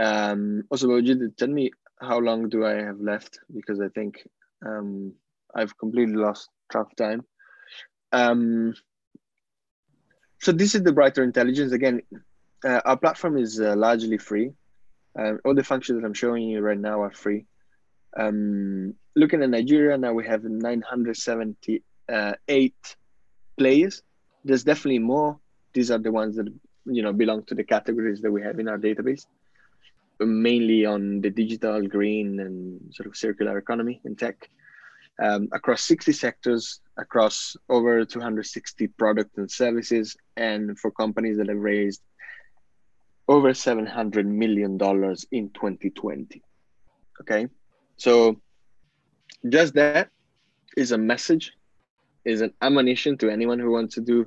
um, 0.00 0.64
also, 0.70 0.88
Wajid, 0.88 1.36
tell 1.36 1.48
me 1.48 1.72
how 2.00 2.18
long 2.18 2.48
do 2.48 2.64
I 2.64 2.74
have 2.82 3.00
left? 3.00 3.38
Because 3.54 3.80
I 3.80 3.88
think 3.88 4.26
um, 4.64 5.12
I've 5.54 5.76
completely 5.76 6.14
lost 6.14 6.48
track 6.72 6.86
of 6.86 6.96
time. 6.96 7.24
Um, 10.40 10.42
so 10.42 10.52
this 10.52 10.74
is 10.74 10.82
the 10.82 10.92
Briter 10.92 11.22
Intelligence. 11.22 11.72
Again, 11.72 12.00
uh, 12.64 12.80
our 12.84 12.96
platform 12.96 13.36
is 13.36 13.60
uh, 13.60 13.76
largely 13.76 14.16
free. 14.18 14.52
Uh, 15.18 15.34
all 15.44 15.54
the 15.54 15.64
functions 15.64 16.00
that 16.00 16.06
I'm 16.06 16.14
showing 16.14 16.48
you 16.48 16.60
right 16.60 16.78
now 16.78 17.02
are 17.02 17.10
free. 17.10 17.46
Um, 18.16 18.94
looking 19.16 19.42
at 19.42 19.50
Nigeria, 19.50 19.98
now 19.98 20.12
we 20.12 20.24
have 20.26 20.44
978 20.44 22.74
players. 23.56 24.02
There's 24.44 24.62
definitely 24.64 25.00
more. 25.00 25.38
These 25.72 25.90
are 25.90 25.98
the 25.98 26.12
ones 26.12 26.36
that 26.36 26.46
you 26.86 27.02
know 27.02 27.12
belong 27.12 27.42
to 27.44 27.54
the 27.54 27.64
categories 27.64 28.22
that 28.22 28.32
we 28.32 28.40
have 28.42 28.58
in 28.58 28.68
our 28.68 28.78
database 28.78 29.26
mainly 30.20 30.84
on 30.84 31.20
the 31.20 31.30
digital, 31.30 31.86
green, 31.86 32.40
and 32.40 32.94
sort 32.94 33.06
of 33.06 33.16
circular 33.16 33.58
economy 33.58 34.00
in 34.04 34.16
tech. 34.16 34.50
Um, 35.22 35.48
across 35.52 35.84
60 35.84 36.12
sectors, 36.12 36.80
across 36.96 37.54
over 37.68 38.04
260 38.06 38.86
products 38.86 39.36
and 39.36 39.50
services, 39.50 40.16
and 40.36 40.78
for 40.78 40.90
companies 40.90 41.36
that 41.36 41.48
have 41.48 41.58
raised 41.58 42.00
over 43.28 43.54
700 43.54 44.26
million 44.26 44.76
dollars 44.78 45.26
in 45.30 45.50
2020. 45.50 46.42
Okay, 47.20 47.48
so 47.96 48.40
just 49.48 49.74
that 49.74 50.08
is 50.76 50.92
a 50.92 50.98
message, 50.98 51.52
is 52.24 52.40
an 52.40 52.52
ammunition 52.62 53.18
to 53.18 53.30
anyone 53.30 53.58
who 53.58 53.70
wants 53.70 53.94
to 53.96 54.00
do, 54.00 54.26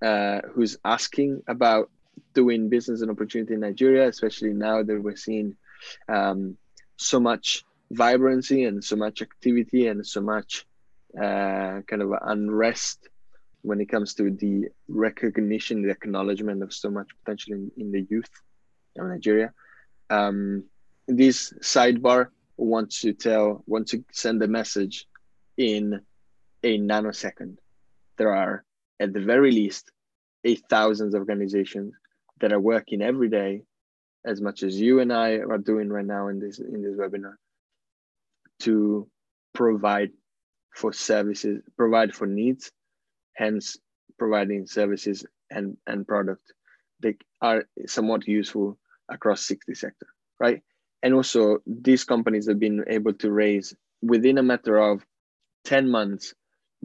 uh, 0.00 0.40
who's 0.52 0.78
asking 0.84 1.42
about 1.48 1.90
doing 2.34 2.68
business 2.68 3.02
and 3.02 3.10
opportunity 3.10 3.54
in 3.54 3.60
Nigeria, 3.60 4.08
especially 4.08 4.52
now 4.52 4.82
that 4.82 5.02
we're 5.02 5.16
seeing 5.16 5.56
um, 6.08 6.56
so 6.96 7.18
much 7.18 7.64
vibrancy 7.90 8.64
and 8.64 8.82
so 8.82 8.96
much 8.96 9.22
activity 9.22 9.86
and 9.88 10.06
so 10.06 10.20
much 10.20 10.66
uh, 11.16 11.80
kind 11.86 12.02
of 12.02 12.12
unrest 12.22 13.08
when 13.62 13.80
it 13.80 13.86
comes 13.86 14.14
to 14.14 14.30
the 14.30 14.68
recognition, 14.88 15.82
the 15.82 15.90
acknowledgement 15.90 16.62
of 16.62 16.72
so 16.72 16.90
much 16.90 17.08
potential 17.22 17.54
in, 17.54 17.70
in 17.76 17.92
the 17.92 18.06
youth 18.08 18.30
of 18.98 19.06
Nigeria. 19.06 19.52
Um, 20.08 20.64
this 21.06 21.52
sidebar 21.60 22.28
wants 22.56 23.00
to 23.00 23.12
tell, 23.12 23.62
wants 23.66 23.90
to 23.90 24.04
send 24.12 24.42
a 24.42 24.48
message 24.48 25.06
in 25.56 26.00
a 26.62 26.78
nanosecond. 26.78 27.56
There 28.16 28.34
are, 28.34 28.64
at 28.98 29.12
the 29.12 29.20
very 29.20 29.50
least, 29.50 29.90
eight 30.44 30.62
thousand 30.70 31.14
organizations 31.14 31.94
that 32.40 32.52
are 32.52 32.60
working 32.60 33.02
every 33.02 33.28
day 33.28 33.62
as 34.24 34.40
much 34.40 34.62
as 34.62 34.80
you 34.80 35.00
and 35.00 35.12
I 35.12 35.32
are 35.38 35.58
doing 35.58 35.90
right 35.90 36.04
now 36.04 36.28
in 36.28 36.38
this 36.38 36.58
in 36.58 36.82
this 36.82 36.96
webinar 36.96 37.34
to 38.60 39.08
provide 39.54 40.10
for 40.74 40.92
services, 40.92 41.62
provide 41.76 42.14
for 42.14 42.26
needs, 42.26 42.70
hence 43.34 43.76
providing 44.18 44.66
services 44.66 45.24
and, 45.50 45.76
and 45.86 46.06
product 46.06 46.52
that 47.00 47.16
are 47.40 47.64
somewhat 47.86 48.26
useful 48.28 48.78
across 49.08 49.44
60 49.46 49.74
sector, 49.74 50.06
right? 50.38 50.62
And 51.02 51.14
also 51.14 51.58
these 51.66 52.04
companies 52.04 52.46
have 52.48 52.58
been 52.58 52.84
able 52.86 53.14
to 53.14 53.32
raise 53.32 53.74
within 54.02 54.38
a 54.38 54.42
matter 54.42 54.78
of 54.78 55.04
10 55.64 55.90
months 55.90 56.34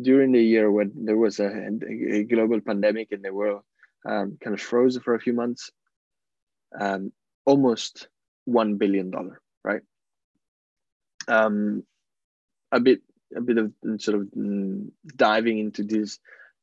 during 0.02 0.32
the 0.32 0.42
year 0.42 0.72
when 0.72 0.92
there 0.96 1.18
was 1.18 1.40
a, 1.40 1.70
a 2.10 2.24
global 2.24 2.60
pandemic 2.60 3.12
and 3.12 3.24
the 3.24 3.34
world 3.34 3.62
um, 4.06 4.38
kind 4.42 4.54
of 4.54 4.62
froze 4.62 4.98
for 4.98 5.16
a 5.16 5.20
few 5.20 5.34
months, 5.34 5.72
um, 6.80 7.12
almost 7.46 8.08
$1 8.48 8.78
billion, 8.78 9.12
right? 9.64 9.82
Um, 11.28 11.84
a 12.72 12.80
bit 12.80 13.02
a 13.36 13.42
bit 13.42 13.58
of 13.58 13.72
sort 13.98 14.20
of 14.20 14.28
mm, 14.38 14.90
diving 15.16 15.60
into 15.60 15.84
this 15.84 16.20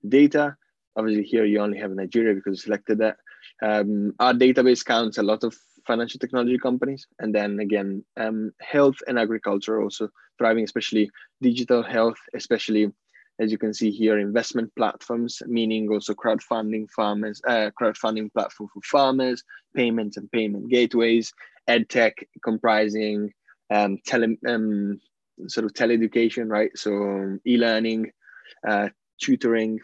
data. 0.06 0.56
Obviously, 0.96 1.24
here 1.24 1.44
you 1.44 1.60
only 1.60 1.78
have 1.78 1.90
Nigeria 1.90 2.34
because 2.34 2.58
you 2.58 2.62
selected 2.62 2.98
that. 2.98 3.16
Um, 3.62 4.14
our 4.18 4.34
database 4.34 4.84
counts 4.84 5.18
a 5.18 5.22
lot 5.22 5.44
of 5.44 5.56
financial 5.86 6.18
technology 6.18 6.58
companies, 6.58 7.06
and 7.18 7.34
then 7.34 7.60
again, 7.60 8.04
um, 8.16 8.52
health 8.60 8.96
and 9.06 9.18
agriculture 9.18 9.82
also 9.82 10.08
thriving, 10.38 10.64
especially 10.64 11.10
digital 11.40 11.82
health, 11.82 12.18
especially 12.34 12.92
as 13.40 13.50
you 13.50 13.58
can 13.58 13.72
see 13.74 13.90
here, 13.90 14.18
investment 14.18 14.70
platforms, 14.76 15.42
meaning 15.46 15.90
also 15.90 16.14
crowdfunding 16.14 16.88
farmers, 16.90 17.40
uh, 17.46 17.70
crowdfunding 17.80 18.32
platform 18.32 18.68
for 18.72 18.80
farmers, 18.82 19.42
payments 19.74 20.16
and 20.16 20.30
payment 20.30 20.68
gateways, 20.68 21.32
edtech 21.68 22.12
comprising 22.44 23.32
um, 23.72 23.98
tele, 24.06 24.36
um, 24.46 25.00
sort 25.48 25.64
of 25.64 25.72
teleeducation, 25.72 26.48
right? 26.48 26.70
So 26.76 27.38
e-learning, 27.46 28.12
uh, 28.66 28.88
tutoring, 29.20 29.80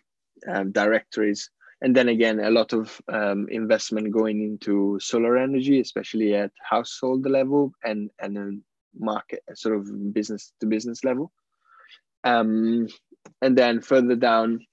um, 0.48 0.72
directories, 0.72 1.50
and 1.80 1.94
then 1.94 2.08
again 2.08 2.40
a 2.40 2.50
lot 2.50 2.72
of 2.72 3.00
um, 3.08 3.46
investment 3.50 4.10
going 4.10 4.42
into 4.42 4.98
solar 5.00 5.36
energy, 5.36 5.80
especially 5.80 6.34
at 6.34 6.50
household 6.68 7.26
level 7.26 7.72
and 7.84 8.10
and 8.20 8.62
market 8.98 9.42
sort 9.54 9.76
of 9.76 10.12
business 10.12 10.52
to 10.60 10.66
business 10.66 11.04
level. 11.04 11.30
Um, 12.24 12.88
and 13.42 13.56
then 13.56 13.80
further 13.80 14.16
down, 14.16 14.66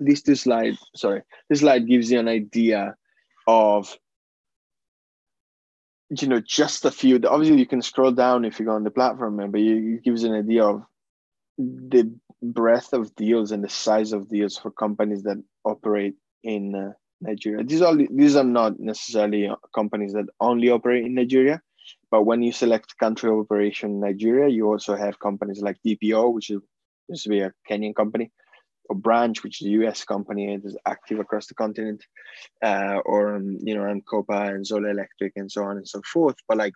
these 0.00 0.22
two 0.22 0.34
slides, 0.34 0.78
sorry, 0.94 1.22
this 1.48 1.60
slide 1.60 1.88
gives 1.88 2.10
you 2.10 2.20
an 2.20 2.28
idea 2.28 2.94
of 3.46 3.96
you 6.22 6.28
know 6.28 6.40
just 6.40 6.84
a 6.84 6.90
few 6.90 7.20
obviously 7.28 7.58
you 7.58 7.66
can 7.66 7.82
scroll 7.82 8.12
down 8.12 8.44
if 8.44 8.58
you 8.58 8.66
go 8.66 8.72
on 8.72 8.84
the 8.84 8.90
platform 8.90 9.36
but 9.50 9.60
it 9.60 10.02
gives 10.02 10.24
an 10.24 10.34
idea 10.34 10.64
of 10.64 10.82
the 11.58 12.12
breadth 12.42 12.92
of 12.92 13.14
deals 13.14 13.52
and 13.52 13.64
the 13.64 13.68
size 13.68 14.12
of 14.12 14.28
deals 14.28 14.58
for 14.58 14.70
companies 14.70 15.22
that 15.22 15.42
operate 15.64 16.14
in 16.42 16.74
uh, 16.74 16.92
Nigeria. 17.20 17.64
These 17.64 17.82
are 17.82 17.96
these 17.96 18.36
are 18.36 18.44
not 18.44 18.78
necessarily 18.78 19.50
companies 19.74 20.12
that 20.12 20.26
only 20.40 20.68
operate 20.70 21.06
in 21.06 21.14
Nigeria, 21.14 21.62
but 22.10 22.24
when 22.24 22.42
you 22.42 22.52
select 22.52 22.98
country 22.98 23.30
of 23.30 23.38
operation 23.38 24.00
Nigeria, 24.00 24.48
you 24.48 24.66
also 24.66 24.94
have 24.96 25.18
companies 25.18 25.62
like 25.62 25.78
DPO, 25.86 26.32
which 26.32 26.50
is 26.50 26.60
used 27.08 27.22
to 27.24 27.28
be 27.30 27.40
a 27.40 27.52
Kenyan 27.68 27.94
company, 27.94 28.30
or 28.88 28.96
Branch, 28.96 29.42
which 29.42 29.60
is 29.60 29.68
a 29.68 29.70
US 29.70 30.04
company 30.04 30.52
and 30.52 30.64
is 30.64 30.76
active 30.86 31.18
across 31.18 31.46
the 31.46 31.54
continent, 31.54 32.04
uh, 32.62 33.00
or 33.04 33.36
um, 33.36 33.58
you 33.62 33.74
know, 33.74 33.84
and 33.84 34.04
Copa 34.06 34.42
and 34.52 34.66
Zola 34.66 34.90
Electric 34.90 35.32
and 35.36 35.50
so 35.50 35.64
on 35.64 35.76
and 35.76 35.88
so 35.88 36.00
forth. 36.02 36.36
But 36.48 36.58
like 36.58 36.74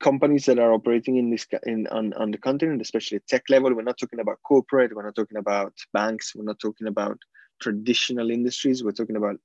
companies 0.00 0.46
that 0.46 0.58
are 0.58 0.72
operating 0.72 1.16
in 1.16 1.30
this 1.30 1.46
in 1.64 1.86
on, 1.88 2.12
on 2.14 2.30
the 2.30 2.38
continent, 2.38 2.82
especially 2.82 3.20
tech 3.28 3.44
level. 3.48 3.74
We're 3.74 3.82
not 3.82 3.98
talking 3.98 4.20
about 4.20 4.42
corporate, 4.42 4.94
we're 4.94 5.04
not 5.04 5.14
talking 5.14 5.38
about 5.38 5.72
banks, 5.92 6.34
we're 6.34 6.44
not 6.44 6.58
talking 6.58 6.88
about 6.88 7.18
traditional 7.60 8.30
industries, 8.30 8.82
we're 8.82 8.92
talking 8.92 9.16
about 9.16 9.36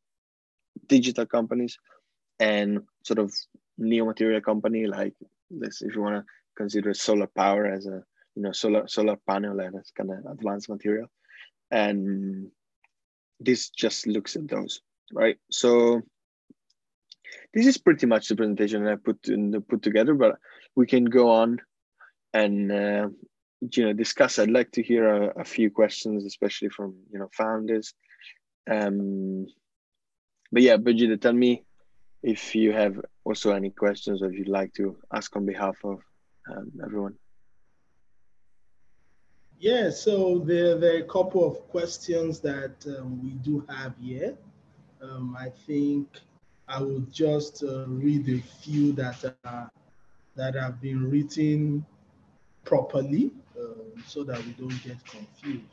digital 0.88 1.26
companies 1.26 1.78
and 2.40 2.82
sort 3.04 3.20
of 3.20 3.34
neo 3.78 4.06
material 4.06 4.42
company 4.42 4.86
like 4.86 5.14
this 5.50 5.82
if 5.82 5.96
you 5.96 6.02
want 6.02 6.16
to 6.16 6.24
consider 6.56 6.94
solar 6.94 7.28
power 7.28 7.66
as 7.66 7.86
a 7.86 8.04
you 8.36 8.42
know 8.42 8.52
solar 8.52 8.88
solar 8.88 9.16
panel 9.28 9.60
as 9.62 9.92
kind 9.96 10.12
of 10.12 10.20
advanced 10.32 10.70
material 10.70 11.08
and 11.72 12.50
this 13.40 13.70
just 13.70 14.08
looks 14.08 14.36
at 14.36 14.48
those 14.48 14.82
right 15.14 15.38
so 15.52 16.02
this 17.54 17.66
is 17.66 17.78
pretty 17.78 18.06
much 18.06 18.28
the 18.28 18.36
presentation 18.36 18.88
I 18.88 18.96
put 18.96 19.28
in, 19.28 19.62
put 19.62 19.82
together, 19.82 20.14
but 20.14 20.38
we 20.76 20.86
can 20.86 21.06
go 21.06 21.32
on 21.32 21.60
and 22.34 22.72
uh, 22.72 23.08
you 23.72 23.86
know 23.86 23.94
discuss. 23.94 24.40
I'd 24.40 24.52
like 24.52 24.72
to 24.72 24.84
hear 24.84 25.08
a, 25.08 25.42
a, 25.42 25.46
few 25.46 25.72
questions, 25.72 26.26
especially 26.26 26.70
from 26.70 26.96
you 27.12 27.20
know 27.20 27.30
founders. 27.34 27.94
Um, 28.70 29.48
but 30.52 30.62
yeah, 30.62 30.78
Babajide, 30.78 31.20
tell 31.22 31.34
me 31.34 31.64
if 32.24 32.56
you 32.56 32.74
have 32.74 33.00
also 33.24 33.52
any 33.52 33.70
questions 33.70 34.22
or 34.22 34.30
if 34.30 34.38
you'd 34.38 34.50
like 34.50 34.74
to 34.74 34.98
ask 35.14 35.36
on 35.36 35.46
behalf 35.46 35.78
of 35.84 36.00
um, 36.52 36.72
everyone. 36.84 37.16
Yeah, 39.60 39.90
so 39.90 40.38
there, 40.38 40.78
there 40.78 40.96
are 40.98 41.00
a 41.00 41.08
couple 41.08 41.44
of 41.44 41.68
questions 41.70 42.40
that 42.42 42.76
um, 42.86 43.20
we 43.24 43.32
do 43.32 43.66
have 43.68 43.94
here. 44.00 44.38
Um, 45.02 45.36
I 45.40 45.50
think 45.50 46.08
I 46.68 46.80
will 46.80 47.04
just 47.12 47.64
uh, 47.64 47.88
read 47.88 48.30
a 48.30 48.40
few 48.62 48.94
that 48.94 49.24
are, 49.46 49.72
that 50.36 50.54
have 50.54 50.80
been 50.80 51.10
written 51.10 51.84
properly 52.66 53.32
uh, 53.60 54.00
so 54.06 54.24
that 54.26 54.46
we 54.46 54.52
don't 54.52 54.84
get 54.84 55.04
confused. 55.06 55.64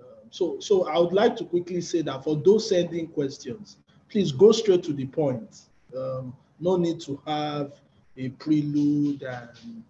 Um, 0.00 0.28
so, 0.30 0.58
so 0.58 0.88
I 0.88 0.98
would 0.98 1.12
like 1.12 1.36
to 1.36 1.44
quickly 1.44 1.82
say 1.82 2.02
that 2.02 2.24
for 2.24 2.34
those 2.34 2.68
sending 2.68 3.06
questions, 3.06 3.76
please 4.10 4.32
go 4.32 4.50
straight 4.50 4.82
to 4.82 4.92
the 4.92 5.06
point. 5.06 5.60
Um, 5.96 6.34
no 6.58 6.76
need 6.76 7.00
to 7.02 7.20
have 7.24 7.74
a 8.16 8.30
prelude 8.30 9.22
and 9.22 9.84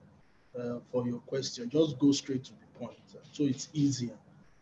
uh, 0.58 0.80
for 0.92 1.06
your 1.06 1.20
question. 1.20 1.70
Just 1.70 1.98
go 1.98 2.12
straight 2.12 2.44
to 2.44 2.50
the 2.52 2.65
point. 2.78 2.98
So 3.32 3.44
it's 3.44 3.68
easier. 3.72 4.16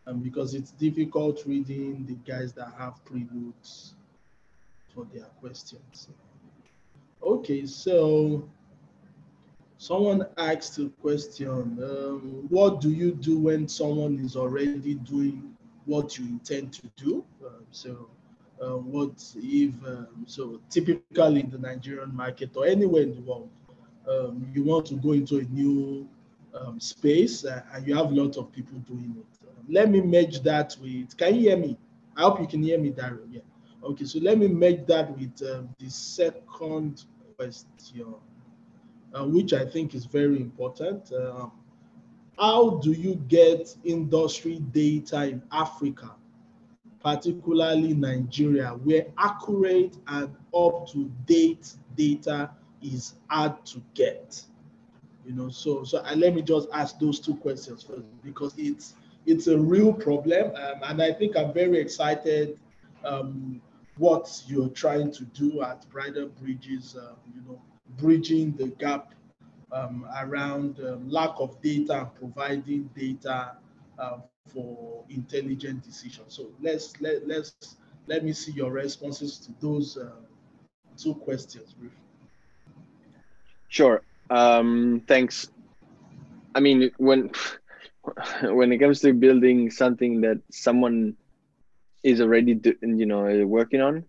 Um, 0.07 0.19
because 0.19 0.53
it's 0.53 0.69
difficult 0.69 1.41
reading 1.47 2.05
the 2.05 2.13
guys 2.31 2.53
that 2.53 2.71
have 2.77 3.03
preludes 3.05 3.95
for 4.93 5.07
their 5.11 5.25
questions. 5.41 6.09
Okay, 7.23 7.65
so 7.65 8.47
someone 9.79 10.27
asked 10.37 10.77
a 10.77 10.89
question. 11.01 11.79
Um, 11.81 12.45
what 12.49 12.81
do 12.81 12.91
you 12.91 13.13
do 13.13 13.39
when 13.39 13.67
someone 13.67 14.19
is 14.19 14.35
already 14.35 14.93
doing 14.93 15.55
what 15.85 16.19
you 16.19 16.25
intend 16.25 16.73
to 16.73 16.91
do? 16.95 17.25
Um, 17.43 17.65
so, 17.71 18.07
uh, 18.61 18.77
what 18.77 19.11
if, 19.35 19.73
um, 19.85 20.23
so 20.27 20.61
typically 20.69 21.41
in 21.41 21.49
the 21.49 21.57
Nigerian 21.57 22.15
market 22.15 22.51
or 22.55 22.67
anywhere 22.67 23.01
in 23.01 23.15
the 23.15 23.21
world, 23.21 23.49
um, 24.07 24.47
you 24.53 24.63
want 24.63 24.85
to 24.87 24.95
go 24.95 25.13
into 25.13 25.39
a 25.39 25.43
new 25.43 26.07
um, 26.59 26.79
space 26.79 27.45
uh, 27.45 27.61
and 27.73 27.87
you 27.87 27.95
have 27.95 28.11
a 28.11 28.15
lot 28.15 28.37
of 28.37 28.51
people 28.51 28.77
doing 28.79 29.15
it. 29.17 29.47
let 29.69 29.89
me 29.89 30.01
merge 30.01 30.41
that 30.41 30.75
with, 30.81 31.15
can 31.17 31.35
you 31.35 31.41
hear 31.41 31.57
me? 31.57 31.77
I 32.15 32.21
hope 32.21 32.39
you 32.39 32.47
can 32.47 32.63
hear 32.63 32.79
me, 32.79 32.91
Dario. 32.91 33.21
Yeah. 33.29 33.41
Okay, 33.83 34.05
so 34.05 34.19
let 34.19 34.37
me 34.37 34.47
merge 34.47 34.85
that 34.87 35.15
with 35.17 35.41
um, 35.49 35.69
the 35.79 35.89
second 35.89 37.03
question, 37.37 38.15
uh, 39.13 39.25
which 39.25 39.53
I 39.53 39.65
think 39.65 39.93
is 39.93 40.05
very 40.05 40.37
important. 40.39 41.11
Um, 41.13 41.51
how 42.37 42.71
do 42.81 42.91
you 42.91 43.15
get 43.27 43.75
industry 43.83 44.59
data 44.71 45.23
in 45.23 45.41
Africa, 45.51 46.15
particularly 46.99 47.93
Nigeria, 47.93 48.69
where 48.69 49.05
accurate 49.17 49.97
and 50.07 50.35
up-to-date 50.53 51.75
data 51.95 52.51
is 52.81 53.13
hard 53.27 53.63
to 53.67 53.81
get? 53.93 54.41
You 55.25 55.33
know, 55.33 55.49
so 55.49 55.83
so 55.83 55.99
uh, 55.99 56.15
let 56.15 56.35
me 56.35 56.41
just 56.41 56.67
ask 56.71 56.99
those 56.99 57.19
two 57.19 57.35
questions 57.35 57.83
first 57.83 58.05
because 58.23 58.53
it's 58.57 58.93
it's 59.25 59.47
a 59.47 59.57
real 59.57 59.91
problem, 59.91 60.51
um, 60.55 60.81
and 60.83 61.01
I 61.01 61.11
think 61.11 61.35
I'm 61.35 61.51
very 61.51 61.79
excited 61.79 62.59
um, 63.03 63.61
what 63.97 64.43
you're 64.47 64.69
trying 64.69 65.11
to 65.13 65.25
do 65.25 65.63
at 65.63 65.89
Briter 65.89 66.29
Bridges, 66.39 66.95
um, 66.95 67.15
you 67.33 67.41
know, 67.47 67.59
bridging 67.97 68.55
the 68.55 68.67
gap 68.67 69.13
um, 69.71 70.07
around 70.19 70.79
um, 70.79 71.09
lack 71.09 71.31
of 71.39 71.59
data 71.61 72.01
and 72.01 72.15
providing 72.15 72.89
data 72.95 73.53
uh, 73.97 74.17
for 74.53 75.03
intelligent 75.09 75.83
decisions. 75.83 76.35
So 76.35 76.51
let's 76.61 76.99
let 77.01 77.27
let's 77.27 77.77
let 78.07 78.23
me 78.23 78.33
see 78.33 78.51
your 78.51 78.71
responses 78.71 79.37
to 79.39 79.51
those 79.59 79.97
uh, 79.97 80.11
two 80.97 81.15
questions 81.15 81.73
briefly. 81.73 81.97
Sure. 83.69 84.01
Um, 84.29 85.01
thanks. 85.07 85.47
I 86.55 86.59
mean, 86.59 86.91
when 86.97 87.31
when 88.43 88.71
it 88.71 88.79
comes 88.79 89.01
to 89.01 89.13
building 89.13 89.69
something 89.71 90.21
that 90.21 90.41
someone 90.51 91.15
is 92.03 92.21
already 92.21 92.53
do, 92.55 92.73
you 92.81 93.05
know 93.05 93.45
working 93.47 93.81
on 93.81 94.05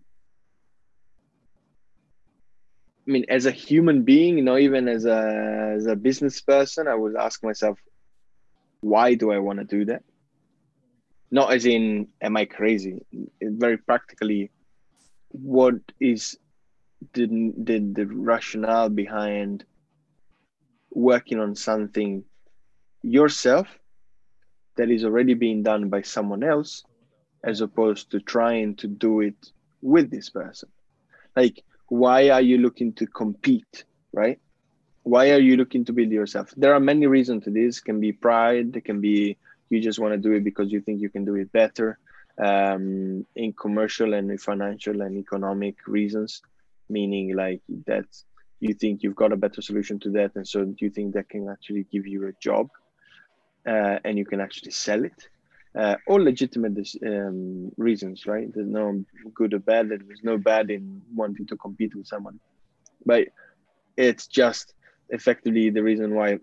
i 3.07 3.11
mean 3.11 3.25
as 3.29 3.45
a 3.45 3.51
human 3.51 4.03
being 4.03 4.37
you 4.37 4.43
know 4.43 4.57
even 4.57 4.87
as 4.87 5.05
a 5.05 5.73
as 5.75 5.87
a 5.87 5.95
business 5.95 6.41
person 6.41 6.87
i 6.87 6.93
would 6.95 7.15
ask 7.15 7.43
myself 7.43 7.79
why 8.81 9.15
do 9.15 9.31
i 9.31 9.39
want 9.39 9.59
to 9.59 9.65
do 9.65 9.85
that 9.85 10.03
not 11.31 11.51
as 11.51 11.65
in 11.65 12.07
am 12.21 12.37
i 12.37 12.45
crazy 12.45 12.99
very 13.41 13.77
practically 13.77 14.51
what 15.29 15.75
is 15.99 16.37
the, 17.13 17.25
the 17.57 17.79
the 17.79 18.05
rationale 18.05 18.89
behind 18.89 19.63
working 20.97 21.39
on 21.39 21.55
something 21.55 22.23
yourself 23.03 23.67
that 24.77 24.89
is 24.89 25.03
already 25.03 25.33
being 25.33 25.63
done 25.63 25.89
by 25.89 26.01
someone 26.01 26.43
else 26.43 26.83
as 27.43 27.61
opposed 27.61 28.11
to 28.11 28.19
trying 28.19 28.75
to 28.75 28.87
do 28.87 29.21
it 29.21 29.51
with 29.81 30.09
this 30.09 30.29
person 30.29 30.69
like 31.35 31.63
why 31.87 32.29
are 32.29 32.41
you 32.41 32.57
looking 32.57 32.91
to 32.93 33.05
compete 33.07 33.85
right 34.11 34.39
why 35.07 35.31
are 35.31 35.39
you 35.39 35.55
looking 35.55 35.85
to 35.85 35.93
build 35.93 36.11
yourself? 36.11 36.53
There 36.57 36.73
are 36.73 36.81
many 36.81 37.07
reasons 37.07 37.45
to 37.45 37.49
this. 37.49 37.77
It 37.77 37.85
can 37.85 38.01
be 38.01 38.11
pride. 38.11 38.75
It 38.75 38.83
can 38.83 38.99
be 38.99 39.37
you 39.69 39.79
just 39.79 39.99
want 39.99 40.13
to 40.13 40.17
do 40.17 40.33
it 40.33 40.43
because 40.43 40.69
you 40.69 40.81
think 40.81 40.99
you 40.99 41.09
can 41.09 41.23
do 41.23 41.35
it 41.35 41.51
better. 41.51 41.97
Um, 42.37 43.25
in 43.35 43.53
commercial 43.53 44.13
and 44.13 44.39
financial 44.39 45.01
and 45.01 45.17
economic 45.17 45.75
reasons, 45.87 46.41
meaning 46.89 47.35
like 47.35 47.61
that 47.85 48.05
you 48.59 48.73
think 48.73 49.03
you've 49.03 49.15
got 49.15 49.31
a 49.31 49.37
better 49.37 49.61
solution 49.61 49.99
to 49.99 50.09
that, 50.11 50.31
and 50.35 50.47
so 50.47 50.63
do 50.63 50.75
you 50.79 50.89
think 50.89 51.13
that 51.13 51.29
can 51.29 51.49
actually 51.49 51.85
give 51.91 52.07
you 52.07 52.27
a 52.27 52.33
job, 52.41 52.69
uh, 53.67 53.99
and 54.03 54.17
you 54.17 54.25
can 54.25 54.41
actually 54.41 54.71
sell 54.71 55.03
it. 55.03 55.29
Uh, 55.77 55.95
all 56.07 56.23
legitimate 56.23 56.77
um, 57.05 57.71
reasons, 57.77 58.25
right? 58.25 58.51
There's 58.53 58.67
no 58.67 59.03
good 59.35 59.53
or 59.53 59.59
bad. 59.59 59.89
There's 59.89 60.23
no 60.23 60.37
bad 60.37 60.71
in 60.71 61.01
wanting 61.13 61.45
to 61.47 61.57
compete 61.57 61.93
with 61.95 62.07
someone, 62.07 62.39
but 63.05 63.27
it's 63.95 64.27
just 64.27 64.73
effectively 65.09 65.69
the 65.69 65.83
reason 65.83 66.13
why 66.13 66.39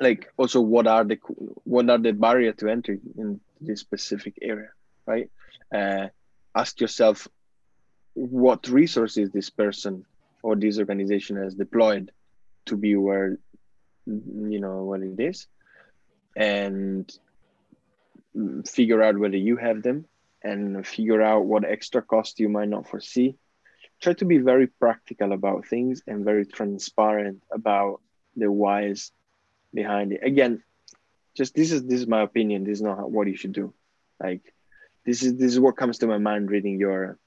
like 0.00 0.32
also 0.36 0.60
what 0.60 0.86
are 0.86 1.04
the 1.04 1.18
what 1.64 1.88
are 1.88 1.98
the 1.98 2.12
barrier 2.12 2.52
to 2.52 2.68
entry 2.68 2.98
in 3.16 3.40
this 3.60 3.80
specific 3.80 4.34
area 4.42 4.70
right 5.06 5.30
uh, 5.74 6.08
ask 6.54 6.80
yourself 6.80 7.28
what 8.14 8.66
resources 8.68 9.30
this 9.30 9.50
person 9.50 10.04
or 10.44 10.54
this 10.54 10.78
organization 10.78 11.36
has 11.36 11.54
deployed 11.54 12.12
to 12.66 12.76
be 12.76 12.94
where 12.96 13.38
you 14.06 14.60
know 14.60 14.84
what 14.84 15.00
it 15.00 15.18
is 15.18 15.46
and 16.36 17.10
figure 18.66 19.02
out 19.02 19.18
whether 19.18 19.40
you 19.48 19.56
have 19.56 19.82
them 19.82 20.04
and 20.42 20.86
figure 20.86 21.22
out 21.22 21.46
what 21.46 21.64
extra 21.64 22.02
cost 22.02 22.40
you 22.40 22.48
might 22.48 22.68
not 22.68 22.88
foresee 22.88 23.36
try 24.00 24.12
to 24.12 24.24
be 24.24 24.38
very 24.38 24.66
practical 24.66 25.32
about 25.32 25.66
things 25.66 26.02
and 26.06 26.24
very 26.24 26.44
transparent 26.44 27.42
about 27.50 28.00
the 28.36 28.50
whys 28.50 29.12
behind 29.72 30.12
it. 30.12 30.20
Again, 30.22 30.62
just 31.34 31.54
this 31.54 31.72
is 31.72 31.84
this 31.84 32.00
is 32.00 32.06
my 32.06 32.22
opinion. 32.22 32.64
This 32.64 32.78
is 32.78 32.82
not 32.82 33.10
what 33.10 33.26
you 33.26 33.36
should 33.36 33.52
do. 33.52 33.72
Like 34.22 34.42
this 35.06 35.22
is 35.22 35.36
this 35.36 35.52
is 35.52 35.60
what 35.60 35.76
comes 35.76 35.98
to 35.98 36.06
my 36.06 36.18
mind 36.18 36.50
reading 36.50 36.78
your, 36.78 37.18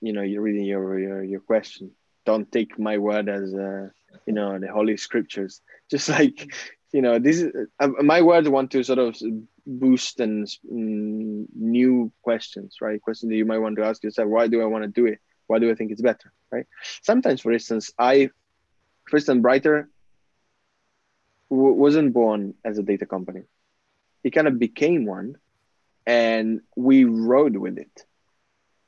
you 0.00 0.12
know, 0.12 0.22
you're 0.22 0.42
reading 0.42 0.64
your 0.64 0.98
your, 0.98 1.24
your 1.24 1.40
question. 1.40 1.90
Don't 2.26 2.50
take 2.52 2.78
my 2.78 2.98
word 2.98 3.28
as 3.28 3.54
uh, 3.54 3.88
you 4.26 4.34
know 4.34 4.58
the 4.58 4.68
holy 4.70 4.96
scriptures. 4.96 5.62
Just 5.90 6.08
like 6.08 6.52
you 6.92 7.02
know, 7.02 7.18
this 7.18 7.40
is 7.40 7.52
uh, 7.80 7.88
my 8.02 8.22
words 8.22 8.48
want 8.48 8.70
to 8.72 8.82
sort 8.82 8.98
of 8.98 9.16
boost 9.66 10.20
and 10.20 10.46
mm, 10.46 11.46
new 11.54 12.12
questions, 12.22 12.76
right? 12.80 13.00
Questions 13.00 13.30
that 13.30 13.36
you 13.36 13.44
might 13.44 13.58
want 13.58 13.76
to 13.76 13.84
ask 13.84 14.02
yourself: 14.02 14.28
Why 14.28 14.48
do 14.48 14.62
I 14.62 14.66
want 14.66 14.84
to 14.84 14.88
do 14.88 15.06
it? 15.06 15.18
Why 15.46 15.58
do 15.58 15.70
I 15.70 15.74
think 15.74 15.92
it's 15.92 16.02
better, 16.02 16.32
right? 16.50 16.66
Sometimes, 17.02 17.40
for 17.40 17.52
instance, 17.52 17.92
I, 17.98 18.30
for 19.08 19.16
instance, 19.16 19.42
Briter 19.42 19.86
w- 21.50 21.74
wasn't 21.74 22.12
born 22.12 22.54
as 22.64 22.78
a 22.78 22.82
data 22.82 23.06
company. 23.06 23.42
He 24.22 24.30
kind 24.30 24.48
of 24.48 24.58
became 24.58 25.06
one, 25.06 25.36
and 26.06 26.60
we 26.76 27.04
rode 27.04 27.56
with 27.56 27.78
it. 27.78 28.04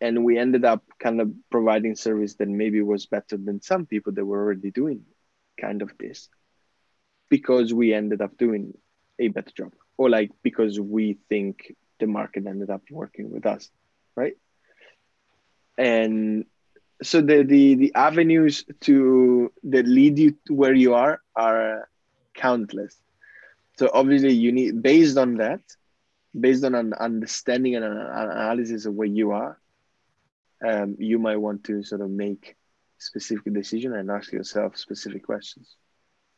And 0.00 0.24
we 0.24 0.38
ended 0.38 0.64
up 0.64 0.84
kind 0.98 1.20
of 1.20 1.32
providing 1.50 1.96
service 1.96 2.34
that 2.34 2.48
maybe 2.48 2.80
was 2.82 3.06
better 3.06 3.36
than 3.36 3.62
some 3.62 3.86
people 3.86 4.12
that 4.12 4.24
were 4.24 4.40
already 4.40 4.70
doing 4.70 5.02
kind 5.60 5.82
of 5.82 5.90
this 5.98 6.28
because 7.28 7.74
we 7.74 7.92
ended 7.92 8.22
up 8.22 8.38
doing 8.38 8.76
a 9.18 9.28
better 9.28 9.50
job 9.50 9.72
or 9.96 10.08
like 10.08 10.30
because 10.42 10.78
we 10.78 11.18
think 11.28 11.74
the 11.98 12.06
market 12.06 12.46
ended 12.46 12.70
up 12.70 12.82
working 12.90 13.32
with 13.32 13.44
us 13.44 13.68
right 14.14 14.36
and 15.76 16.44
so 17.02 17.20
the 17.20 17.42
the 17.42 17.74
the 17.76 17.94
avenues 17.94 18.64
to 18.80 19.52
that 19.64 19.86
lead 19.86 20.18
you 20.18 20.36
to 20.46 20.54
where 20.54 20.74
you 20.74 20.94
are 20.94 21.20
are 21.36 21.88
countless. 22.34 22.96
So 23.78 23.90
obviously 23.92 24.32
you 24.32 24.50
need 24.52 24.82
based 24.82 25.16
on 25.16 25.36
that, 25.36 25.60
based 26.38 26.64
on 26.64 26.74
an 26.74 26.94
understanding 26.94 27.76
and 27.76 27.84
an 27.84 27.96
analysis 27.96 28.86
of 28.86 28.94
where 28.94 29.06
you 29.06 29.30
are, 29.30 29.58
um, 30.64 30.96
you 30.98 31.18
might 31.18 31.36
want 31.36 31.64
to 31.64 31.82
sort 31.82 32.00
of 32.00 32.10
make 32.10 32.56
specific 32.98 33.52
decision 33.52 33.94
and 33.94 34.10
ask 34.10 34.32
yourself 34.32 34.76
specific 34.76 35.24
questions. 35.24 35.76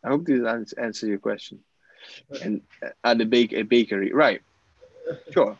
I 0.05 0.09
hope 0.09 0.27
this 0.27 0.73
answers 0.75 1.09
your 1.09 1.19
question. 1.19 1.61
And 2.43 2.63
at 3.05 3.21
a 3.21 3.27
bake 3.27 3.53
a 3.53 3.63
bakery, 3.63 4.13
right? 4.13 4.41
Sure. 5.33 5.59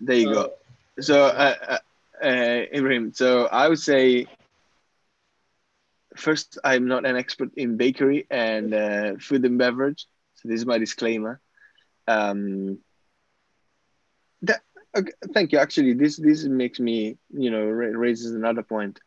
There 0.00 0.16
you 0.16 0.32
go. 0.32 0.52
So, 1.00 1.24
uh, 1.26 1.54
uh, 1.68 1.78
uh, 2.22 2.62
Ibrahim, 2.74 3.12
so 3.12 3.46
I 3.46 3.68
would 3.68 3.78
say 3.78 4.26
first, 6.16 6.58
I'm 6.64 6.86
not 6.86 7.06
an 7.06 7.16
expert 7.16 7.50
in 7.56 7.76
bakery 7.76 8.26
and 8.30 8.74
uh, 8.74 9.14
food 9.20 9.44
and 9.44 9.58
beverage. 9.58 10.06
So 10.34 10.48
this 10.48 10.60
is 10.60 10.66
my 10.66 10.78
disclaimer. 10.78 11.40
Um, 12.06 12.78
that, 14.42 14.62
okay, 14.96 15.12
thank 15.32 15.52
you. 15.52 15.58
Actually, 15.58 15.94
this 15.94 16.16
this 16.16 16.44
makes 16.44 16.80
me, 16.80 17.16
you 17.30 17.50
know, 17.50 17.62
raises 17.64 18.32
another 18.32 18.62
point. 18.62 19.00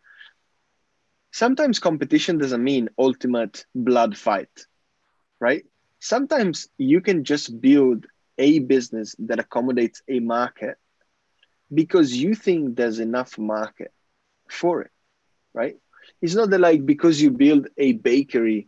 Sometimes 1.31 1.79
competition 1.79 2.38
doesn't 2.38 2.63
mean 2.63 2.89
ultimate 2.97 3.65
blood 3.75 4.17
fight, 4.17 4.67
right? 5.39 5.63
Sometimes 5.99 6.67
you 6.77 7.01
can 7.01 7.23
just 7.23 7.59
build 7.61 8.05
a 8.38 8.59
business 8.59 9.15
that 9.19 9.39
accommodates 9.39 10.01
a 10.07 10.19
market 10.19 10.77
because 11.73 12.15
you 12.15 12.36
think 12.36 12.75
there's 12.75 12.99
enough 12.99 13.38
market 13.38 13.91
for 14.49 14.81
it, 14.81 14.91
right? 15.53 15.75
it's 16.21 16.36
not 16.36 16.49
that 16.49 16.59
like 16.59 16.86
because 16.86 17.21
you 17.21 17.31
build 17.31 17.67
a 17.77 17.93
bakery, 17.93 18.67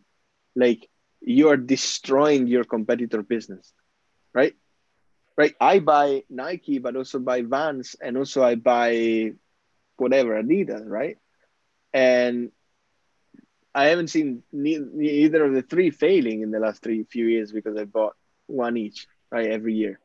like 0.55 0.87
you 1.21 1.49
are 1.49 1.57
destroying 1.57 2.47
your 2.47 2.63
competitor 2.63 3.21
business, 3.21 3.73
right? 4.33 4.53
Right. 5.37 5.53
I 5.59 5.79
buy 5.79 6.23
Nike, 6.29 6.79
but 6.79 6.95
also 6.95 7.19
buy 7.19 7.41
Vans, 7.41 7.95
and 8.01 8.17
also 8.17 8.41
I 8.41 8.55
buy 8.55 9.33
whatever 9.97 10.41
Adidas, 10.41 10.87
right? 10.87 11.17
And 11.93 12.51
I 13.73 13.85
haven't 13.87 14.07
seen 14.07 14.43
either 14.53 15.43
of 15.43 15.53
the 15.53 15.61
three 15.61 15.91
failing 15.91 16.41
in 16.41 16.51
the 16.51 16.59
last 16.59 16.81
three 16.81 17.03
few 17.03 17.25
years 17.27 17.51
because 17.51 17.77
I 17.77 17.83
bought 17.83 18.15
one 18.47 18.77
each, 18.77 19.07
right, 19.29 19.47
every 19.47 19.73
year. 19.73 19.99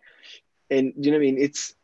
And 0.69 0.93
you 0.97 1.13
know 1.13 1.19
what 1.19 1.23
I 1.23 1.27
mean? 1.27 1.39
It's 1.39 1.75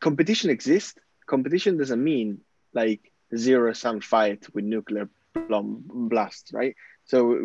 competition 0.00 0.50
exists. 0.50 0.98
Competition 1.26 1.78
doesn't 1.78 2.02
mean 2.02 2.40
like 2.72 3.12
zero 3.36 3.72
sum 3.72 4.00
fight 4.00 4.46
with 4.52 4.64
nuclear 4.64 5.08
blast, 5.48 6.50
right? 6.52 6.74
So 7.04 7.38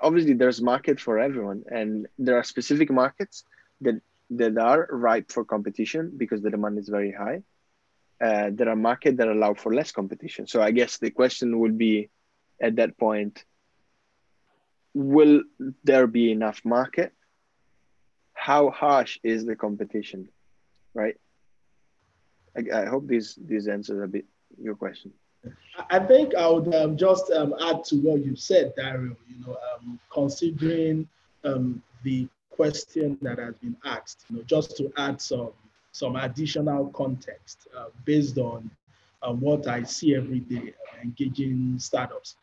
obviously 0.00 0.34
there's 0.34 0.62
market 0.62 1.00
for 1.00 1.18
everyone, 1.18 1.64
and 1.70 2.06
there 2.18 2.36
are 2.36 2.44
specific 2.44 2.90
markets 2.90 3.44
that 3.80 4.00
that 4.30 4.56
are 4.58 4.88
ripe 4.90 5.30
for 5.32 5.44
competition 5.44 6.12
because 6.16 6.40
the 6.42 6.50
demand 6.50 6.78
is 6.78 6.88
very 6.88 7.12
high. 7.12 7.42
Uh, 8.20 8.50
there 8.52 8.68
are 8.68 8.76
markets 8.76 9.16
that 9.18 9.28
allow 9.28 9.54
for 9.54 9.74
less 9.74 9.92
competition. 9.92 10.46
So 10.46 10.62
I 10.62 10.70
guess 10.70 10.98
the 10.98 11.10
question 11.10 11.58
would 11.58 11.78
be, 11.78 12.10
at 12.60 12.76
that 12.76 12.96
point, 12.98 13.44
will 14.94 15.42
there 15.82 16.06
be 16.06 16.30
enough 16.30 16.60
market? 16.64 17.12
How 18.34 18.70
harsh 18.70 19.18
is 19.22 19.44
the 19.44 19.56
competition, 19.56 20.28
right? 20.94 21.16
I, 22.56 22.82
I 22.82 22.84
hope 22.86 23.06
this 23.06 23.34
this 23.40 23.68
answers 23.68 24.02
a 24.02 24.06
bit 24.06 24.26
your 24.60 24.74
question. 24.74 25.12
I 25.88 25.98
think 25.98 26.34
I 26.34 26.48
would 26.48 26.74
um, 26.74 26.96
just 26.96 27.30
um, 27.30 27.54
add 27.60 27.84
to 27.84 27.96
what 27.96 28.24
you 28.24 28.36
said, 28.36 28.74
Dario. 28.76 29.16
You 29.28 29.46
know, 29.46 29.56
um, 29.74 29.98
considering 30.12 31.08
um, 31.44 31.82
the 32.02 32.28
question 32.50 33.18
that 33.22 33.38
has 33.38 33.56
been 33.58 33.76
asked, 33.84 34.24
you 34.28 34.36
know, 34.36 34.42
just 34.42 34.76
to 34.76 34.92
add 34.96 35.20
some 35.20 35.50
some 35.92 36.16
additional 36.16 36.86
context 36.88 37.66
uh, 37.76 37.86
based 38.04 38.38
on 38.38 38.70
um, 39.22 39.40
what 39.40 39.66
I 39.66 39.82
see 39.82 40.14
every 40.14 40.40
day 40.40 40.72
engaging 41.02 41.78
startups. 41.78 42.36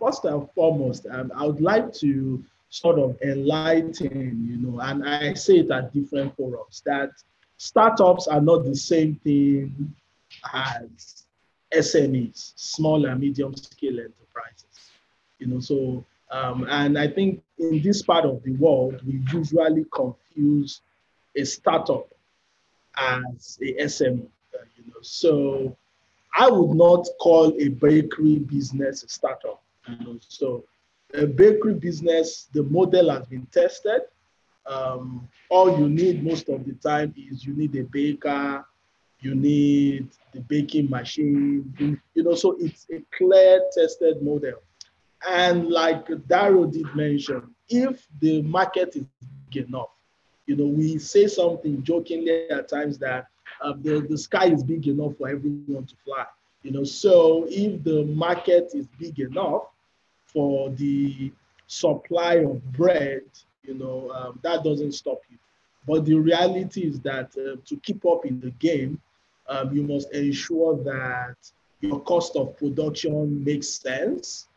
First 0.00 0.24
and 0.24 0.48
foremost, 0.52 1.06
um, 1.10 1.32
I 1.34 1.46
would 1.46 1.60
like 1.60 1.92
to 1.94 2.42
sort 2.70 2.98
of 2.98 3.20
enlighten, 3.22 4.46
you 4.48 4.56
know, 4.56 4.80
and 4.80 5.06
I 5.06 5.34
say 5.34 5.58
it 5.58 5.70
at 5.70 5.92
different 5.92 6.36
forums 6.36 6.82
that 6.86 7.10
startups 7.56 8.26
are 8.26 8.40
not 8.40 8.64
the 8.64 8.74
same 8.74 9.16
thing 9.22 9.94
as 10.52 11.24
SMEs, 11.72 12.52
small 12.56 13.04
and 13.06 13.20
medium 13.20 13.54
scale 13.56 13.98
enterprises. 14.00 14.90
You 15.38 15.48
know, 15.48 15.60
so 15.60 16.04
um, 16.34 16.66
and 16.68 16.98
I 16.98 17.06
think 17.06 17.42
in 17.58 17.80
this 17.80 18.02
part 18.02 18.24
of 18.24 18.42
the 18.42 18.52
world, 18.54 19.00
we 19.06 19.22
usually 19.32 19.84
confuse 19.92 20.80
a 21.36 21.44
startup 21.44 22.08
as 22.96 23.56
a 23.62 23.84
SME. 23.84 24.26
Uh, 24.52 24.64
you 24.76 24.84
know, 24.88 25.00
so 25.00 25.76
I 26.36 26.50
would 26.50 26.76
not 26.76 27.06
call 27.20 27.54
a 27.60 27.68
bakery 27.68 28.40
business 28.40 29.04
a 29.04 29.08
startup. 29.08 29.62
You 29.88 29.96
know, 30.04 30.18
so 30.26 30.64
a 31.14 31.24
bakery 31.24 31.74
business, 31.74 32.48
the 32.52 32.64
model 32.64 33.10
has 33.10 33.26
been 33.26 33.46
tested. 33.52 34.00
Um, 34.66 35.28
all 35.50 35.78
you 35.78 35.88
need 35.88 36.24
most 36.24 36.48
of 36.48 36.64
the 36.64 36.72
time 36.72 37.14
is 37.16 37.44
you 37.44 37.54
need 37.54 37.76
a 37.76 37.84
baker, 37.84 38.66
you 39.20 39.36
need 39.36 40.08
the 40.32 40.40
baking 40.40 40.90
machine, 40.90 41.72
you 42.14 42.22
know, 42.24 42.34
so 42.34 42.56
it's 42.58 42.88
a 42.90 43.00
clear 43.16 43.62
tested 43.72 44.20
model. 44.20 44.60
And 45.28 45.70
like 45.70 46.06
Dario 46.28 46.66
did 46.66 46.86
mention, 46.94 47.54
if 47.68 48.06
the 48.20 48.42
market 48.42 48.94
is 48.96 49.04
big 49.50 49.66
enough, 49.66 49.88
you 50.46 50.56
know, 50.56 50.66
we 50.66 50.98
say 50.98 51.26
something 51.26 51.82
jokingly 51.82 52.50
at 52.50 52.68
times 52.68 52.98
that 52.98 53.28
uh, 53.62 53.72
the, 53.80 54.00
the 54.08 54.18
sky 54.18 54.46
is 54.46 54.62
big 54.62 54.86
enough 54.86 55.16
for 55.16 55.28
everyone 55.28 55.86
to 55.86 55.94
fly. 56.04 56.26
You 56.62 56.72
know, 56.72 56.84
so 56.84 57.46
if 57.48 57.82
the 57.84 58.04
market 58.04 58.70
is 58.74 58.86
big 58.98 59.18
enough 59.20 59.62
for 60.26 60.70
the 60.70 61.32
supply 61.66 62.34
of 62.34 62.62
bread, 62.72 63.22
you 63.62 63.74
know, 63.74 64.10
um, 64.10 64.38
that 64.42 64.64
doesn't 64.64 64.92
stop 64.92 65.20
you. 65.30 65.38
But 65.86 66.04
the 66.04 66.14
reality 66.14 66.82
is 66.82 67.00
that 67.00 67.30
uh, 67.36 67.56
to 67.64 67.76
keep 67.82 68.04
up 68.06 68.24
in 68.24 68.40
the 68.40 68.50
game, 68.52 69.00
um, 69.48 69.74
you 69.74 69.82
must 69.82 70.12
ensure 70.12 70.76
that 70.84 71.36
your 71.80 72.00
cost 72.00 72.36
of 72.36 72.56
production 72.56 73.44
makes 73.44 73.68
sense. 73.68 74.48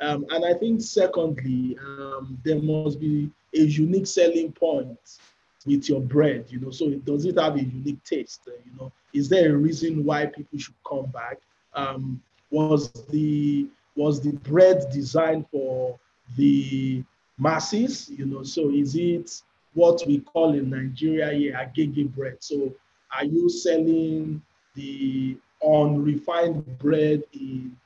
Um, 0.00 0.26
and 0.30 0.44
I 0.44 0.54
think, 0.54 0.80
secondly, 0.80 1.76
um, 1.80 2.38
there 2.44 2.60
must 2.60 3.00
be 3.00 3.30
a 3.54 3.60
unique 3.60 4.06
selling 4.06 4.52
point 4.52 5.18
with 5.66 5.88
your 5.88 6.00
bread. 6.00 6.46
You 6.48 6.60
know, 6.60 6.70
so 6.70 6.90
does 6.90 7.24
it 7.24 7.38
have 7.38 7.56
a 7.56 7.62
unique 7.62 8.02
taste? 8.04 8.42
Uh, 8.46 8.52
you 8.64 8.72
know, 8.78 8.92
is 9.12 9.28
there 9.28 9.54
a 9.54 9.56
reason 9.56 10.04
why 10.04 10.26
people 10.26 10.58
should 10.58 10.74
come 10.88 11.06
back? 11.06 11.38
Um, 11.74 12.22
was 12.50 12.90
the 13.10 13.66
was 13.96 14.20
the 14.20 14.32
bread 14.32 14.86
designed 14.92 15.46
for 15.50 15.98
the 16.36 17.02
masses? 17.38 18.08
You 18.08 18.26
know, 18.26 18.42
so 18.44 18.70
is 18.70 18.94
it 18.94 19.42
what 19.74 20.02
we 20.06 20.20
call 20.20 20.54
in 20.54 20.70
Nigeria 20.70 21.32
here 21.32 21.54
agege 21.54 22.14
bread? 22.14 22.36
So 22.40 22.72
are 23.16 23.24
you 23.24 23.48
selling 23.48 24.42
the 24.74 25.36
unrefined 25.66 26.78
bread 26.78 27.24
in 27.32 27.76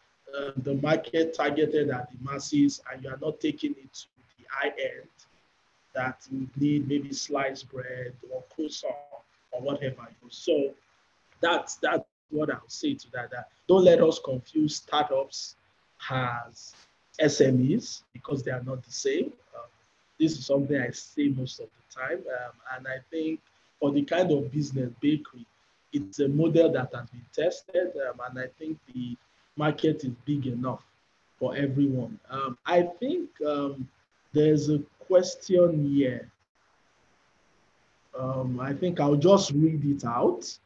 the 0.62 0.74
market 0.82 1.34
targeted 1.34 1.90
at 1.90 2.10
the 2.10 2.16
masses 2.22 2.82
and 2.90 3.02
you 3.04 3.10
are 3.10 3.18
not 3.20 3.40
taking 3.40 3.72
it 3.72 3.92
to 3.92 4.06
the 4.38 4.44
high 4.50 4.72
end 4.78 5.08
that 5.94 6.26
would 6.30 6.48
need 6.56 6.88
maybe 6.88 7.12
sliced 7.12 7.70
bread 7.70 8.14
or 8.30 8.42
croissant 8.54 8.94
or 9.52 9.60
whatever. 9.60 10.08
So 10.30 10.72
that's 11.40 11.76
that's 11.76 12.04
what 12.30 12.50
I'll 12.50 12.62
say 12.68 12.94
to 12.94 13.10
that. 13.12 13.30
That 13.30 13.48
don't 13.68 13.84
let 13.84 14.02
us 14.02 14.18
confuse 14.18 14.76
startups 14.76 15.56
as 16.10 16.74
SMEs 17.20 18.02
because 18.12 18.42
they 18.42 18.50
are 18.50 18.62
not 18.62 18.82
the 18.82 18.92
same. 18.92 19.32
Um, 19.54 19.68
this 20.18 20.32
is 20.38 20.46
something 20.46 20.80
I 20.80 20.90
say 20.90 21.28
most 21.28 21.60
of 21.60 21.66
the 21.66 22.00
time, 22.00 22.18
um, 22.18 22.52
and 22.76 22.86
I 22.88 22.98
think 23.10 23.40
for 23.78 23.90
the 23.90 24.02
kind 24.02 24.30
of 24.30 24.50
business 24.50 24.90
bakery, 25.00 25.46
it's 25.92 26.20
a 26.20 26.28
model 26.28 26.72
that 26.72 26.90
has 26.94 27.10
been 27.10 27.26
tested, 27.34 27.92
um, 28.08 28.20
and 28.30 28.38
I 28.38 28.46
think 28.58 28.78
the 28.94 29.16
market 29.56 30.04
is 30.04 30.12
big 30.24 30.46
enough 30.46 30.82
for 31.38 31.56
everyone. 31.56 32.18
Um, 32.30 32.56
I 32.66 32.82
think 32.82 33.28
um, 33.46 33.88
there's 34.32 34.70
a 34.70 34.78
question 35.06 35.92
here. 35.94 36.30
Um, 38.18 38.60
I 38.60 38.72
think 38.72 39.00
I'll 39.00 39.16
just 39.16 39.52
read 39.52 39.84
it 39.84 40.04
out. 40.04 40.58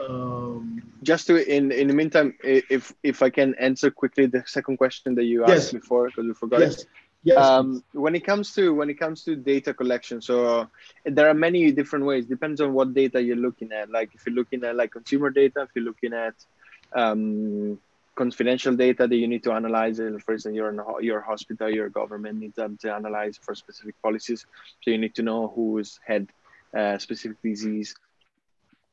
Um, 0.00 0.82
just 1.02 1.26
to 1.28 1.36
in 1.36 1.70
in 1.70 1.88
the 1.88 1.94
meantime, 1.94 2.34
if 2.42 2.92
if 3.02 3.22
I 3.22 3.30
can 3.30 3.54
answer 3.56 3.90
quickly 3.90 4.26
the 4.26 4.42
second 4.46 4.76
question 4.76 5.14
that 5.14 5.24
you 5.24 5.44
asked 5.44 5.72
yes. 5.72 5.72
before 5.72 6.08
because 6.08 6.24
we 6.26 6.34
forgot 6.34 6.60
yes. 6.60 6.82
it. 6.82 6.86
Yes. 7.22 7.38
Um, 7.38 7.82
when 7.92 8.14
it 8.14 8.24
comes 8.26 8.54
to 8.54 8.74
when 8.74 8.90
it 8.90 8.98
comes 8.98 9.24
to 9.24 9.34
data 9.34 9.72
collection, 9.72 10.20
so 10.20 10.68
there 11.04 11.28
are 11.28 11.34
many 11.34 11.72
different 11.72 12.04
ways. 12.04 12.26
Depends 12.26 12.60
on 12.60 12.74
what 12.74 12.92
data 12.92 13.22
you're 13.22 13.36
looking 13.36 13.72
at. 13.72 13.88
Like 13.88 14.10
if 14.14 14.26
you're 14.26 14.34
looking 14.34 14.62
at 14.64 14.76
like 14.76 14.90
consumer 14.92 15.30
data, 15.30 15.62
if 15.62 15.70
you're 15.74 15.84
looking 15.84 16.12
at 16.12 16.34
um, 16.92 17.78
confidential 18.14 18.74
data 18.76 19.06
that 19.06 19.16
you 19.16 19.28
need 19.28 19.42
to 19.44 19.52
analyze. 19.52 19.98
For 19.98 20.32
instance, 20.32 20.54
you're 20.54 20.70
in 20.70 20.80
your 21.04 21.20
hospital, 21.20 21.70
your 21.70 21.88
government 21.88 22.38
needs 22.38 22.56
them 22.56 22.76
to 22.82 22.92
analyze 22.94 23.38
for 23.40 23.54
specific 23.54 24.00
policies. 24.02 24.46
So 24.82 24.90
you 24.90 24.98
need 24.98 25.14
to 25.16 25.22
know 25.22 25.52
who's 25.54 26.00
had 26.06 26.28
uh, 26.76 26.98
specific 26.98 27.38
disease, 27.42 27.94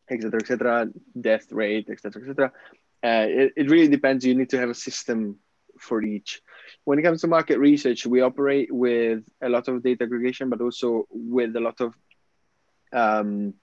etc., 0.09 0.39
etc., 0.39 0.89
death 1.19 1.51
rate, 1.51 1.89
etc., 1.89 2.21
etc. 2.21 2.51
Uh, 3.03 3.25
it, 3.27 3.53
it 3.57 3.69
really 3.69 3.87
depends. 3.87 4.25
You 4.25 4.35
need 4.35 4.49
to 4.49 4.59
have 4.59 4.69
a 4.69 4.75
system 4.75 5.39
for 5.79 6.01
each. 6.03 6.41
When 6.83 6.99
it 6.99 7.01
comes 7.01 7.21
to 7.21 7.27
market 7.27 7.57
research, 7.57 8.05
we 8.05 8.21
operate 8.21 8.71
with 8.71 9.27
a 9.41 9.49
lot 9.49 9.67
of 9.67 9.83
data 9.83 10.03
aggregation, 10.03 10.49
but 10.49 10.61
also 10.61 11.07
with 11.09 11.55
a 11.55 11.59
lot 11.59 11.81
of 11.81 11.95
um, 12.93 13.55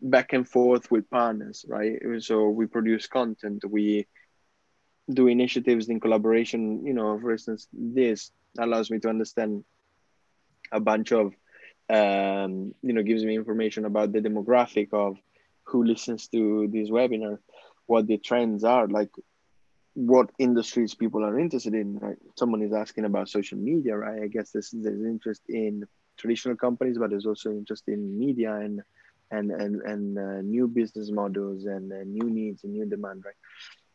back 0.00 0.32
and 0.32 0.48
forth 0.48 0.90
with 0.90 1.10
partners, 1.10 1.64
right? 1.68 1.98
So 2.20 2.48
we 2.48 2.66
produce 2.66 3.06
content, 3.06 3.64
we 3.68 4.06
do 5.12 5.28
initiatives 5.28 5.88
in 5.88 6.00
collaboration. 6.00 6.84
You 6.84 6.94
know, 6.94 7.18
for 7.20 7.32
instance, 7.32 7.68
this 7.72 8.30
allows 8.58 8.90
me 8.90 8.98
to 9.00 9.08
understand 9.08 9.64
a 10.72 10.80
bunch 10.80 11.12
of, 11.12 11.32
um, 11.88 12.74
you 12.82 12.92
know, 12.92 13.02
gives 13.02 13.24
me 13.24 13.36
information 13.36 13.84
about 13.84 14.12
the 14.12 14.20
demographic 14.20 14.92
of 14.92 15.16
who 15.64 15.84
listens 15.84 16.28
to 16.28 16.68
this 16.72 16.90
webinar, 16.90 17.38
what 17.86 18.06
the 18.06 18.18
trends 18.18 18.64
are, 18.64 18.86
like 18.88 19.10
what 19.94 20.30
industries 20.38 20.94
people 20.94 21.24
are 21.24 21.38
interested 21.38 21.74
in. 21.74 21.98
Right? 21.98 22.16
Someone 22.36 22.62
is 22.62 22.72
asking 22.72 23.04
about 23.04 23.28
social 23.28 23.58
media, 23.58 23.96
right? 23.96 24.22
I 24.22 24.28
guess 24.28 24.50
there's 24.50 24.70
there's 24.72 25.04
interest 25.04 25.42
in 25.48 25.84
traditional 26.16 26.56
companies, 26.56 26.98
but 26.98 27.10
there's 27.10 27.26
also 27.26 27.50
interest 27.50 27.84
in 27.88 28.18
media 28.18 28.54
and 28.54 28.82
and 29.30 29.50
and 29.50 29.82
and 29.82 30.18
uh, 30.18 30.40
new 30.42 30.68
business 30.68 31.10
models 31.10 31.64
and 31.64 31.92
uh, 31.92 32.04
new 32.04 32.28
needs 32.28 32.64
and 32.64 32.72
new 32.72 32.86
demand, 32.86 33.24
right? 33.24 33.34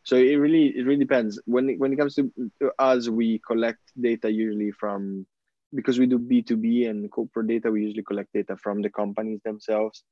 So 0.04 0.16
it 0.16 0.34
really 0.34 0.68
it 0.76 0.84
really 0.84 1.04
depends. 1.04 1.40
When 1.44 1.70
it, 1.70 1.78
when 1.78 1.92
it 1.92 1.96
comes 1.96 2.16
to, 2.16 2.30
us, 2.78 3.08
we 3.08 3.40
collect 3.46 3.80
data 4.00 4.30
usually 4.30 4.72
from 4.72 5.26
because 5.74 5.98
we 5.98 6.06
do 6.06 6.18
B 6.18 6.42
two 6.42 6.56
B 6.56 6.84
and 6.86 7.10
corporate 7.10 7.48
data. 7.48 7.70
We 7.70 7.82
usually 7.82 8.02
collect 8.02 8.32
data 8.32 8.56
from 8.56 8.82
the 8.82 8.90
companies 8.90 9.40
themselves, 9.44 10.04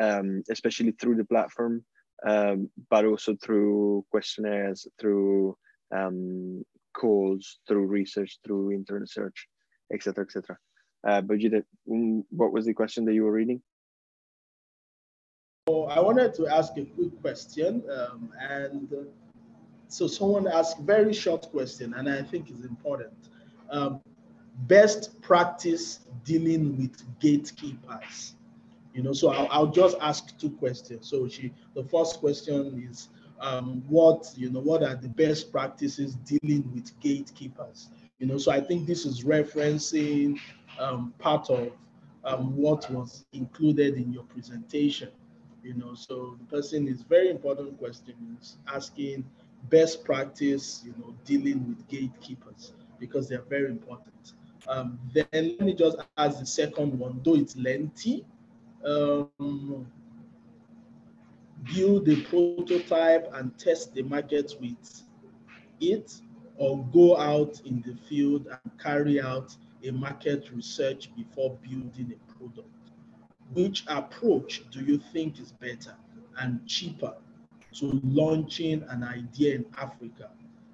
um, 0.00 0.42
especially 0.50 0.92
through 0.92 1.16
the 1.16 1.24
platform 1.24 1.84
um, 2.26 2.70
but 2.90 3.04
also 3.04 3.36
through 3.36 4.04
questionnaires, 4.10 4.86
through 5.00 5.56
um, 5.94 6.64
calls, 6.96 7.58
through 7.66 7.86
research, 7.86 8.38
through 8.44 8.72
internet 8.72 9.08
search, 9.08 9.46
etc., 9.92 10.24
etc. 10.24 10.58
Uh, 11.06 11.20
but 11.20 11.38
Judith, 11.38 11.64
what 11.84 12.52
was 12.52 12.66
the 12.66 12.74
question 12.74 13.04
that 13.04 13.14
you 13.14 13.24
were 13.24 13.32
reading? 13.32 13.62
So 15.68 15.84
I 15.84 16.00
wanted 16.00 16.34
to 16.34 16.46
ask 16.48 16.76
a 16.76 16.84
quick 16.84 17.20
question, 17.20 17.82
um, 17.90 18.32
and 18.40 18.88
so 19.88 20.06
someone 20.06 20.46
asked 20.46 20.78
very 20.80 21.14
short 21.14 21.50
question, 21.50 21.94
and 21.94 22.08
I 22.08 22.22
think 22.22 22.50
is 22.50 22.64
important. 22.64 23.12
Um, 23.70 24.00
best 24.66 25.20
practice 25.22 26.00
dealing 26.24 26.76
with 26.76 27.02
gatekeepers. 27.20 28.34
You 28.94 29.02
know 29.02 29.12
so 29.12 29.30
I'll, 29.30 29.48
I'll, 29.50 29.66
just 29.66 29.96
ask 30.00 30.36
two 30.38 30.50
questions. 30.50 31.08
So 31.08 31.28
she 31.28 31.52
the 31.74 31.84
first 31.84 32.18
question 32.18 32.86
is 32.90 33.08
um, 33.40 33.82
what 33.88 34.32
you 34.36 34.50
know 34.50 34.60
what 34.60 34.82
are 34.82 34.94
the 34.94 35.08
best 35.08 35.52
practices 35.52 36.16
dealing 36.16 36.70
with 36.74 36.98
gatekeepers? 37.00 37.88
You 38.18 38.26
know 38.26 38.38
so 38.38 38.50
i 38.50 38.60
think 38.60 38.86
this 38.86 39.06
is 39.06 39.24
referencing 39.24 40.38
um, 40.78 41.14
part 41.18 41.48
of 41.50 41.70
um, 42.24 42.56
what 42.56 42.90
was 42.90 43.24
included 43.32 43.94
in 43.94 44.12
your 44.12 44.24
presentation. 44.24 45.10
You 45.62 45.74
know 45.74 45.94
so 45.94 46.36
the 46.38 46.56
person 46.56 46.88
is 46.88 47.02
very 47.02 47.30
important 47.30 47.78
question 47.78 48.36
is 48.40 48.56
asking 48.66 49.24
best 49.64 50.04
practice 50.04 50.82
you 50.84 50.94
know 50.98 51.14
dealing 51.24 51.66
with 51.68 51.86
gatekeepers 51.88 52.72
because 52.98 53.28
they're 53.28 53.44
very 53.48 53.70
important 53.70 54.32
um, 54.68 54.98
then 55.14 55.26
let 55.32 55.60
me 55.60 55.74
just 55.74 55.98
ask 56.16 56.38
the 56.38 56.46
second 56.46 56.98
one 56.98 57.20
though 57.24 57.34
it's 57.34 57.56
lengthy 57.56 58.24
um, 58.84 59.86
build 61.74 62.06
the 62.06 62.22
prototype 62.24 63.30
and 63.34 63.56
test 63.58 63.94
the 63.94 64.02
market 64.02 64.54
with 64.60 65.02
it 65.80 66.20
or 66.56 66.84
go 66.92 67.16
out 67.16 67.60
in 67.64 67.82
the 67.86 67.94
field 68.08 68.46
and 68.46 68.78
carry 68.78 69.20
out 69.20 69.54
a 69.84 69.90
market 69.90 70.50
research 70.52 71.10
before 71.14 71.56
building 71.62 72.12
a 72.12 72.32
product? 72.32 72.68
Which 73.52 73.84
approach 73.86 74.68
do 74.70 74.80
you 74.80 74.98
think 75.12 75.40
is 75.40 75.52
better 75.52 75.94
and 76.38 76.64
cheaper 76.66 77.14
to 77.74 78.00
launching 78.04 78.84
an 78.88 79.02
idea 79.02 79.56
in 79.56 79.66
Africa? 79.76 80.30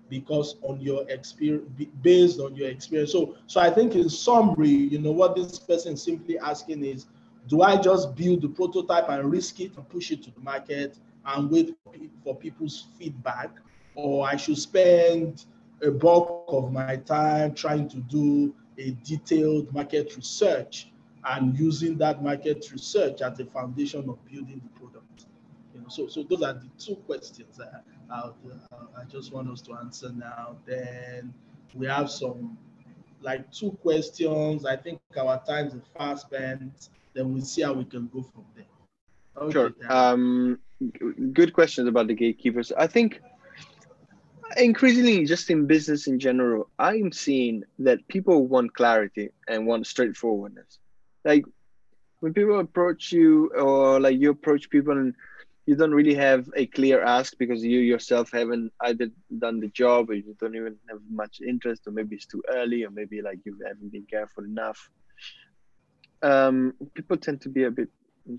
Because 0.08 0.56
on 0.62 0.80
your 0.80 1.08
experience, 1.08 1.68
based 2.02 2.38
on 2.38 2.54
your 2.54 2.68
experience. 2.68 3.12
So, 3.12 3.36
so 3.46 3.60
I 3.60 3.70
think 3.70 3.94
in 3.94 4.08
summary, 4.08 4.68
you 4.68 4.98
know, 4.98 5.12
what 5.12 5.34
this 5.34 5.58
person 5.58 5.96
simply 5.96 6.38
asking 6.38 6.84
is, 6.84 7.06
do 7.48 7.62
I 7.62 7.76
just 7.76 8.14
build 8.14 8.42
the 8.42 8.48
prototype 8.48 9.08
and 9.08 9.30
risk 9.30 9.60
it 9.60 9.76
and 9.76 9.88
push 9.88 10.10
it 10.10 10.22
to 10.24 10.30
the 10.30 10.40
market 10.40 10.98
and 11.26 11.50
wait 11.50 11.76
for 12.22 12.36
people's 12.36 12.88
feedback? 12.98 13.50
Or 13.94 14.26
I 14.26 14.36
should 14.36 14.58
spend 14.58 15.44
a 15.82 15.90
bulk 15.90 16.44
of 16.48 16.72
my 16.72 16.96
time 16.96 17.54
trying 17.54 17.88
to 17.88 17.96
do 17.98 18.54
a 18.78 18.90
detailed 19.04 19.72
market 19.72 20.16
research 20.16 20.90
and 21.24 21.58
using 21.58 21.96
that 21.98 22.22
market 22.22 22.66
research 22.72 23.22
as 23.22 23.38
a 23.40 23.46
foundation 23.46 24.08
of 24.08 24.24
building 24.26 24.60
the 24.62 24.78
product. 24.78 25.03
You 25.74 25.80
know, 25.80 25.88
so, 25.88 26.06
so 26.06 26.22
those 26.22 26.42
are 26.42 26.54
the 26.54 26.68
two 26.78 26.94
questions 27.06 27.56
that 27.56 27.84
I, 28.10 28.14
I, 28.14 29.00
I 29.00 29.04
just 29.10 29.32
want 29.32 29.50
us 29.50 29.60
to 29.62 29.74
answer 29.74 30.10
now. 30.12 30.56
Then 30.66 31.34
we 31.74 31.86
have 31.86 32.10
some 32.10 32.56
like 33.20 33.50
two 33.50 33.72
questions. 33.82 34.64
I 34.64 34.76
think 34.76 35.00
our 35.16 35.42
time 35.44 35.66
is 35.66 35.74
fast 35.96 36.26
spent. 36.26 36.90
Then 37.12 37.32
we'll 37.32 37.42
see 37.42 37.62
how 37.62 37.72
we 37.72 37.84
can 37.84 38.08
go 38.08 38.22
from 38.22 38.44
there. 38.54 38.64
Okay, 39.36 39.52
sure. 39.52 39.72
Um, 39.88 40.60
good 41.32 41.52
questions 41.52 41.88
about 41.88 42.06
the 42.06 42.14
gatekeepers. 42.14 42.70
I 42.72 42.86
think 42.86 43.20
increasingly, 44.56 45.24
just 45.24 45.50
in 45.50 45.66
business 45.66 46.06
in 46.06 46.20
general, 46.20 46.68
I'm 46.78 47.10
seeing 47.10 47.64
that 47.80 48.06
people 48.06 48.46
want 48.46 48.74
clarity 48.74 49.30
and 49.48 49.66
want 49.66 49.86
straightforwardness. 49.86 50.78
Like 51.24 51.44
when 52.20 52.32
people 52.32 52.60
approach 52.60 53.10
you, 53.10 53.50
or 53.56 53.98
like 53.98 54.18
you 54.18 54.30
approach 54.30 54.70
people 54.70 54.92
and 54.92 55.14
you 55.66 55.74
don't 55.74 55.92
really 55.94 56.14
have 56.14 56.48
a 56.56 56.66
clear 56.66 57.02
ask 57.02 57.38
because 57.38 57.64
you 57.64 57.80
yourself 57.80 58.30
haven't 58.30 58.72
either 58.82 59.08
done 59.38 59.60
the 59.60 59.68
job 59.68 60.10
or 60.10 60.14
you 60.14 60.36
don't 60.38 60.54
even 60.54 60.76
have 60.90 61.00
much 61.10 61.40
interest 61.40 61.86
or 61.86 61.92
maybe 61.92 62.16
it's 62.16 62.26
too 62.26 62.42
early 62.52 62.84
or 62.84 62.90
maybe 62.90 63.22
like 63.22 63.38
you 63.44 63.58
haven't 63.66 63.90
been 63.90 64.04
careful 64.04 64.44
enough. 64.44 64.90
Um, 66.22 66.74
people 66.94 67.16
tend 67.16 67.40
to 67.42 67.48
be 67.48 67.64
a 67.64 67.70
bit 67.70 67.88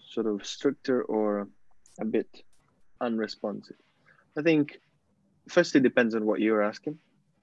sort 0.07 0.27
of 0.27 0.45
stricter 0.45 1.03
or 1.03 1.47
a 1.99 2.05
bit 2.05 2.27
unresponsive. 3.01 3.77
I 4.37 4.43
think 4.43 4.79
first 5.49 5.75
it 5.75 5.81
depends 5.81 6.13
on 6.13 6.25
what 6.25 6.41
you're 6.41 6.61
asking 6.61 6.99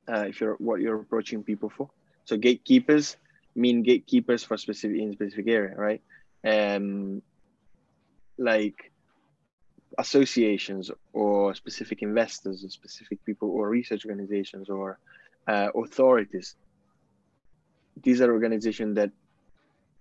uh, 0.09 0.27
if 0.29 0.41
you're 0.41 0.55
what 0.55 0.81
you're 0.81 1.01
approaching 1.01 1.43
people 1.43 1.71
for. 1.71 1.91
So 2.25 2.37
gatekeepers 2.37 3.17
mean 3.57 3.83
gatekeepers 3.83 4.45
for 4.45 4.57
specific 4.57 4.99
in 4.99 5.13
specific 5.13 5.49
area 5.49 5.75
right? 5.77 6.03
Um 6.45 7.21
like 8.39 8.92
associations 9.99 10.91
or 11.13 11.55
specific 11.55 12.03
investors 12.03 12.65
or 12.65 12.71
specific 12.71 13.25
people 13.25 13.51
or 13.51 13.69
research 13.69 14.05
organizations 14.05 14.69
or 14.69 14.99
uh, 15.49 15.69
authorities. 15.75 16.57
These 18.03 18.21
are 18.21 18.33
organizations 18.33 18.97
that 18.97 19.11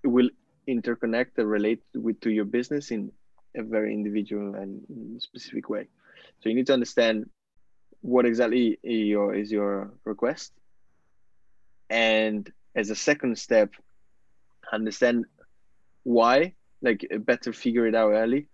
will 0.04 0.30
interconnect 0.68 1.38
and 1.38 1.50
relate 1.50 1.82
with 1.94 2.20
to 2.22 2.30
your 2.30 2.46
business 2.46 2.92
in 2.92 3.12
a 3.56 3.64
very 3.64 3.94
individual 3.94 4.56
and 4.56 5.22
specific 5.22 5.70
way. 5.70 5.88
So 6.42 6.50
you 6.50 6.56
need 6.56 6.68
to 6.68 6.74
understand 6.74 7.30
what 8.02 8.26
exactly 8.26 8.80
your 8.84 9.36
is 9.36 9.52
your 9.52 9.94
request. 10.06 10.54
And 11.90 12.50
as 12.76 12.90
a 12.90 12.96
second 12.96 13.38
step 13.38 13.72
understand 14.72 15.26
why 16.04 16.54
like 16.82 17.06
better 17.20 17.52
figure 17.54 17.86
it 17.88 17.94
out 17.94 18.12
early 18.12 18.48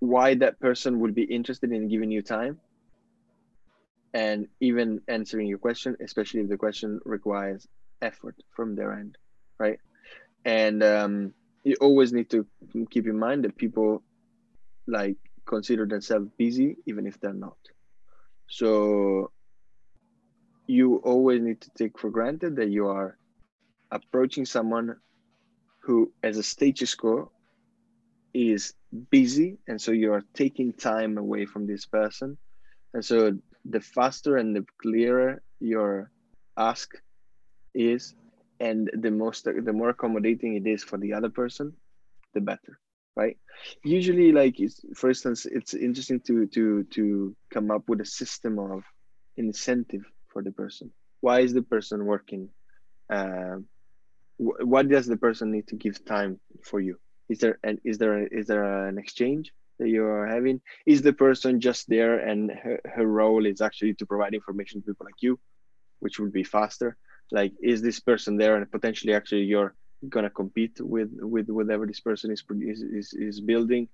why 0.00 0.34
that 0.34 0.58
person 0.58 0.98
would 1.00 1.14
be 1.14 1.22
interested 1.22 1.70
in 1.72 1.88
giving 1.88 2.10
you 2.10 2.22
time 2.22 2.58
and 4.12 4.48
even 4.60 5.00
answering 5.08 5.46
your 5.46 5.58
question, 5.58 5.96
especially 6.00 6.40
if 6.40 6.48
the 6.48 6.56
question 6.56 7.00
requires 7.04 7.66
effort 8.02 8.34
from 8.56 8.74
their 8.74 8.92
end, 8.92 9.16
right? 9.58 9.78
And 10.44 10.82
um, 10.82 11.34
you 11.64 11.76
always 11.80 12.12
need 12.12 12.30
to 12.30 12.46
keep 12.90 13.06
in 13.06 13.18
mind 13.18 13.44
that 13.44 13.56
people 13.56 14.02
like 14.86 15.16
consider 15.46 15.86
themselves 15.86 16.28
busy 16.38 16.76
even 16.86 17.06
if 17.06 17.20
they're 17.20 17.32
not. 17.32 17.58
So 18.48 19.30
you 20.66 20.96
always 20.96 21.42
need 21.42 21.60
to 21.60 21.70
take 21.76 21.98
for 21.98 22.10
granted 22.10 22.56
that 22.56 22.70
you 22.70 22.88
are 22.88 23.16
approaching 23.90 24.46
someone 24.46 24.96
who, 25.82 26.12
as 26.22 26.38
a 26.38 26.42
status 26.42 26.94
quo, 26.94 27.30
is 28.32 28.74
busy 29.10 29.58
and 29.68 29.80
so 29.80 29.92
you're 29.92 30.24
taking 30.34 30.72
time 30.72 31.18
away 31.18 31.46
from 31.46 31.66
this 31.66 31.86
person. 31.86 32.36
And 32.94 33.04
so 33.04 33.38
the 33.64 33.80
faster 33.80 34.36
and 34.36 34.54
the 34.54 34.64
clearer 34.80 35.42
your 35.60 36.10
ask 36.56 36.92
is 37.74 38.14
and 38.58 38.90
the 38.92 39.10
most 39.10 39.44
the 39.44 39.72
more 39.72 39.90
accommodating 39.90 40.56
it 40.56 40.66
is 40.66 40.82
for 40.82 40.98
the 40.98 41.12
other 41.12 41.28
person 41.30 41.72
the 42.34 42.40
better 42.40 42.78
right? 43.16 43.36
Usually 43.84 44.32
like 44.32 44.56
for 44.94 45.08
instance 45.10 45.46
it's 45.46 45.74
interesting 45.74 46.20
to 46.20 46.46
to 46.46 46.84
to 46.84 47.36
come 47.50 47.70
up 47.70 47.88
with 47.88 48.00
a 48.00 48.04
system 48.04 48.58
of 48.58 48.82
incentive 49.36 50.04
for 50.28 50.42
the 50.42 50.52
person. 50.52 50.92
Why 51.20 51.40
is 51.40 51.52
the 51.52 51.62
person 51.62 52.06
working? 52.06 52.48
Uh, 53.12 53.56
what 54.38 54.88
does 54.88 55.06
the 55.06 55.16
person 55.16 55.52
need 55.52 55.66
to 55.68 55.76
give 55.76 56.04
time 56.04 56.40
for 56.62 56.80
you 56.80 56.98
is 57.30 57.38
there 57.38 57.58
and 57.62 57.78
is 57.84 57.96
there 57.98 58.26
is 58.26 58.46
there 58.46 58.88
an 58.88 58.98
exchange 58.98 59.52
that 59.78 59.88
you 59.88 60.04
are 60.04 60.26
having? 60.26 60.60
Is 60.84 61.00
the 61.00 61.12
person 61.12 61.60
just 61.60 61.88
there 61.88 62.18
and 62.18 62.50
her, 62.50 62.80
her 62.96 63.06
role 63.06 63.46
is 63.46 63.60
actually 63.60 63.94
to 63.94 64.06
provide 64.06 64.34
information 64.34 64.80
to 64.80 64.86
people 64.88 65.06
like 65.06 65.22
you 65.22 65.38
which 66.00 66.18
would 66.18 66.32
be 66.32 66.44
faster? 66.44 66.96
Like 67.30 67.52
is 67.62 67.80
this 67.80 68.00
person 68.00 68.36
there 68.36 68.56
and 68.56 68.70
potentially 68.70 69.14
actually 69.14 69.44
you're 69.44 69.74
gonna 70.08 70.30
compete 70.30 70.76
with 70.80 71.10
with 71.34 71.48
whatever 71.48 71.86
this 71.86 72.00
person 72.00 72.32
is 72.32 72.42
is 72.72 72.82
is, 72.82 73.12
is 73.12 73.40
building? 73.40 73.88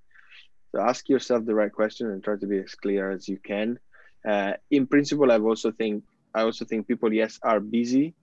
So 0.73 0.81
ask 0.81 1.09
yourself 1.09 1.45
the 1.45 1.55
right 1.55 1.73
question 1.81 2.11
and 2.11 2.25
try 2.25 2.37
to 2.37 2.47
be 2.47 2.59
as 2.59 2.75
clear 2.75 3.11
as 3.11 3.29
you 3.29 3.39
can. 3.39 3.79
Uh, 4.27 4.55
in 4.71 4.87
principle 4.89 5.31
i 5.31 5.39
also 5.39 5.71
think 5.71 6.03
i 6.35 6.41
also 6.43 6.65
think 6.65 6.89
people 6.89 7.13
yes 7.13 7.39
are 7.43 7.61
busy. 7.61 8.15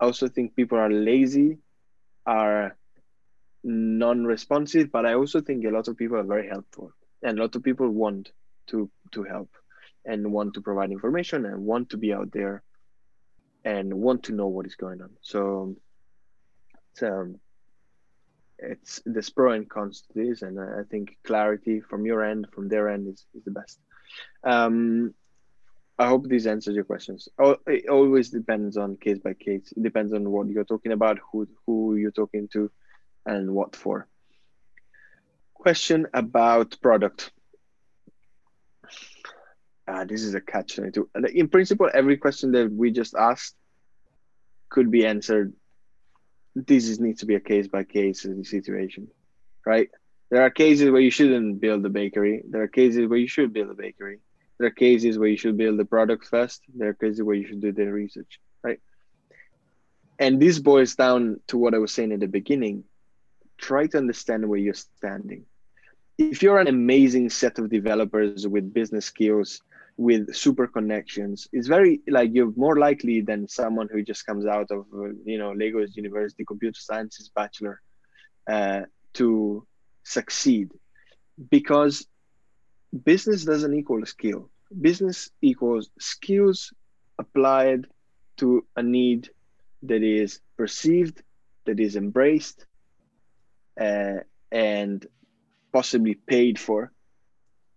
I 0.00 0.06
also 0.06 0.26
think 0.28 0.56
people 0.56 0.78
are 0.78 0.90
lazy 0.90 1.58
are 2.26 2.76
non-responsive 3.64 4.90
but 4.90 5.06
i 5.06 5.14
also 5.14 5.40
think 5.40 5.64
a 5.64 5.70
lot 5.70 5.88
of 5.88 5.96
people 5.96 6.16
are 6.16 6.24
very 6.24 6.48
helpful 6.48 6.92
and 7.22 7.38
a 7.38 7.42
lot 7.42 7.54
of 7.54 7.62
people 7.62 7.88
want 7.88 8.30
to 8.66 8.90
to 9.12 9.22
help 9.22 9.50
and 10.04 10.32
want 10.32 10.54
to 10.54 10.60
provide 10.60 10.90
information 10.90 11.46
and 11.46 11.64
want 11.64 11.90
to 11.90 11.96
be 11.96 12.12
out 12.12 12.30
there 12.32 12.62
and 13.64 13.94
want 13.94 14.24
to 14.24 14.32
know 14.32 14.48
what 14.48 14.66
is 14.66 14.74
going 14.74 15.00
on 15.00 15.10
so 15.20 15.76
it's, 16.92 17.02
um, 17.02 17.38
it's 18.58 19.00
there's 19.06 19.30
pro 19.30 19.52
and 19.52 19.70
cons 19.70 20.02
to 20.02 20.12
this 20.14 20.42
and 20.42 20.58
i 20.58 20.82
think 20.90 21.16
clarity 21.24 21.80
from 21.80 22.04
your 22.04 22.24
end 22.24 22.46
from 22.52 22.68
their 22.68 22.88
end 22.88 23.06
is, 23.06 23.24
is 23.34 23.44
the 23.44 23.50
best 23.50 23.78
um, 24.44 25.14
I 25.98 26.08
hope 26.08 26.28
this 26.28 26.46
answers 26.46 26.74
your 26.74 26.84
questions. 26.84 27.28
It 27.66 27.88
always 27.88 28.30
depends 28.30 28.76
on 28.76 28.96
case 28.96 29.18
by 29.18 29.34
case. 29.34 29.72
It 29.76 29.82
depends 29.82 30.12
on 30.12 30.28
what 30.30 30.48
you're 30.48 30.64
talking 30.64 30.92
about, 30.92 31.18
who 31.30 31.46
who 31.66 31.96
you're 31.96 32.10
talking 32.10 32.48
to, 32.54 32.70
and 33.26 33.54
what 33.54 33.76
for. 33.76 34.06
Question 35.54 36.06
about 36.12 36.80
product. 36.80 37.30
Uh, 39.86 40.04
this 40.04 40.22
is 40.22 40.34
a 40.34 40.40
catch 40.40 40.76
22. 40.76 41.08
In 41.34 41.48
principle, 41.48 41.90
every 41.92 42.16
question 42.16 42.52
that 42.52 42.72
we 42.72 42.90
just 42.90 43.14
asked 43.14 43.54
could 44.68 44.90
be 44.90 45.06
answered. 45.06 45.52
This 46.54 46.86
is, 46.86 47.00
needs 47.00 47.20
to 47.20 47.26
be 47.26 47.34
a 47.34 47.40
case 47.40 47.68
by 47.68 47.84
case 47.84 48.26
situation, 48.44 49.08
right? 49.64 49.88
There 50.30 50.42
are 50.42 50.50
cases 50.50 50.90
where 50.90 51.00
you 51.00 51.10
shouldn't 51.10 51.60
build 51.60 51.84
a 51.84 51.88
bakery. 51.88 52.42
There 52.48 52.62
are 52.62 52.68
cases 52.68 53.06
where 53.06 53.18
you 53.18 53.28
should 53.28 53.52
build 53.52 53.70
a 53.70 53.74
bakery. 53.74 54.18
There 54.58 54.68
are 54.68 54.70
cases 54.70 55.18
where 55.18 55.28
you 55.28 55.36
should 55.36 55.56
build 55.56 55.78
the 55.78 55.84
product 55.84 56.26
first. 56.26 56.62
There 56.74 56.88
are 56.88 56.94
cases 56.94 57.22
where 57.22 57.36
you 57.36 57.46
should 57.46 57.60
do 57.60 57.72
the 57.72 57.86
research, 57.86 58.40
right? 58.62 58.80
And 60.18 60.40
this 60.40 60.58
boils 60.58 60.94
down 60.94 61.40
to 61.48 61.58
what 61.58 61.74
I 61.74 61.78
was 61.78 61.92
saying 61.92 62.12
at 62.12 62.20
the 62.20 62.28
beginning 62.28 62.84
try 63.58 63.86
to 63.88 63.98
understand 63.98 64.48
where 64.48 64.58
you're 64.58 64.74
standing. 64.74 65.44
If 66.18 66.42
you're 66.42 66.58
an 66.58 66.68
amazing 66.68 67.30
set 67.30 67.58
of 67.58 67.70
developers 67.70 68.46
with 68.46 68.72
business 68.72 69.06
skills, 69.06 69.62
with 69.96 70.34
super 70.34 70.66
connections, 70.66 71.48
it's 71.52 71.68
very 71.68 72.00
like 72.08 72.30
you're 72.32 72.52
more 72.56 72.78
likely 72.78 73.20
than 73.20 73.48
someone 73.48 73.88
who 73.90 74.02
just 74.02 74.24
comes 74.26 74.46
out 74.46 74.70
of 74.70 74.86
uh, 74.94 75.08
you 75.24 75.38
know 75.38 75.52
Lagos 75.52 75.96
University 75.96 76.44
computer 76.44 76.80
sciences 76.80 77.30
bachelor 77.34 77.80
uh, 78.48 78.82
to 79.14 79.66
succeed, 80.02 80.70
because 81.50 82.06
business 83.04 83.44
doesn't 83.44 83.74
equal 83.74 84.04
skill. 84.06 84.50
Business 84.80 85.30
equals 85.42 85.90
skills 85.98 86.72
applied 87.18 87.86
to 88.38 88.66
a 88.76 88.82
need 88.82 89.28
that 89.82 90.02
is 90.02 90.40
perceived, 90.56 91.22
that 91.66 91.78
is 91.80 91.96
embraced, 91.96 92.66
uh, 93.80 94.20
and 94.50 95.06
possibly 95.72 96.14
paid 96.14 96.58
for 96.58 96.92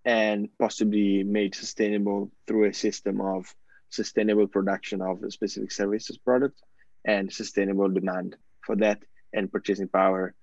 and 0.04 0.50
possibly 0.60 1.24
made 1.24 1.56
sustainable 1.56 2.32
through 2.46 2.66
a 2.66 2.74
system 2.74 3.22
of 3.22 3.54
sustainable 3.90 4.48
production 4.48 5.02
of 5.02 5.24
a 5.24 5.32
specific 5.32 5.72
services 5.72 6.18
product 6.18 6.62
and 7.06 7.32
sustainable 7.32 7.90
demand 7.90 8.36
for 8.62 8.76
that 8.76 9.02
and 9.34 9.52
purchasing 9.52 9.88
power 9.88 10.34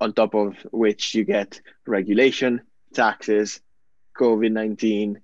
on 0.00 0.12
top 0.12 0.34
of 0.34 0.56
which 0.72 1.14
you 1.14 1.24
get 1.24 1.60
regulation 1.86 2.60
taxes 2.92 3.60
covid-19 4.18 5.16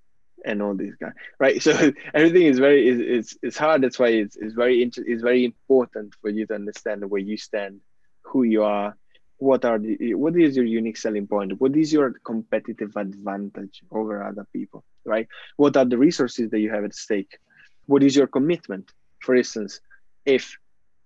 and 0.45 0.63
all 0.63 0.75
these 0.75 0.95
guys 1.01 1.13
right? 1.39 1.63
So 1.63 1.93
everything 2.15 2.43
is 2.43 2.59
very 2.59 2.89
it's, 2.89 3.37
it's 3.43 3.59
hard. 3.59 3.83
That's 3.83 3.99
why 3.99 4.09
it's, 4.09 4.37
it's 4.37 4.55
very 4.55 4.83
it's 4.83 5.23
very 5.23 5.45
important 5.45 6.15
for 6.21 6.31
you 6.31 6.47
to 6.47 6.55
understand 6.55 7.09
where 7.11 7.21
you 7.21 7.37
stand 7.37 7.81
who 8.23 8.43
you 8.43 8.63
are 8.65 8.97
what 9.39 9.65
are 9.65 9.79
the 9.79 10.15
what 10.15 10.37
is 10.37 10.57
your 10.57 10.65
unique 10.65 10.97
selling 10.97 11.27
point 11.27 11.61
what 11.61 11.77
is 11.77 11.93
your 11.93 12.13
competitive 12.25 12.93
advantage 12.97 13.83
over 13.91 14.23
other 14.23 14.47
people 14.53 14.85
right 15.05 15.29
what 15.57 15.77
are 15.77 15.85
the 15.85 15.97
resources 15.97 16.51
that 16.51 16.59
you 16.59 16.71
have 16.71 16.85
at 16.85 16.95
stake 16.95 17.39
what 17.87 18.03
is 18.03 18.17
your 18.17 18.27
commitment 18.27 18.91
for 19.21 19.35
instance, 19.35 19.81
if 20.25 20.57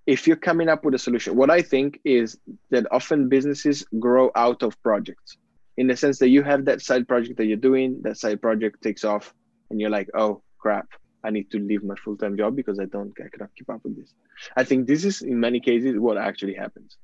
if 0.07 0.27
you're 0.27 0.37
coming 0.37 0.69
up 0.69 0.85
with 0.85 0.95
a 0.95 0.99
solution, 0.99 1.37
what 1.37 1.51
I 1.51 1.63
think 1.63 2.01
is 2.05 2.37
that 2.71 2.87
often 2.91 3.29
businesses 3.29 3.87
grow 4.01 4.33
out 4.35 4.65
of 4.65 4.81
projects 4.83 5.37
in 5.77 5.87
the 5.87 5.97
sense 5.97 6.19
that 6.19 6.29
you 6.29 6.43
have 6.43 6.65
that 6.65 6.83
side 6.83 7.07
project 7.07 7.37
that 7.39 7.47
you're 7.47 7.57
doing, 7.57 8.01
that 8.03 8.19
side 8.19 8.43
project 8.43 8.83
takes 8.83 9.05
off, 9.05 9.33
and 9.71 9.81
you're 9.81 9.91
like, 9.91 10.09
oh 10.15 10.43
crap, 10.59 10.89
I 11.23 11.31
need 11.31 11.51
to 11.53 11.59
leave 11.59 11.85
my 11.85 11.95
full 11.95 12.17
time 12.17 12.37
job 12.37 12.57
because 12.57 12.81
I 12.81 12.87
don't, 12.87 13.13
I 13.21 13.29
cannot 13.29 13.55
keep 13.57 13.71
up 13.71 13.85
with 13.85 13.97
this. 13.97 14.13
I 14.57 14.65
think 14.65 14.89
this 14.89 15.05
is 15.05 15.23
in 15.23 15.39
many 15.39 15.61
cases 15.61 15.97
what 15.99 16.19
actually 16.19 16.55
happens. 16.55 16.97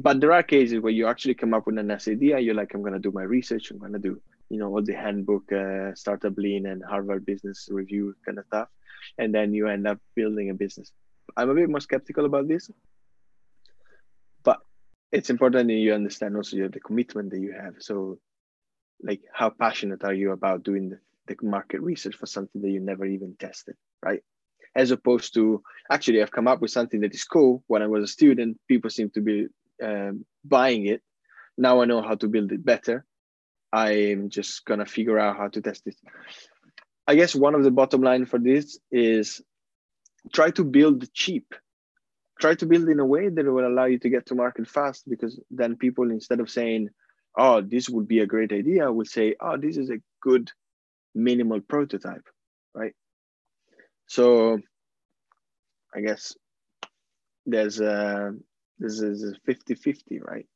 But 0.00 0.20
there 0.20 0.32
are 0.32 0.44
cases 0.44 0.78
where 0.78 0.92
you 0.92 1.08
actually 1.08 1.34
come 1.34 1.52
up 1.52 1.66
with 1.66 1.76
a 1.76 1.82
nice 1.82 2.06
idea. 2.06 2.38
You're 2.38 2.54
like, 2.54 2.72
I'm 2.72 2.82
going 2.82 2.92
to 2.92 3.00
do 3.00 3.10
my 3.10 3.24
research. 3.24 3.72
I'm 3.72 3.78
going 3.78 3.94
to 3.94 3.98
do, 3.98 4.22
you 4.48 4.58
know, 4.58 4.68
all 4.68 4.80
the 4.80 4.94
handbook, 4.94 5.50
uh, 5.52 5.92
startup 5.96 6.34
lean 6.36 6.66
and 6.66 6.84
Harvard 6.88 7.26
business 7.26 7.68
review 7.68 8.14
kind 8.24 8.38
of 8.38 8.46
stuff. 8.46 8.68
And 9.18 9.34
then 9.34 9.52
you 9.54 9.66
end 9.66 9.88
up 9.88 9.98
building 10.14 10.50
a 10.50 10.54
business. 10.54 10.92
I'm 11.36 11.50
a 11.50 11.54
bit 11.54 11.68
more 11.68 11.80
skeptical 11.80 12.26
about 12.26 12.46
this, 12.46 12.70
but 14.44 14.60
it's 15.10 15.30
important 15.30 15.66
that 15.66 15.74
you 15.74 15.92
understand 15.92 16.36
also 16.36 16.56
the 16.68 16.80
commitment 16.80 17.30
that 17.30 17.40
you 17.40 17.52
have. 17.60 17.74
So, 17.80 18.20
like, 19.02 19.22
how 19.34 19.50
passionate 19.50 20.04
are 20.04 20.14
you 20.14 20.30
about 20.30 20.62
doing 20.62 20.90
the, 20.90 20.98
the 21.26 21.36
market 21.42 21.80
research 21.80 22.14
for 22.14 22.26
something 22.26 22.62
that 22.62 22.70
you 22.70 22.80
never 22.80 23.04
even 23.04 23.34
tested, 23.38 23.74
right? 24.00 24.20
As 24.76 24.92
opposed 24.92 25.34
to 25.34 25.62
actually, 25.90 26.22
I've 26.22 26.30
come 26.30 26.46
up 26.46 26.60
with 26.60 26.70
something 26.70 27.00
that 27.00 27.14
is 27.14 27.24
cool. 27.24 27.64
When 27.66 27.82
I 27.82 27.88
was 27.88 28.04
a 28.04 28.08
student, 28.08 28.58
people 28.68 28.90
seem 28.90 29.10
to 29.10 29.20
be 29.20 29.48
um, 29.82 30.24
buying 30.44 30.86
it. 30.86 31.02
Now 31.56 31.80
I 31.82 31.86
know 31.86 32.02
how 32.02 32.14
to 32.16 32.28
build 32.28 32.52
it 32.52 32.64
better. 32.64 33.04
I'm 33.72 34.30
just 34.30 34.64
gonna 34.64 34.86
figure 34.86 35.18
out 35.18 35.36
how 35.36 35.48
to 35.48 35.60
test 35.60 35.86
it. 35.86 35.96
I 37.06 37.14
guess 37.14 37.34
one 37.34 37.54
of 37.54 37.64
the 37.64 37.70
bottom 37.70 38.02
line 38.02 38.26
for 38.26 38.38
this 38.38 38.78
is 38.90 39.40
try 40.32 40.50
to 40.52 40.64
build 40.64 41.12
cheap. 41.12 41.54
Try 42.40 42.54
to 42.54 42.66
build 42.66 42.88
in 42.88 43.00
a 43.00 43.06
way 43.06 43.28
that 43.28 43.44
will 43.44 43.66
allow 43.66 43.86
you 43.86 43.98
to 43.98 44.08
get 44.08 44.26
to 44.26 44.34
market 44.34 44.68
fast 44.68 45.08
because 45.08 45.40
then 45.50 45.76
people 45.76 46.10
instead 46.10 46.40
of 46.40 46.50
saying, 46.50 46.90
"Oh, 47.36 47.60
this 47.60 47.88
would 47.88 48.06
be 48.06 48.20
a 48.20 48.26
great 48.26 48.52
idea," 48.52 48.92
will 48.92 49.06
say, 49.06 49.34
"Oh, 49.40 49.56
this 49.56 49.76
is 49.76 49.90
a 49.90 50.00
good 50.20 50.50
minimal 51.14 51.60
prototype," 51.60 52.26
right? 52.74 52.94
So, 54.06 54.60
I 55.94 56.00
guess 56.00 56.36
there's 57.44 57.80
a 57.80 58.34
this 58.78 59.00
is 59.00 59.36
50-50, 59.48 60.20
right? 60.22 60.46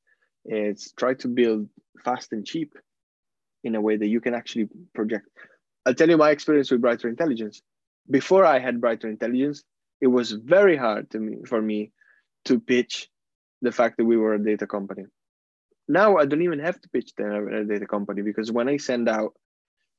It's 0.45 0.93
try 0.93 1.15
to 1.15 1.29
build 1.29 1.69
fast 2.05 2.33
and 2.33 2.45
cheap 2.45 2.75
in 3.65 3.75
a 3.75 3.81
way 3.81 3.97
that 3.97 4.09
you 4.09 4.21
can 4.21 4.35
actually 4.35 4.69
project. 4.95 5.29
I'll 5.87 5.95
tell 5.95 6.09
you 6.09 6.17
my 6.17 6.31
experience 6.31 6.71
with 6.71 6.83
Briter 6.83 7.09
Intelligence 7.09 7.63
before 8.11 8.45
I 8.45 8.59
had 8.59 8.81
Briter 8.81 9.05
Intelligence, 9.05 9.63
it 10.01 10.09
was 10.09 10.33
very 10.33 10.77
hard 10.77 11.11
to 11.11 11.19
me 11.19 11.39
for 11.47 11.61
me 11.61 11.93
to 12.47 12.59
pitch 12.59 13.09
the 13.61 13.73
fact 13.73 13.97
that 13.99 14.05
we 14.05 14.17
were 14.17 14.35
a 14.35 14.45
data 14.45 14.67
company. 14.67 15.05
Now 15.89 16.17
I 16.17 16.27
don't 16.27 16.43
even 16.43 16.59
have 16.59 16.81
to 16.81 16.89
pitch 16.89 17.13
the 17.17 17.67
data 17.69 17.87
company 17.87 18.23
because 18.23 18.51
when 18.51 18.69
I 18.69 18.77
send 18.79 19.09
out 19.09 19.35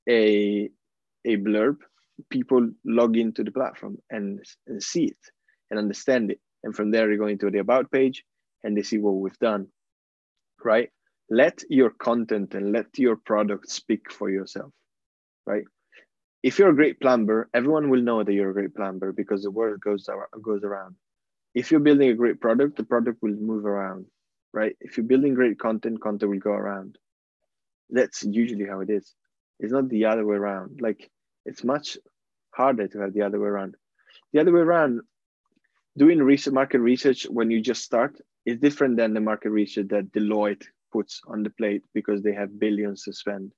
a 0.09 0.69
a 1.25 1.37
blurb, 1.37 1.77
people 2.29 2.69
log 2.85 3.15
into 3.15 3.43
the 3.43 3.51
platform 3.51 3.97
and, 4.09 4.43
and 4.67 4.83
see 4.83 5.05
it 5.05 5.17
and 5.69 5.79
understand 5.79 6.31
it. 6.31 6.41
And 6.63 6.75
from 6.75 6.91
there, 6.91 7.09
they 7.09 7.17
go 7.17 7.27
into 7.27 7.49
the 7.49 7.59
about 7.59 7.91
page 7.91 8.23
and 8.63 8.75
they 8.77 8.83
see 8.83 8.97
what 8.97 9.11
we've 9.15 9.39
done. 9.39 9.67
Right? 10.63 10.89
Let 11.29 11.63
your 11.69 11.89
content 11.89 12.53
and 12.53 12.71
let 12.71 12.97
your 12.97 13.17
product 13.17 13.69
speak 13.69 14.11
for 14.11 14.29
yourself. 14.29 14.71
Right? 15.45 15.65
if 16.43 16.59
you're 16.59 16.69
a 16.69 16.75
great 16.75 16.99
plumber, 16.99 17.49
everyone 17.53 17.89
will 17.89 18.01
know 18.01 18.21
that 18.21 18.33
you're 18.33 18.49
a 18.49 18.53
great 18.53 18.75
plumber 18.75 19.13
because 19.13 19.43
the 19.43 19.51
word 19.51 19.79
goes 19.79 20.07
goes 20.41 20.63
around. 20.63 20.95
If 21.55 21.71
you're 21.71 21.79
building 21.79 22.09
a 22.09 22.15
great 22.15 22.41
product, 22.41 22.75
the 22.75 22.83
product 22.83 23.19
will 23.21 23.35
move 23.35 23.65
around, 23.65 24.05
right? 24.51 24.75
If 24.81 24.97
you're 24.97 25.05
building 25.05 25.33
great 25.35 25.57
content, 25.57 26.01
content 26.01 26.29
will 26.29 26.39
go 26.39 26.51
around. 26.51 26.97
That's 27.89 28.23
usually 28.23 28.65
how 28.65 28.81
it 28.81 28.89
is. 28.89 29.13
It's 29.59 29.71
not 29.71 29.87
the 29.87 30.05
other 30.05 30.25
way 30.25 30.35
around. 30.35 30.81
Like 30.81 31.09
it's 31.45 31.63
much 31.63 31.97
harder 32.51 32.87
to 32.89 32.99
have 32.99 33.13
the 33.13 33.21
other 33.21 33.39
way 33.39 33.47
around. 33.47 33.75
The 34.33 34.41
other 34.41 34.51
way 34.51 34.61
around, 34.61 35.01
doing 35.97 36.19
research, 36.19 36.53
market 36.53 36.79
research 36.79 37.23
when 37.23 37.51
you 37.51 37.61
just 37.61 37.83
start 37.83 38.19
is 38.45 38.59
different 38.59 38.97
than 38.97 39.13
the 39.13 39.21
market 39.21 39.49
research 39.49 39.87
that 39.89 40.11
Deloitte 40.11 40.65
puts 40.91 41.21
on 41.27 41.43
the 41.43 41.49
plate 41.49 41.83
because 41.93 42.21
they 42.21 42.33
have 42.33 42.59
billions 42.59 43.03
to 43.03 43.13
spend. 43.13 43.51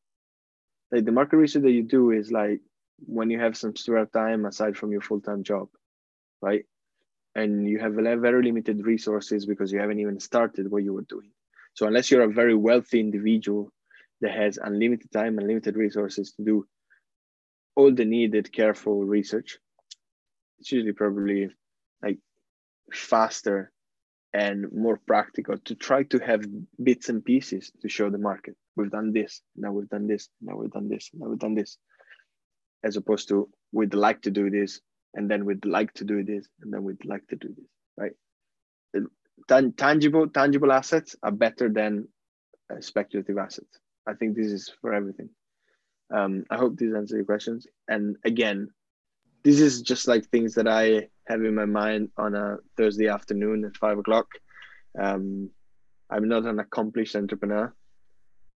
Like 0.91 1.05
the 1.05 1.11
market 1.11 1.38
research 1.38 1.63
that 1.63 1.71
you 1.71 1.83
do 1.83 2.11
is 2.11 2.31
like 2.31 2.61
when 2.99 3.29
you 3.29 3.39
have 3.39 3.57
some 3.57 3.75
spare 3.75 4.05
time 4.05 4.45
aside 4.45 4.77
from 4.77 4.91
your 4.91 5.01
full-time 5.01 5.43
job 5.43 5.67
right 6.41 6.65
and 7.36 7.67
you 7.67 7.79
have 7.79 7.93
very 7.93 8.43
limited 8.43 8.86
resources 8.86 9.45
because 9.45 9.71
you 9.71 9.79
haven't 9.79 9.99
even 9.99 10.19
started 10.19 10.69
what 10.71 10.83
you 10.83 10.93
were 10.93 11.05
doing 11.09 11.31
so 11.73 11.88
unless 11.88 12.09
you're 12.09 12.23
a 12.23 12.31
very 12.31 12.55
wealthy 12.55 12.99
individual 12.99 13.71
that 14.21 14.31
has 14.31 14.57
unlimited 14.57 15.11
time 15.11 15.38
and 15.38 15.47
limited 15.47 15.75
resources 15.75 16.31
to 16.33 16.43
do 16.43 16.65
all 17.75 17.93
the 17.93 18.05
needed 18.05 18.51
careful 18.51 19.03
research 19.03 19.57
it's 20.59 20.71
usually 20.71 20.93
probably 20.93 21.49
like 22.01 22.19
faster 22.93 23.71
and 24.33 24.65
more 24.73 24.99
practical 25.07 25.57
to 25.59 25.75
try 25.75 26.03
to 26.03 26.19
have 26.19 26.45
bits 26.83 27.07
and 27.07 27.23
pieces 27.23 27.71
to 27.81 27.87
show 27.87 28.09
the 28.09 28.17
market. 28.17 28.55
We've 28.75 28.91
done 28.91 29.13
this 29.13 29.41
now 29.55 29.71
we've 29.71 29.89
done 29.89 30.07
this 30.07 30.27
now 30.41 30.57
we've 30.57 30.71
done 30.71 30.89
this 30.89 31.09
now 31.13 31.29
we've 31.29 31.39
done 31.39 31.55
this. 31.55 31.77
As 32.83 32.97
opposed 32.97 33.29
to 33.29 33.49
we'd 33.71 33.93
like 33.93 34.21
to 34.23 34.31
do 34.31 34.49
this 34.49 34.81
and 35.13 35.31
then 35.31 35.45
we'd 35.45 35.65
like 35.65 35.93
to 35.93 36.03
do 36.03 36.23
this 36.23 36.47
and 36.61 36.73
then 36.73 36.83
we'd 36.83 37.05
like 37.05 37.25
to 37.27 37.37
do 37.37 37.47
this 37.47 37.65
right? 37.97 38.11
Tangible 39.77 40.27
tangible 40.27 40.71
assets 40.71 41.15
are 41.23 41.31
better 41.31 41.69
than 41.69 42.07
uh, 42.71 42.81
speculative 42.81 43.37
assets. 43.37 43.79
I 44.07 44.13
think 44.13 44.35
this 44.35 44.47
is 44.47 44.71
for 44.81 44.93
everything. 44.93 45.29
Um, 46.13 46.45
i 46.51 46.57
hope 46.57 46.77
this 46.77 46.93
answers 46.93 47.17
your 47.17 47.25
questions. 47.25 47.67
And 47.87 48.17
again 48.25 48.69
this 49.45 49.59
is 49.59 49.83
just 49.83 50.07
like 50.07 50.25
things 50.25 50.55
that 50.55 50.67
i 50.67 51.07
have 51.27 51.43
in 51.43 51.53
my 51.53 51.65
mind 51.65 52.09
on 52.17 52.33
a 52.35 52.57
thursday 52.75 53.07
afternoon 53.07 53.63
at 53.63 53.77
five 53.77 53.97
o'clock. 53.97 54.27
Um, 54.99 55.51
i'm 56.09 56.27
not 56.27 56.45
an 56.45 56.59
accomplished 56.59 57.15
entrepreneur. 57.15 57.73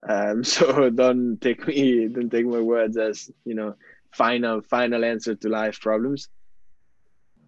Um, 0.07 0.43
so 0.55 0.89
don't 0.89 1.39
take 1.41 1.67
me 1.67 2.07
don't 2.07 2.31
take 2.31 2.45
my 2.45 2.61
words 2.61 2.97
as 2.97 3.29
you 3.45 3.53
know 3.53 3.75
final 4.13 4.61
final 4.61 5.03
answer 5.03 5.35
to 5.35 5.49
life 5.49 5.79
problems. 5.81 6.29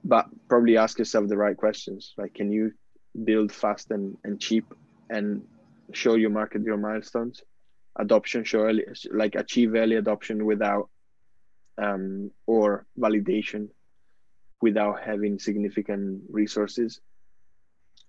But 0.04 0.28
probably 0.48 0.78
ask 0.78 0.98
yourself 1.00 1.28
the 1.28 1.38
right 1.38 1.58
questions. 1.58 2.14
Like 2.18 2.34
can 2.34 2.52
you 2.52 2.74
build 3.24 3.52
fast 3.52 3.92
and, 3.92 4.18
and 4.24 4.40
cheap 4.40 4.66
and 5.10 5.44
show 5.94 6.16
your 6.16 6.30
market 6.30 6.64
your 6.64 6.78
milestones? 6.78 7.42
Adoption 7.98 8.44
show 8.44 8.62
early 8.62 8.86
like 9.12 9.36
achieve 9.36 9.76
early 9.76 9.96
adoption 9.96 10.46
without 10.46 10.90
um, 11.82 12.32
or 12.46 12.86
validation 12.98 13.70
without 14.62 15.02
having 15.02 15.40
significant 15.40 16.22
resources 16.30 17.00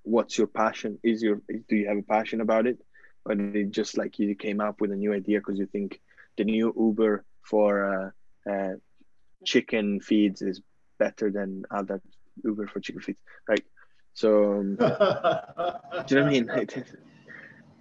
what's 0.03 0.39
your 0.39 0.47
passion 0.47 0.99
is 1.03 1.23
your 1.23 1.41
do 1.69 1.77
you 1.77 1.87
have 1.87 1.99
a 1.99 2.03
passion 2.03 2.41
about 2.41 2.67
it 2.67 2.79
or 3.25 3.33
it 3.33 3.71
just 3.71 3.99
like 3.99 4.19
you 4.19 4.35
came 4.35 4.61
up 4.61 4.81
with 4.81 4.91
a 4.91 4.97
new 4.97 5.13
idea 5.13 5.39
because 5.39 5.59
you 5.59 5.67
think 5.67 6.01
the 6.39 6.45
new 6.45 6.73
uber 6.77 7.25
for 7.43 8.15
uh, 8.47 8.51
uh, 8.51 8.73
chicken 9.45 10.01
feeds 10.01 10.43
is 10.43 10.61
better 10.99 11.31
than 11.31 11.65
other 11.71 12.01
Uber 12.45 12.67
for 12.69 12.81
chicken 12.81 13.03
feeds, 13.03 13.19
right? 13.49 13.65
So, 14.15 14.55
um, 14.55 14.77
do 14.77 14.85
you 14.85 14.87
know 14.87 16.07
what 16.07 16.17
I 16.17 16.23
mean? 16.29 16.49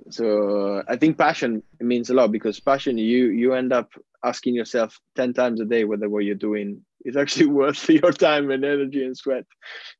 so 0.09 0.83
I 0.87 0.95
think 0.95 1.17
passion 1.17 1.63
means 1.79 2.09
a 2.09 2.13
lot 2.13 2.31
because 2.31 2.59
passion, 2.59 2.97
you 2.97 3.27
you 3.27 3.53
end 3.53 3.71
up 3.71 3.91
asking 4.23 4.55
yourself 4.55 4.99
ten 5.15 5.33
times 5.33 5.59
a 5.59 5.65
day 5.65 5.83
whether 5.83 6.09
what 6.09 6.25
you're 6.25 6.35
doing 6.35 6.81
is 7.05 7.15
actually 7.15 7.47
worth 7.61 7.89
your 7.89 8.11
time 8.11 8.51
and 8.51 8.63
energy 8.65 9.03
and 9.03 9.17
sweat. 9.17 9.45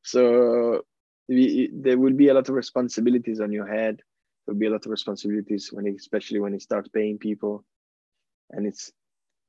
So 0.03 0.81
there 1.27 1.97
will 1.97 2.13
be 2.13 2.29
a 2.29 2.33
lot 2.33 2.49
of 2.49 2.55
responsibilities 2.55 3.39
on 3.39 3.51
your 3.51 3.67
head. 3.67 4.01
There'll 4.45 4.59
be 4.59 4.65
a 4.65 4.71
lot 4.71 4.85
of 4.85 4.91
responsibilities 4.91 5.69
when, 5.71 5.87
especially 5.87 6.39
when 6.39 6.53
you 6.53 6.59
start 6.59 6.91
paying 6.91 7.19
people, 7.19 7.63
and 8.51 8.65
it's 8.65 8.91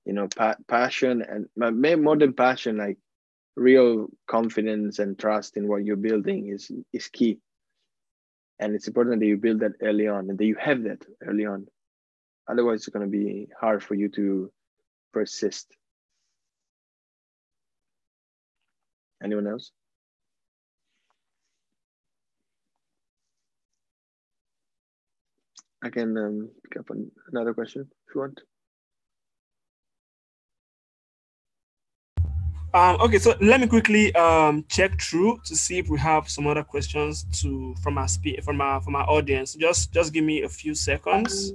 you 0.05 0.13
know 0.13 0.29
pa- 0.29 0.57
passion 0.69 1.23
and 1.23 2.03
more 2.03 2.17
than 2.17 2.33
passion 2.35 2.77
like 2.77 2.99
real 3.57 4.09
confidence 4.27 4.99
and 4.99 5.19
trust 5.19 5.57
in 5.57 5.69
what 5.69 5.85
you're 5.85 5.97
building 5.97 6.49
is 6.49 6.71
is 6.93 7.09
key 7.09 7.39
and 8.61 8.75
it's 8.75 8.87
important 8.87 9.21
that 9.21 9.27
you 9.27 9.39
build 9.39 9.61
that 9.61 9.73
early 9.83 10.07
on 10.07 10.29
and 10.29 10.39
that 10.39 10.45
you 10.45 10.55
have 10.57 10.83
that 10.85 11.03
early 11.27 11.47
on. 11.47 11.67
Otherwise 12.47 12.81
it's 12.81 12.89
going 12.89 13.07
to 13.07 13.11
be 13.11 13.49
hard 13.59 13.83
for 13.83 13.95
you 13.95 14.11
to 14.11 14.53
persist. 15.15 15.67
Anyone 19.25 19.47
else? 19.47 19.73
I 25.83 25.89
can 25.89 26.17
um, 26.19 26.51
pick 26.63 26.79
up 26.81 26.91
on 26.91 27.11
another 27.33 27.55
question 27.55 27.89
if 28.07 28.15
you 28.15 28.21
want 28.21 28.41
Um, 32.73 33.01
okay, 33.01 33.19
so 33.19 33.35
let 33.41 33.61
me 33.61 33.67
quickly 33.67 34.15
um, 34.15 34.65
check 34.69 35.01
through 35.01 35.41
to 35.45 35.57
see 35.57 35.79
if 35.79 35.89
we 35.89 35.99
have 35.99 36.29
some 36.29 36.47
other 36.47 36.63
questions 36.63 37.27
to 37.41 37.75
from 37.83 37.99
our 37.99 38.07
spe- 38.07 38.43
from 38.45 38.61
our 38.61 38.81
from 38.81 38.95
our 38.95 39.09
audience. 39.11 39.55
Just 39.55 39.93
just 39.93 40.13
give 40.13 40.23
me 40.23 40.43
a 40.43 40.49
few 40.49 40.75
seconds. 40.77 41.53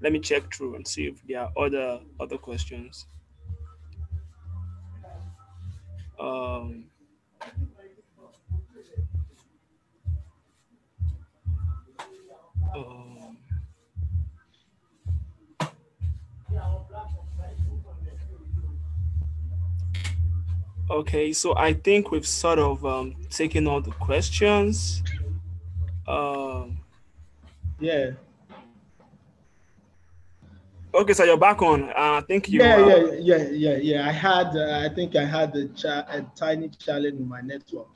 Let 0.00 0.12
me 0.12 0.20
check 0.20 0.54
through 0.54 0.76
and 0.76 0.88
see 0.88 1.08
if 1.08 1.22
there 1.26 1.40
are 1.40 1.52
other 1.54 2.00
other 2.18 2.38
questions. 2.38 3.06
Um, 6.18 6.84
um, 12.74 13.15
okay, 20.90 21.32
so 21.32 21.56
I 21.56 21.72
think 21.74 22.10
we've 22.10 22.26
sort 22.26 22.58
of 22.58 22.84
um, 22.84 23.16
taken 23.30 23.66
all 23.66 23.80
the 23.80 23.90
questions. 23.92 25.02
Um, 26.06 26.78
Yeah. 27.80 28.12
okay, 30.94 31.12
so 31.12 31.24
you're 31.24 31.36
back 31.36 31.60
on. 31.62 31.90
Uh, 31.90 31.92
I 31.96 32.20
think 32.26 32.48
you. 32.48 32.62
Yeah, 32.62 32.76
uh, 32.76 32.86
yeah, 32.86 33.12
yeah, 33.20 33.48
yeah, 33.50 33.76
yeah. 33.76 34.08
I 34.08 34.12
had, 34.12 34.56
uh, 34.56 34.80
I 34.84 34.88
think 34.94 35.14
I 35.16 35.24
had 35.24 35.54
a, 35.56 35.68
cha- 35.68 36.06
a 36.08 36.22
tiny 36.34 36.68
challenge 36.68 37.18
with 37.18 37.28
my 37.28 37.40
network. 37.40 37.88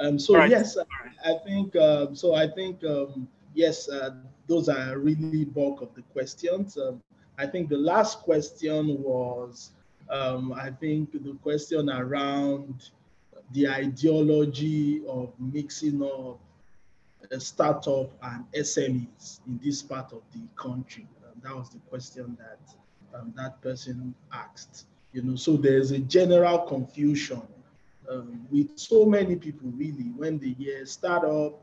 Um, 0.00 0.18
so 0.18 0.34
Right. 0.34 0.50
yes, 0.50 0.76
I 1.24 1.34
think 1.44 1.74
um, 1.76 2.14
so. 2.14 2.34
I 2.34 2.48
think 2.48 2.82
um, 2.84 3.28
yes, 3.54 3.88
uh, 3.88 4.10
those 4.46 4.68
are 4.68 4.98
really 4.98 5.44
bulk 5.44 5.82
of 5.82 5.94
the 5.94 6.02
questions. 6.12 6.78
Um, 6.78 7.02
I 7.36 7.46
think 7.46 7.68
the 7.68 7.76
last 7.78 8.20
question 8.20 9.02
was, 9.02 9.72
um, 10.10 10.52
I 10.52 10.70
think 10.70 11.12
the 11.12 11.34
question 11.42 11.90
around 11.90 12.90
the 13.52 13.68
ideology 13.68 15.02
of 15.08 15.32
mixing 15.38 16.02
up 16.02 16.38
a 17.30 17.40
startup 17.40 18.10
and 18.22 18.44
SMEs 18.52 19.40
in 19.46 19.60
this 19.62 19.82
part 19.82 20.12
of 20.12 20.22
the 20.32 20.40
country. 20.56 21.06
Um, 21.24 21.40
that 21.42 21.54
was 21.54 21.70
the 21.70 21.78
question 21.90 22.36
that 22.40 23.18
um, 23.18 23.32
that 23.36 23.60
person 23.60 24.14
asked. 24.32 24.86
You 25.12 25.22
know, 25.22 25.36
so 25.36 25.56
there's 25.56 25.90
a 25.90 25.98
general 25.98 26.58
confusion 26.60 27.42
um, 28.10 28.46
with 28.50 28.78
so 28.78 29.04
many 29.04 29.36
people 29.36 29.70
really 29.76 30.10
when 30.16 30.38
they 30.38 30.50
hear 30.50 30.84
startup, 30.86 31.62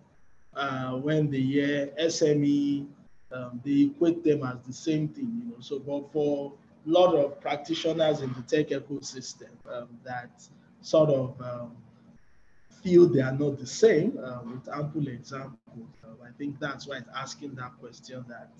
uh, 0.55 0.91
when 0.93 1.29
they 1.29 1.41
hear 1.41 1.87
SME, 1.99 2.87
um, 3.31 3.61
they 3.63 3.91
equate 3.91 4.23
them 4.23 4.43
as 4.43 4.57
the 4.65 4.73
same 4.73 5.07
thing. 5.07 5.41
You 5.43 5.51
know, 5.51 5.61
so 5.61 5.79
but 5.79 6.11
for 6.11 6.53
lot 6.85 7.15
of 7.15 7.41
practitioners 7.41 8.21
in 8.21 8.33
the 8.33 8.41
tech 8.41 8.69
ecosystem 8.69 9.49
um, 9.71 9.87
that 10.03 10.29
sort 10.81 11.09
of 11.09 11.41
um, 11.41 11.71
feel 12.83 13.07
they 13.07 13.21
are 13.21 13.31
not 13.31 13.57
the 13.57 13.65
same 13.65 14.17
uh, 14.23 14.39
with 14.45 14.69
ample 14.69 15.07
examples. 15.07 15.57
Uh, 16.03 16.23
I 16.23 16.29
think 16.37 16.59
that's 16.59 16.87
why 16.87 16.97
it's 16.97 17.09
asking 17.15 17.55
that 17.55 17.71
question 17.79 18.23
that, 18.29 18.51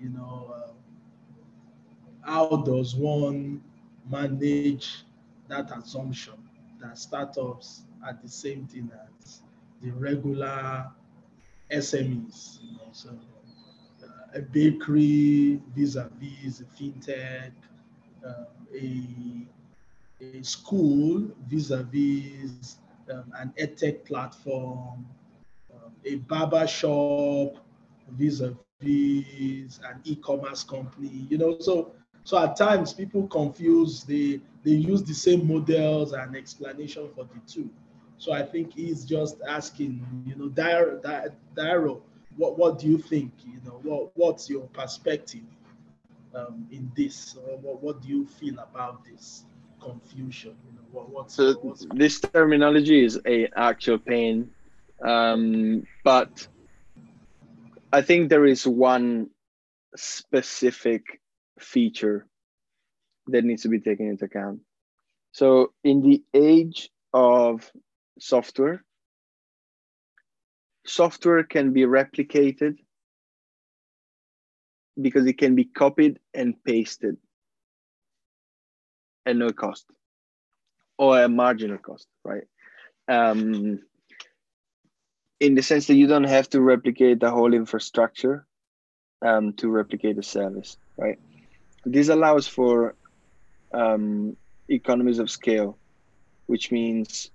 you 0.00 0.08
know, 0.08 0.54
uh, 0.54 0.72
how 2.22 2.56
does 2.56 2.94
one 2.96 3.62
manage 4.10 5.04
that 5.48 5.70
assumption 5.76 6.34
that 6.80 6.96
startups 6.98 7.82
are 8.04 8.18
the 8.22 8.28
same 8.28 8.66
thing 8.66 8.90
as 9.22 9.42
the 9.82 9.90
regular 9.90 10.86
SMEs? 11.70 12.58
You 12.62 12.72
know, 12.72 12.88
so 12.92 13.10
a 14.34 14.40
bakery 14.40 15.60
vis-a-vis 15.74 16.60
a 16.60 16.64
fintech, 16.64 17.52
uh, 18.26 18.44
a, 18.74 19.46
a 20.20 20.42
school 20.42 21.28
vis-a-vis 21.48 22.78
um, 23.12 23.32
an 23.38 23.52
edtech 23.58 24.04
platform, 24.04 25.06
um, 25.72 25.92
a 26.04 26.16
barber 26.16 26.66
shop 26.66 27.56
vis-a-vis 28.10 29.80
an 29.84 30.00
e-commerce 30.04 30.62
company. 30.62 31.26
You 31.30 31.38
know, 31.38 31.58
so 31.58 31.92
so 32.24 32.38
at 32.38 32.56
times 32.56 32.92
people 32.92 33.26
confuse 33.28 34.04
they 34.04 34.40
they 34.62 34.72
use 34.72 35.02
the 35.02 35.14
same 35.14 35.46
models 35.48 36.12
and 36.12 36.36
explanation 36.36 37.08
for 37.14 37.24
the 37.24 37.40
two. 37.46 37.70
So 38.18 38.32
I 38.32 38.42
think 38.42 38.74
he's 38.74 39.04
just 39.04 39.36
asking, 39.48 40.04
you 40.26 40.34
know, 40.34 40.48
Dario, 40.48 42.02
what 42.36 42.58
what 42.58 42.78
do 42.78 42.86
you 42.86 42.98
think? 42.98 43.32
You 43.44 43.60
know, 43.64 43.80
what 43.82 44.10
what's 44.14 44.48
your 44.48 44.66
perspective 44.68 45.44
um, 46.34 46.66
in 46.70 46.90
this? 46.96 47.36
Or 47.36 47.58
what, 47.58 47.82
what 47.82 48.02
do 48.02 48.08
you 48.08 48.26
feel 48.26 48.58
about 48.58 49.04
this 49.04 49.44
confusion? 49.80 50.56
You 50.66 50.72
know, 50.76 50.86
what, 50.92 51.10
what's, 51.10 51.34
So 51.34 51.54
what's 51.54 51.86
this 51.94 52.20
terminology 52.20 53.04
is 53.04 53.20
a 53.26 53.48
actual 53.56 53.98
pain, 53.98 54.50
um, 55.04 55.86
but 56.04 56.48
I 57.92 58.02
think 58.02 58.28
there 58.28 58.46
is 58.46 58.66
one 58.66 59.30
specific 59.96 61.20
feature 61.58 62.26
that 63.28 63.44
needs 63.44 63.62
to 63.62 63.68
be 63.68 63.80
taken 63.80 64.08
into 64.08 64.26
account. 64.26 64.60
So 65.32 65.72
in 65.84 66.02
the 66.02 66.22
age 66.34 66.90
of 67.12 67.70
software, 68.18 68.84
software 70.88 71.44
can 71.44 71.72
be 71.72 71.82
replicated 71.82 72.76
because 75.00 75.26
it 75.26 75.38
can 75.38 75.54
be 75.54 75.64
copied 75.64 76.18
and 76.34 76.54
pasted 76.64 77.16
at 79.26 79.36
no 79.36 79.50
cost 79.50 79.86
or 80.98 81.22
a 81.22 81.28
marginal 81.28 81.78
cost, 81.78 82.08
right? 82.24 82.44
Um, 83.06 83.80
in 85.40 85.54
the 85.54 85.62
sense 85.62 85.86
that 85.86 85.94
you 85.94 86.08
don't 86.08 86.24
have 86.24 86.48
to 86.50 86.60
replicate 86.60 87.20
the 87.20 87.30
whole 87.30 87.54
infrastructure 87.54 88.46
um, 89.22 89.52
to 89.54 89.68
replicate 89.68 90.18
a 90.18 90.22
service, 90.22 90.76
right? 90.96 91.18
This 91.84 92.08
allows 92.08 92.48
for 92.48 92.96
um, 93.72 94.36
economies 94.68 95.20
of 95.20 95.30
scale, 95.30 95.78
which 96.46 96.72
means 96.72 97.30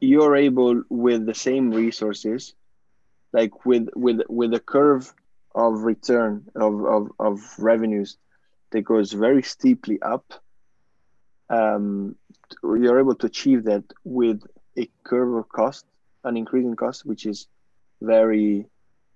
you're 0.00 0.36
able 0.36 0.82
with 0.88 1.26
the 1.26 1.34
same 1.34 1.70
resources, 1.70 2.54
like 3.32 3.64
with 3.66 3.88
with 3.94 4.20
with 4.28 4.54
a 4.54 4.60
curve 4.60 5.12
of 5.54 5.82
return 5.82 6.46
of, 6.54 6.84
of, 6.84 7.10
of 7.18 7.40
revenues 7.58 8.16
that 8.70 8.82
goes 8.82 9.12
very 9.12 9.42
steeply 9.42 10.00
up 10.02 10.34
um, 11.50 12.16
you're 12.62 12.98
able 12.98 13.14
to 13.14 13.26
achieve 13.26 13.64
that 13.64 13.84
with 14.04 14.42
a 14.76 14.88
curve 15.04 15.34
of 15.34 15.48
cost, 15.48 15.86
an 16.24 16.36
increasing 16.36 16.76
cost, 16.76 17.06
which 17.06 17.26
is 17.26 17.46
very 18.00 18.66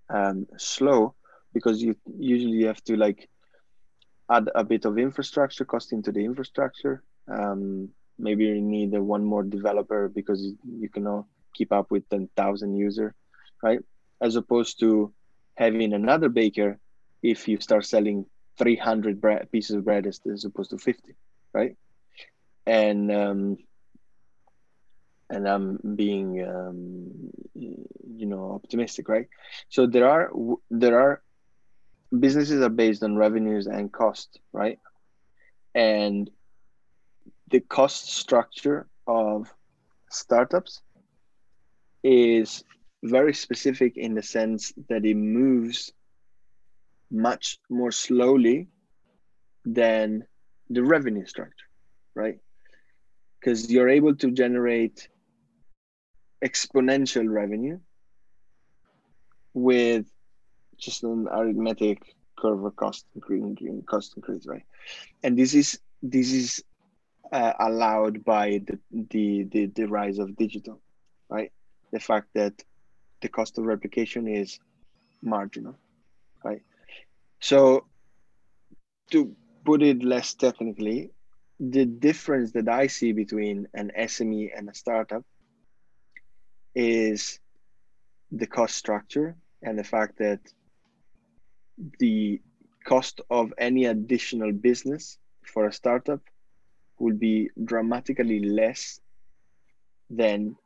um, 0.08 0.46
slow 0.56 1.14
because 1.52 1.82
you 1.82 1.94
usually 2.18 2.64
have 2.64 2.82
to 2.84 2.96
like 2.96 3.28
add 4.30 4.48
a 4.54 4.64
bit 4.64 4.84
of 4.84 4.98
infrastructure 4.98 5.64
cost 5.64 5.92
into 5.92 6.12
the 6.12 6.24
infrastructure. 6.24 7.02
Um, 7.28 7.90
maybe 8.18 8.44
you 8.44 8.60
need 8.60 8.92
one 8.92 9.24
more 9.24 9.42
developer 9.42 10.08
because 10.08 10.42
you, 10.64 10.88
cannot 10.88 11.26
keep 11.54 11.72
up 11.72 11.90
with 11.90 12.08
10,000 12.08 12.76
user, 12.76 13.14
right? 13.62 13.80
As 14.20 14.36
opposed 14.36 14.80
to 14.80 15.12
having 15.56 15.92
another 15.92 16.28
baker 16.28 16.78
if 17.22 17.48
you 17.48 17.60
start 17.60 17.84
selling 17.84 18.26
300 18.58 19.20
bread, 19.20 19.50
pieces 19.50 19.76
of 19.76 19.84
bread 19.84 20.06
as, 20.06 20.20
as 20.30 20.44
opposed 20.44 20.70
to 20.70 20.78
50, 20.78 21.14
right? 21.52 21.76
and 22.66 23.10
um, 23.10 23.56
and 25.30 25.48
I'm 25.48 25.78
being 25.96 26.46
um, 26.46 27.30
you 27.54 28.26
know 28.26 28.52
optimistic, 28.52 29.08
right? 29.08 29.28
So 29.68 29.86
there 29.86 30.08
are 30.08 30.30
there 30.70 31.00
are 31.00 31.22
businesses 32.16 32.62
are 32.62 32.68
based 32.68 33.02
on 33.02 33.16
revenues 33.16 33.66
and 33.66 33.92
cost, 33.92 34.38
right? 34.52 34.78
And 35.74 36.30
the 37.52 37.60
cost 37.60 38.12
structure 38.12 38.88
of 39.06 39.52
startups 40.10 40.82
is 42.02 42.64
very 43.04 43.34
specific 43.34 43.96
in 43.96 44.14
the 44.14 44.22
sense 44.22 44.72
that 44.88 45.04
it 45.04 45.16
moves 45.16 45.92
much 47.10 47.58
more 47.70 47.92
slowly 47.92 48.68
than 49.64 50.24
the 50.70 50.82
revenue 50.82 51.26
structure, 51.26 51.68
right? 52.14 52.38
because 53.42 53.70
you're 53.70 53.88
able 53.88 54.14
to 54.14 54.30
generate 54.30 55.08
exponential 56.44 57.28
revenue 57.28 57.78
with 59.54 60.06
just 60.78 61.02
an 61.02 61.26
arithmetic 61.30 61.98
curve 62.38 62.64
of 62.64 62.76
cost 62.76 63.04
increase, 63.14 63.44
cost 63.86 64.14
increase, 64.16 64.46
right? 64.46 64.62
And 65.22 65.36
this 65.36 65.54
is 65.54 65.80
this 66.02 66.32
is 66.32 66.64
uh, 67.32 67.54
allowed 67.58 68.24
by 68.24 68.60
the, 68.66 68.78
the 69.10 69.44
the 69.44 69.66
the 69.66 69.86
rise 69.86 70.18
of 70.18 70.36
digital, 70.36 70.80
right? 71.28 71.50
The 71.92 72.00
fact 72.00 72.28
that 72.34 72.62
the 73.22 73.28
cost 73.28 73.58
of 73.58 73.64
replication 73.64 74.28
is 74.28 74.60
marginal, 75.22 75.78
right? 76.44 76.62
So 77.40 77.86
to 79.10 79.34
put 79.64 79.82
it 79.82 80.02
less 80.02 80.34
technically, 80.34 81.10
the 81.58 81.86
difference 81.86 82.52
that 82.52 82.68
I 82.68 82.88
see 82.88 83.12
between 83.12 83.68
an 83.74 83.92
SME 83.98 84.50
and 84.56 84.68
a 84.68 84.74
startup 84.74 85.24
is 86.74 87.38
the 88.30 88.46
cost 88.46 88.76
structure 88.76 89.36
and 89.62 89.78
the 89.78 89.84
fact 89.84 90.18
that 90.18 90.40
the 91.98 92.40
cost 92.84 93.20
of 93.30 93.52
any 93.58 93.84
additional 93.86 94.52
business 94.52 95.18
for 95.44 95.66
a 95.66 95.72
startup 95.72 96.20
will 97.02 97.14
be 97.14 97.50
dramatically 97.64 98.40
less 98.40 99.00
than 100.08 100.56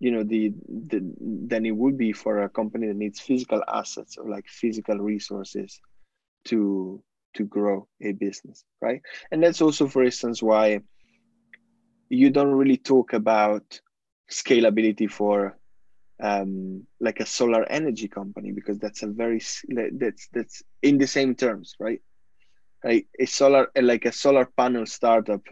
you 0.00 0.10
know 0.10 0.24
the, 0.24 0.52
the 0.90 1.00
than 1.20 1.64
it 1.64 1.76
would 1.76 1.96
be 1.96 2.12
for 2.12 2.42
a 2.42 2.48
company 2.48 2.88
that 2.88 2.96
needs 2.96 3.20
physical 3.20 3.62
assets 3.72 4.18
or 4.18 4.28
like 4.28 4.46
physical 4.48 4.98
resources 4.98 5.80
to 6.44 7.02
to 7.34 7.44
grow 7.44 7.86
a 8.02 8.12
business 8.12 8.64
right? 8.80 9.00
And 9.30 9.42
that's 9.42 9.62
also 9.62 9.88
for 9.88 10.02
instance 10.02 10.42
why 10.42 10.80
you 12.08 12.30
don't 12.30 12.52
really 12.52 12.76
talk 12.76 13.12
about 13.12 13.80
scalability 14.30 15.10
for 15.10 15.56
um, 16.22 16.86
like 17.00 17.20
a 17.20 17.26
solar 17.26 17.64
energy 17.70 18.08
company 18.08 18.52
because 18.52 18.78
that's 18.78 19.02
a 19.02 19.06
very 19.06 19.40
that's 19.92 20.28
that's 20.32 20.62
in 20.82 20.98
the 20.98 21.06
same 21.06 21.34
terms 21.34 21.76
right? 21.78 22.00
Right? 22.84 23.06
A 23.18 23.26
solar 23.26 23.68
like 23.80 24.04
a 24.06 24.12
solar 24.12 24.46
panel 24.56 24.86
startup 24.86 25.42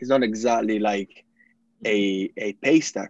is 0.00 0.08
not 0.08 0.22
exactly 0.22 0.78
like 0.78 1.24
a 1.84 2.30
a 2.36 2.52
paystack 2.54 3.08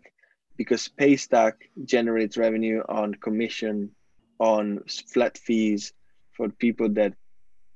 because 0.56 0.90
paystack 1.00 1.52
generates 1.84 2.36
revenue 2.36 2.82
on 2.88 3.14
commission 3.14 3.90
on 4.38 4.80
flat 5.12 5.38
fees 5.38 5.92
for 6.36 6.48
people 6.48 6.88
that 6.88 7.14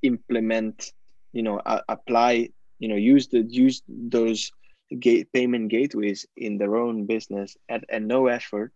implement 0.02 0.93
you 1.32 1.43
know 1.43 1.60
apply 1.89 2.48
you 2.78 2.89
know 2.89 2.97
use 2.97 3.28
the 3.28 3.43
use 3.48 3.82
those 3.89 4.51
gate 4.98 5.32
payment 5.32 5.70
gateways 5.70 6.26
in 6.36 6.59
their 6.59 6.76
own 6.76 7.06
business 7.06 7.56
at, 7.68 7.84
at 7.89 8.02
no 8.02 8.26
effort 8.26 8.72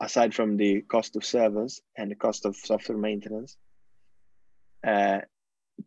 aside 0.00 0.34
from 0.34 0.56
the 0.56 0.82
cost 0.82 1.16
of 1.16 1.24
servers 1.24 1.80
and 1.96 2.10
the 2.10 2.14
cost 2.14 2.44
of 2.44 2.56
software 2.56 2.98
maintenance 2.98 3.56
uh, 4.86 5.20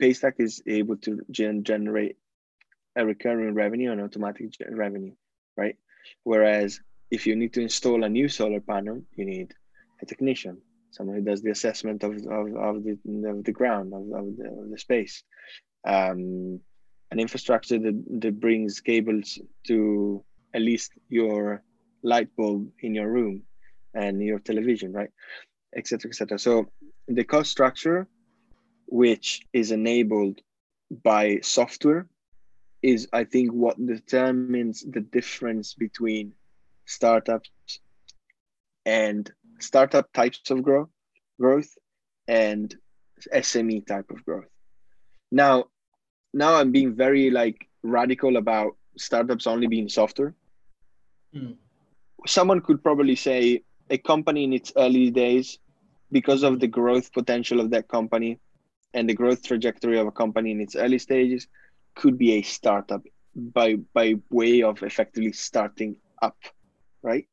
paystack 0.01 0.33
is 0.39 0.61
able 0.65 0.97
to 0.97 1.21
gen- 1.31 1.63
generate 1.63 2.17
a 2.95 3.05
recurring 3.05 3.53
revenue 3.53 3.91
and 3.91 4.01
automatic 4.01 4.53
revenue 4.69 5.13
right 5.57 5.75
whereas 6.23 6.79
if 7.11 7.27
you 7.27 7.35
need 7.35 7.53
to 7.53 7.61
install 7.61 8.03
a 8.03 8.09
new 8.09 8.27
solar 8.27 8.59
panel 8.59 9.01
you 9.15 9.25
need 9.25 9.53
a 10.01 10.05
technician 10.05 10.61
someone 10.93 11.15
who 11.15 11.23
does 11.23 11.41
the 11.41 11.49
assessment 11.49 12.03
of, 12.03 12.13
of, 12.27 12.55
of, 12.55 12.83
the, 12.83 12.97
of 13.27 13.43
the 13.43 13.51
ground, 13.51 13.93
of, 13.93 14.01
of, 14.01 14.37
the, 14.37 14.45
of 14.45 14.69
the 14.69 14.77
space. 14.77 15.23
Um, 15.85 16.59
an 17.11 17.19
infrastructure 17.19 17.79
that, 17.79 18.03
that 18.21 18.39
brings 18.39 18.79
cables 18.79 19.39
to 19.67 20.23
at 20.53 20.61
least 20.61 20.91
your 21.09 21.63
light 22.03 22.29
bulb 22.35 22.69
in 22.79 22.93
your 22.95 23.09
room 23.09 23.43
and 23.93 24.21
your 24.21 24.39
television, 24.39 24.93
right? 24.93 25.09
Et 25.75 25.87
cetera, 25.87 26.09
et 26.09 26.15
cetera. 26.15 26.39
So 26.39 26.67
the 27.07 27.23
cost 27.23 27.51
structure, 27.51 28.07
which 28.85 29.41
is 29.51 29.71
enabled 29.71 30.39
by 31.03 31.39
software, 31.41 32.07
is 32.83 33.07
I 33.13 33.23
think 33.23 33.51
what 33.51 33.83
determines 33.83 34.83
the 34.83 34.99
difference 34.99 35.73
between 35.73 36.33
startups 36.85 37.49
and 38.85 39.31
startup 39.59 40.11
types 40.13 40.51
of 40.51 40.61
growth, 40.61 40.89
growth 41.39 41.69
and 42.27 42.75
SME 43.33 43.87
type 43.87 44.11
of 44.11 44.23
growth. 44.25 44.49
Now, 45.31 45.65
now 46.33 46.55
I'm 46.55 46.71
being 46.71 46.93
very 46.93 47.29
like 47.29 47.67
radical 47.81 48.37
about 48.37 48.75
startups 48.97 49.47
only 49.47 49.67
being 49.67 49.87
software. 49.87 50.35
Mm. 51.33 51.55
Someone 52.27 52.61
could 52.61 52.83
probably 52.83 53.15
say 53.15 53.63
a 53.89 53.97
company 53.97 54.43
in 54.43 54.53
its 54.53 54.73
early 54.75 55.09
days, 55.09 55.57
because 56.11 56.43
of 56.43 56.59
the 56.59 56.67
growth 56.67 57.11
potential 57.11 57.59
of 57.59 57.71
that 57.71 57.87
company 57.87 58.39
and 58.93 59.09
the 59.09 59.13
growth 59.13 59.41
trajectory 59.43 59.97
of 59.97 60.07
a 60.07 60.11
company 60.11 60.51
in 60.51 60.61
its 60.61 60.75
early 60.75 60.99
stages, 60.99 61.47
could 61.95 62.17
be 62.17 62.33
a 62.33 62.41
startup 62.41 63.03
by 63.35 63.75
by 63.93 64.15
way 64.29 64.63
of 64.63 64.83
effectively 64.83 65.31
starting 65.31 65.95
up, 66.21 66.37
right? 67.01 67.27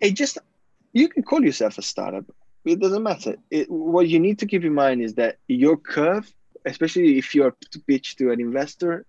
It 0.00 0.12
just 0.12 0.38
you 0.92 1.08
can 1.08 1.22
call 1.22 1.42
yourself 1.44 1.78
a 1.78 1.82
startup. 1.82 2.24
It 2.64 2.80
doesn't 2.80 3.02
matter. 3.02 3.36
It, 3.50 3.70
what 3.70 4.08
you 4.08 4.20
need 4.20 4.38
to 4.38 4.46
keep 4.46 4.64
in 4.64 4.74
mind 4.74 5.02
is 5.02 5.14
that 5.14 5.36
your 5.48 5.76
curve, 5.76 6.32
especially 6.64 7.18
if 7.18 7.34
you're 7.34 7.54
to 7.72 7.78
pitch 7.80 8.16
to 8.16 8.30
an 8.30 8.40
investor, 8.40 9.04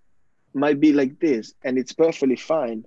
might 0.52 0.80
be 0.80 0.92
like 0.92 1.18
this, 1.20 1.54
and 1.64 1.78
it's 1.78 1.92
perfectly 1.92 2.36
fine. 2.36 2.84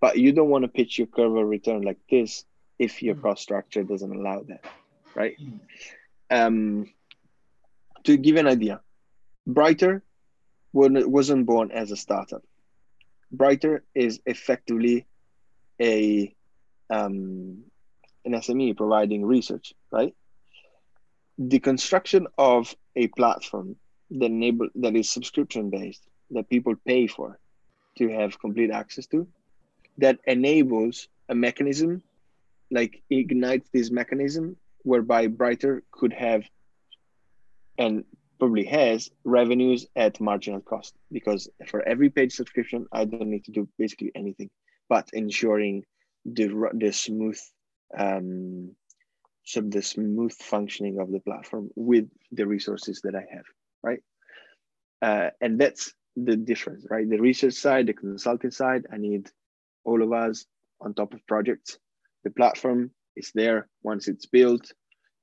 But 0.00 0.18
you 0.18 0.32
don't 0.32 0.50
want 0.50 0.62
to 0.62 0.68
pitch 0.68 0.98
your 0.98 1.06
curve 1.06 1.34
of 1.36 1.48
return 1.48 1.82
like 1.82 1.98
this 2.10 2.44
if 2.78 3.02
your 3.02 3.14
mm. 3.14 3.22
cost 3.22 3.42
structure 3.42 3.82
doesn't 3.82 4.14
allow 4.14 4.42
that, 4.48 4.64
right? 5.14 5.36
Mm. 5.40 5.60
Um, 6.30 6.92
to 8.04 8.16
give 8.16 8.36
an 8.36 8.46
idea, 8.46 8.80
Briter 9.48 10.02
wasn't 10.76 11.46
born 11.46 11.70
as 11.70 11.90
a 11.90 11.96
startup. 11.96 12.42
Briter 13.34 13.80
is 13.94 14.20
effectively 14.26 15.06
a 15.80 16.34
um, 16.90 17.64
an 18.24 18.32
SME 18.32 18.76
providing 18.76 19.24
research, 19.24 19.72
right? 19.90 20.14
The 21.38 21.58
construction 21.58 22.26
of 22.38 22.74
a 22.94 23.08
platform 23.08 23.76
that 24.10 24.26
enable 24.26 24.68
that 24.76 24.94
is 24.94 25.10
subscription 25.10 25.70
based 25.70 26.02
that 26.30 26.48
people 26.48 26.74
pay 26.86 27.06
for 27.06 27.38
to 27.98 28.08
have 28.08 28.38
complete 28.38 28.70
access 28.70 29.06
to 29.06 29.26
that 29.98 30.18
enables 30.26 31.08
a 31.28 31.34
mechanism 31.34 32.02
like 32.70 33.02
ignites 33.10 33.68
this 33.72 33.90
mechanism 33.90 34.56
whereby 34.82 35.28
Briter 35.28 35.82
could 35.90 36.12
have 36.12 36.44
and 37.78 38.04
probably 38.38 38.64
has 38.64 39.10
revenues 39.24 39.86
at 39.96 40.20
marginal 40.20 40.60
cost 40.60 40.94
because 41.10 41.48
for 41.68 41.86
every 41.88 42.10
paid 42.10 42.30
subscription 42.30 42.86
i 42.92 43.04
don't 43.04 43.30
need 43.30 43.44
to 43.44 43.52
do 43.52 43.68
basically 43.78 44.12
anything 44.14 44.50
but 44.88 45.08
ensuring 45.12 45.84
the 46.24 46.70
the 46.74 46.92
smooth 46.92 47.38
um, 47.96 48.74
so 49.46 49.60
the 49.60 49.80
smooth 49.80 50.32
functioning 50.32 50.98
of 50.98 51.10
the 51.12 51.20
platform 51.20 51.70
with 51.76 52.08
the 52.32 52.46
resources 52.46 53.00
that 53.04 53.14
I 53.14 53.24
have, 53.32 53.44
right? 53.82 54.00
Uh, 55.00 55.30
and 55.40 55.60
that's 55.60 55.94
the 56.16 56.36
difference, 56.36 56.84
right? 56.90 57.08
The 57.08 57.20
research 57.20 57.54
side, 57.54 57.86
the 57.86 57.92
consulting 57.92 58.50
side, 58.50 58.86
I 58.92 58.96
need 58.96 59.30
all 59.84 60.02
of 60.02 60.12
us 60.12 60.46
on 60.80 60.94
top 60.94 61.14
of 61.14 61.24
projects. 61.28 61.78
The 62.24 62.30
platform 62.30 62.90
is 63.14 63.30
there. 63.36 63.68
Once 63.84 64.08
it's 64.08 64.26
built, 64.26 64.72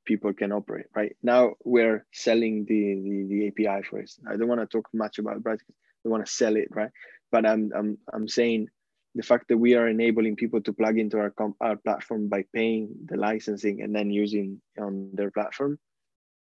people 0.05 0.34
can 0.34 0.51
operate, 0.51 0.88
right? 0.95 1.15
Now 1.21 1.53
we're 1.63 2.05
selling 2.11 2.65
the, 2.65 2.95
the, 2.95 3.27
the 3.55 3.67
API 3.67 3.84
for 3.84 3.99
it. 3.99 4.11
I 4.30 4.35
don't 4.35 4.47
want 4.47 4.61
to 4.61 4.67
talk 4.67 4.89
much 4.93 5.19
about 5.19 5.41
Bright. 5.43 5.59
I 6.05 6.09
want 6.09 6.25
to 6.25 6.31
sell 6.31 6.55
it, 6.55 6.67
right? 6.71 6.91
But 7.31 7.45
I'm, 7.45 7.71
I'm, 7.75 7.97
I'm 8.13 8.27
saying 8.27 8.67
the 9.15 9.23
fact 9.23 9.47
that 9.49 9.57
we 9.57 9.75
are 9.75 9.88
enabling 9.88 10.35
people 10.35 10.61
to 10.61 10.73
plug 10.73 10.97
into 10.97 11.17
our, 11.17 11.34
our 11.61 11.75
platform 11.77 12.27
by 12.27 12.45
paying 12.53 12.89
the 13.05 13.17
licensing 13.17 13.81
and 13.81 13.95
then 13.95 14.09
using 14.09 14.61
on 14.80 15.11
their 15.13 15.31
platform 15.31 15.80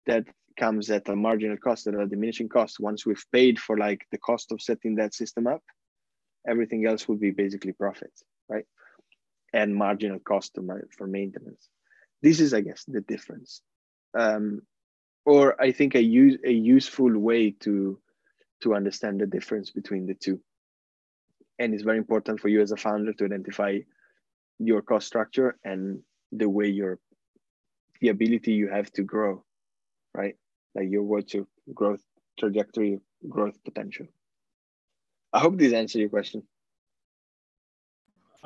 that 0.05 0.25
comes 0.57 0.89
at 0.89 1.07
a 1.07 1.15
marginal 1.15 1.57
cost 1.57 1.87
at 1.87 1.93
a 1.93 2.07
diminishing 2.07 2.49
cost 2.49 2.79
once 2.79 3.05
we've 3.05 3.25
paid 3.31 3.59
for 3.59 3.77
like 3.77 4.05
the 4.11 4.17
cost 4.17 4.51
of 4.51 4.61
setting 4.61 4.95
that 4.95 5.13
system 5.13 5.45
up 5.45 5.61
everything 6.47 6.85
else 6.87 7.07
would 7.07 7.19
be 7.19 7.29
basically 7.29 7.73
profit 7.73 8.11
right 8.49 8.65
and 9.53 9.75
marginal 9.75 10.19
cost 10.19 10.57
for 10.97 11.05
maintenance 11.05 11.69
this 12.22 12.39
is 12.39 12.53
i 12.53 12.61
guess 12.61 12.84
the 12.88 13.02
difference. 13.02 13.61
Um, 14.18 14.61
or 15.26 15.61
i 15.61 15.72
think 15.72 15.95
a 15.95 16.02
use 16.02 16.38
a 16.45 16.52
useful 16.52 17.18
way 17.18 17.52
to 17.52 17.99
to 18.61 18.73
understand 18.73 19.22
the 19.22 19.27
difference 19.27 19.69
between 19.72 20.07
the 20.07 20.15
two. 20.15 20.39
And 21.60 21.73
it's 21.73 21.84
very 21.84 21.98
important 21.98 22.39
for 22.39 22.49
you 22.49 22.61
as 22.61 22.72
a 22.72 22.77
founder 22.77 23.14
to 23.14 23.26
identify 23.26 23.80
your 24.60 24.81
cost 24.81 25.07
structure 25.07 25.57
and 25.64 26.02
the 26.31 26.49
way 26.49 26.68
your 26.68 26.99
the 28.02 28.10
ability 28.10 28.53
you 28.53 28.68
have 28.69 28.91
to 28.94 29.03
grow 29.03 29.44
right? 30.18 30.35
Like 30.76 30.89
your 30.89 31.03
what's 31.03 31.34
your 31.34 31.48
growth 31.73 32.02
trajectory 32.39 32.99
growth 33.30 33.64
potential. 33.64 34.07
I 35.31 35.39
hope 35.39 35.57
this 35.57 35.73
answered 35.73 35.99
your 35.99 36.10
question 36.10 36.44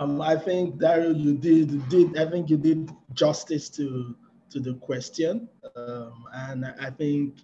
um, 0.02 0.22
I 0.22 0.36
think 0.36 0.80
Dario, 0.80 1.12
you 1.12 1.38
did 1.38 1.88
did 1.90 2.18
I 2.18 2.30
think 2.30 2.50
you 2.50 2.58
did 2.58 2.92
justice 3.14 3.70
to 3.70 4.16
to 4.50 4.60
the 4.60 4.74
question, 4.76 5.48
um, 5.76 6.26
and 6.34 6.66
I 6.66 6.90
think 6.90 7.36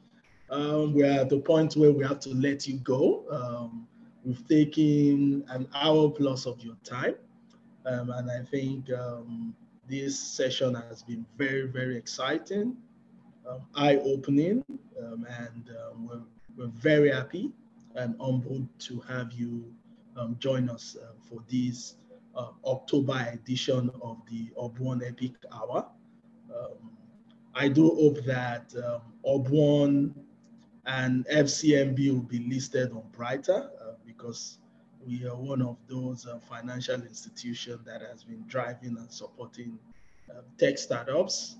um, 0.49 0.93
we're 0.93 1.19
at 1.21 1.29
the 1.29 1.39
point 1.39 1.75
where 1.75 1.91
we 1.91 2.03
have 2.03 2.19
to 2.21 2.29
let 2.29 2.67
you 2.67 2.77
go. 2.79 3.25
Um, 3.31 3.87
We've 4.27 4.45
taken 4.45 5.45
an 5.47 5.69
hour 5.73 6.09
plus 6.09 6.45
of 6.47 6.61
your 6.61 6.75
time. 6.83 7.15
Um, 7.85 8.09
and 8.09 8.29
I 8.29 8.43
think 8.43 8.91
um, 8.91 9.55
this 9.87 10.19
session 10.19 10.75
has 10.75 11.01
been 11.01 11.25
very, 11.37 11.65
very 11.65 11.95
exciting, 11.95 12.75
eye 13.73 13.95
opening, 14.03 14.65
and 14.97 15.69
we're, 15.97 16.23
we're 16.57 16.67
very 16.73 17.09
happy 17.09 17.53
and 17.95 18.15
humbled 18.19 18.67
to 18.79 18.99
have 19.07 19.31
you 19.31 19.63
join 20.39 20.69
us 20.69 20.97
uh, 21.01 21.13
for 21.29 21.41
this 21.49 21.95
uh, 22.37 22.49
October 22.65 23.27
edition 23.33 23.89
of 24.01 24.17
the 24.29 24.51
One 24.55 25.01
Epic 25.03 25.33
Hour. 25.51 25.87
Um, 26.55 26.91
I 27.55 27.67
do 27.67 27.89
hope 27.89 28.23
that 28.25 28.73
um, 28.85 29.01
One 29.23 30.13
and 30.85 31.25
FCMB 31.27 32.13
will 32.13 32.21
be 32.21 32.39
listed 32.47 32.91
on 32.91 33.03
Briter 33.17 33.69
uh, 33.81 33.93
because 34.05 34.59
we 35.05 35.25
are 35.25 35.35
one 35.35 35.61
of 35.61 35.77
those 35.89 36.25
uh, 36.25 36.39
financial 36.49 37.01
institutions 37.01 37.79
that 37.85 38.01
has 38.01 38.23
been 38.23 38.43
driving 38.47 38.97
and 38.97 39.11
supporting 39.11 39.77
uh, 40.29 40.41
tech 40.57 40.77
startups, 40.77 41.57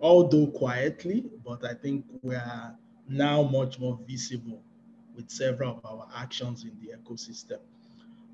although 0.00 0.46
quietly, 0.46 1.24
but 1.44 1.64
I 1.64 1.74
think 1.74 2.04
we 2.22 2.34
are 2.34 2.74
now 3.08 3.42
much 3.42 3.78
more 3.78 3.98
visible 4.06 4.62
with 5.14 5.30
several 5.30 5.76
of 5.76 5.84
our 5.84 6.08
actions 6.16 6.64
in 6.64 6.72
the 6.80 6.96
ecosystem. 6.96 7.58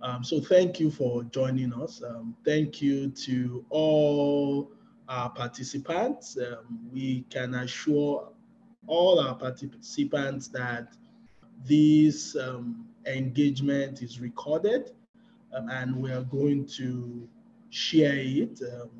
Um, 0.04 0.22
so 0.22 0.38
thank 0.38 0.78
you 0.78 0.90
for 0.90 1.24
joining 1.24 1.72
us. 1.72 2.02
Um, 2.06 2.36
thank 2.44 2.82
you 2.82 3.08
to 3.08 3.64
all 3.70 4.70
our 5.08 5.30
participants. 5.30 6.36
Um, 6.36 6.78
we 6.92 7.24
can 7.30 7.54
assure 7.54 8.28
all 8.86 9.18
our 9.18 9.34
participants 9.34 10.48
that 10.48 10.94
this 11.64 12.36
um, 12.36 12.84
engagement 13.06 14.02
is 14.02 14.20
recorded 14.20 14.90
um, 15.56 15.70
and 15.70 15.96
we 15.96 16.12
are 16.12 16.24
going 16.24 16.66
to 16.76 17.26
share 17.70 18.18
it 18.18 18.60
um, 18.74 18.90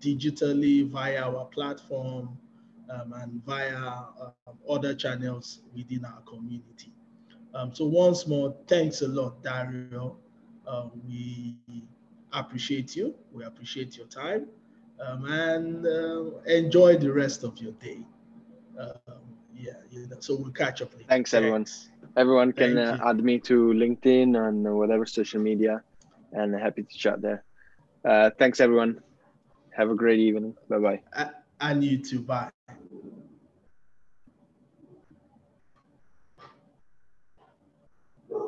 digitally 0.00 0.84
via 0.88 1.22
our 1.30 1.44
platform 1.44 2.36
and 2.88 3.40
via 3.44 3.76
uh, 3.76 4.30
other 4.68 4.96
channels 4.96 5.60
within 5.76 6.04
our 6.04 6.22
community. 6.22 6.92
So 7.72 7.84
once 7.86 8.26
more, 8.26 8.56
thanks 8.66 9.02
a 9.02 9.08
lot, 9.08 9.40
Dario. 9.44 10.18
Uh, 10.66 10.88
we 11.06 11.56
appreciate 12.32 12.96
you. 12.96 13.14
We 13.32 13.44
appreciate 13.44 13.96
your 13.96 14.06
time 14.06 14.46
um, 15.00 15.24
and 15.26 15.86
uh, 15.86 16.38
enjoy 16.46 16.96
the 16.96 17.12
rest 17.12 17.44
of 17.44 17.58
your 17.58 17.72
day. 17.72 17.98
Um, 18.78 19.22
yeah, 19.56 19.72
you 19.90 20.06
know, 20.08 20.16
so 20.20 20.36
we'll 20.36 20.52
catch 20.52 20.82
up 20.82 20.92
later. 20.94 21.06
Thanks, 21.08 21.34
everyone. 21.34 21.66
Everyone 22.16 22.52
can 22.52 22.76
uh, 22.78 22.98
add 23.04 23.22
me 23.22 23.38
to 23.40 23.72
LinkedIn 23.72 24.36
and 24.36 24.76
whatever 24.76 25.06
social 25.06 25.40
media, 25.40 25.82
and 26.32 26.54
happy 26.54 26.82
to 26.82 26.98
chat 26.98 27.20
there. 27.22 27.44
Uh, 28.04 28.30
thanks, 28.38 28.60
everyone. 28.60 29.00
Have 29.76 29.90
a 29.90 29.94
great 29.94 30.20
evening. 30.20 30.54
Bye 30.68 30.78
bye. 30.78 31.00
And 31.60 31.82
you 31.84 31.98
too. 31.98 32.20
Bye. 32.20 32.50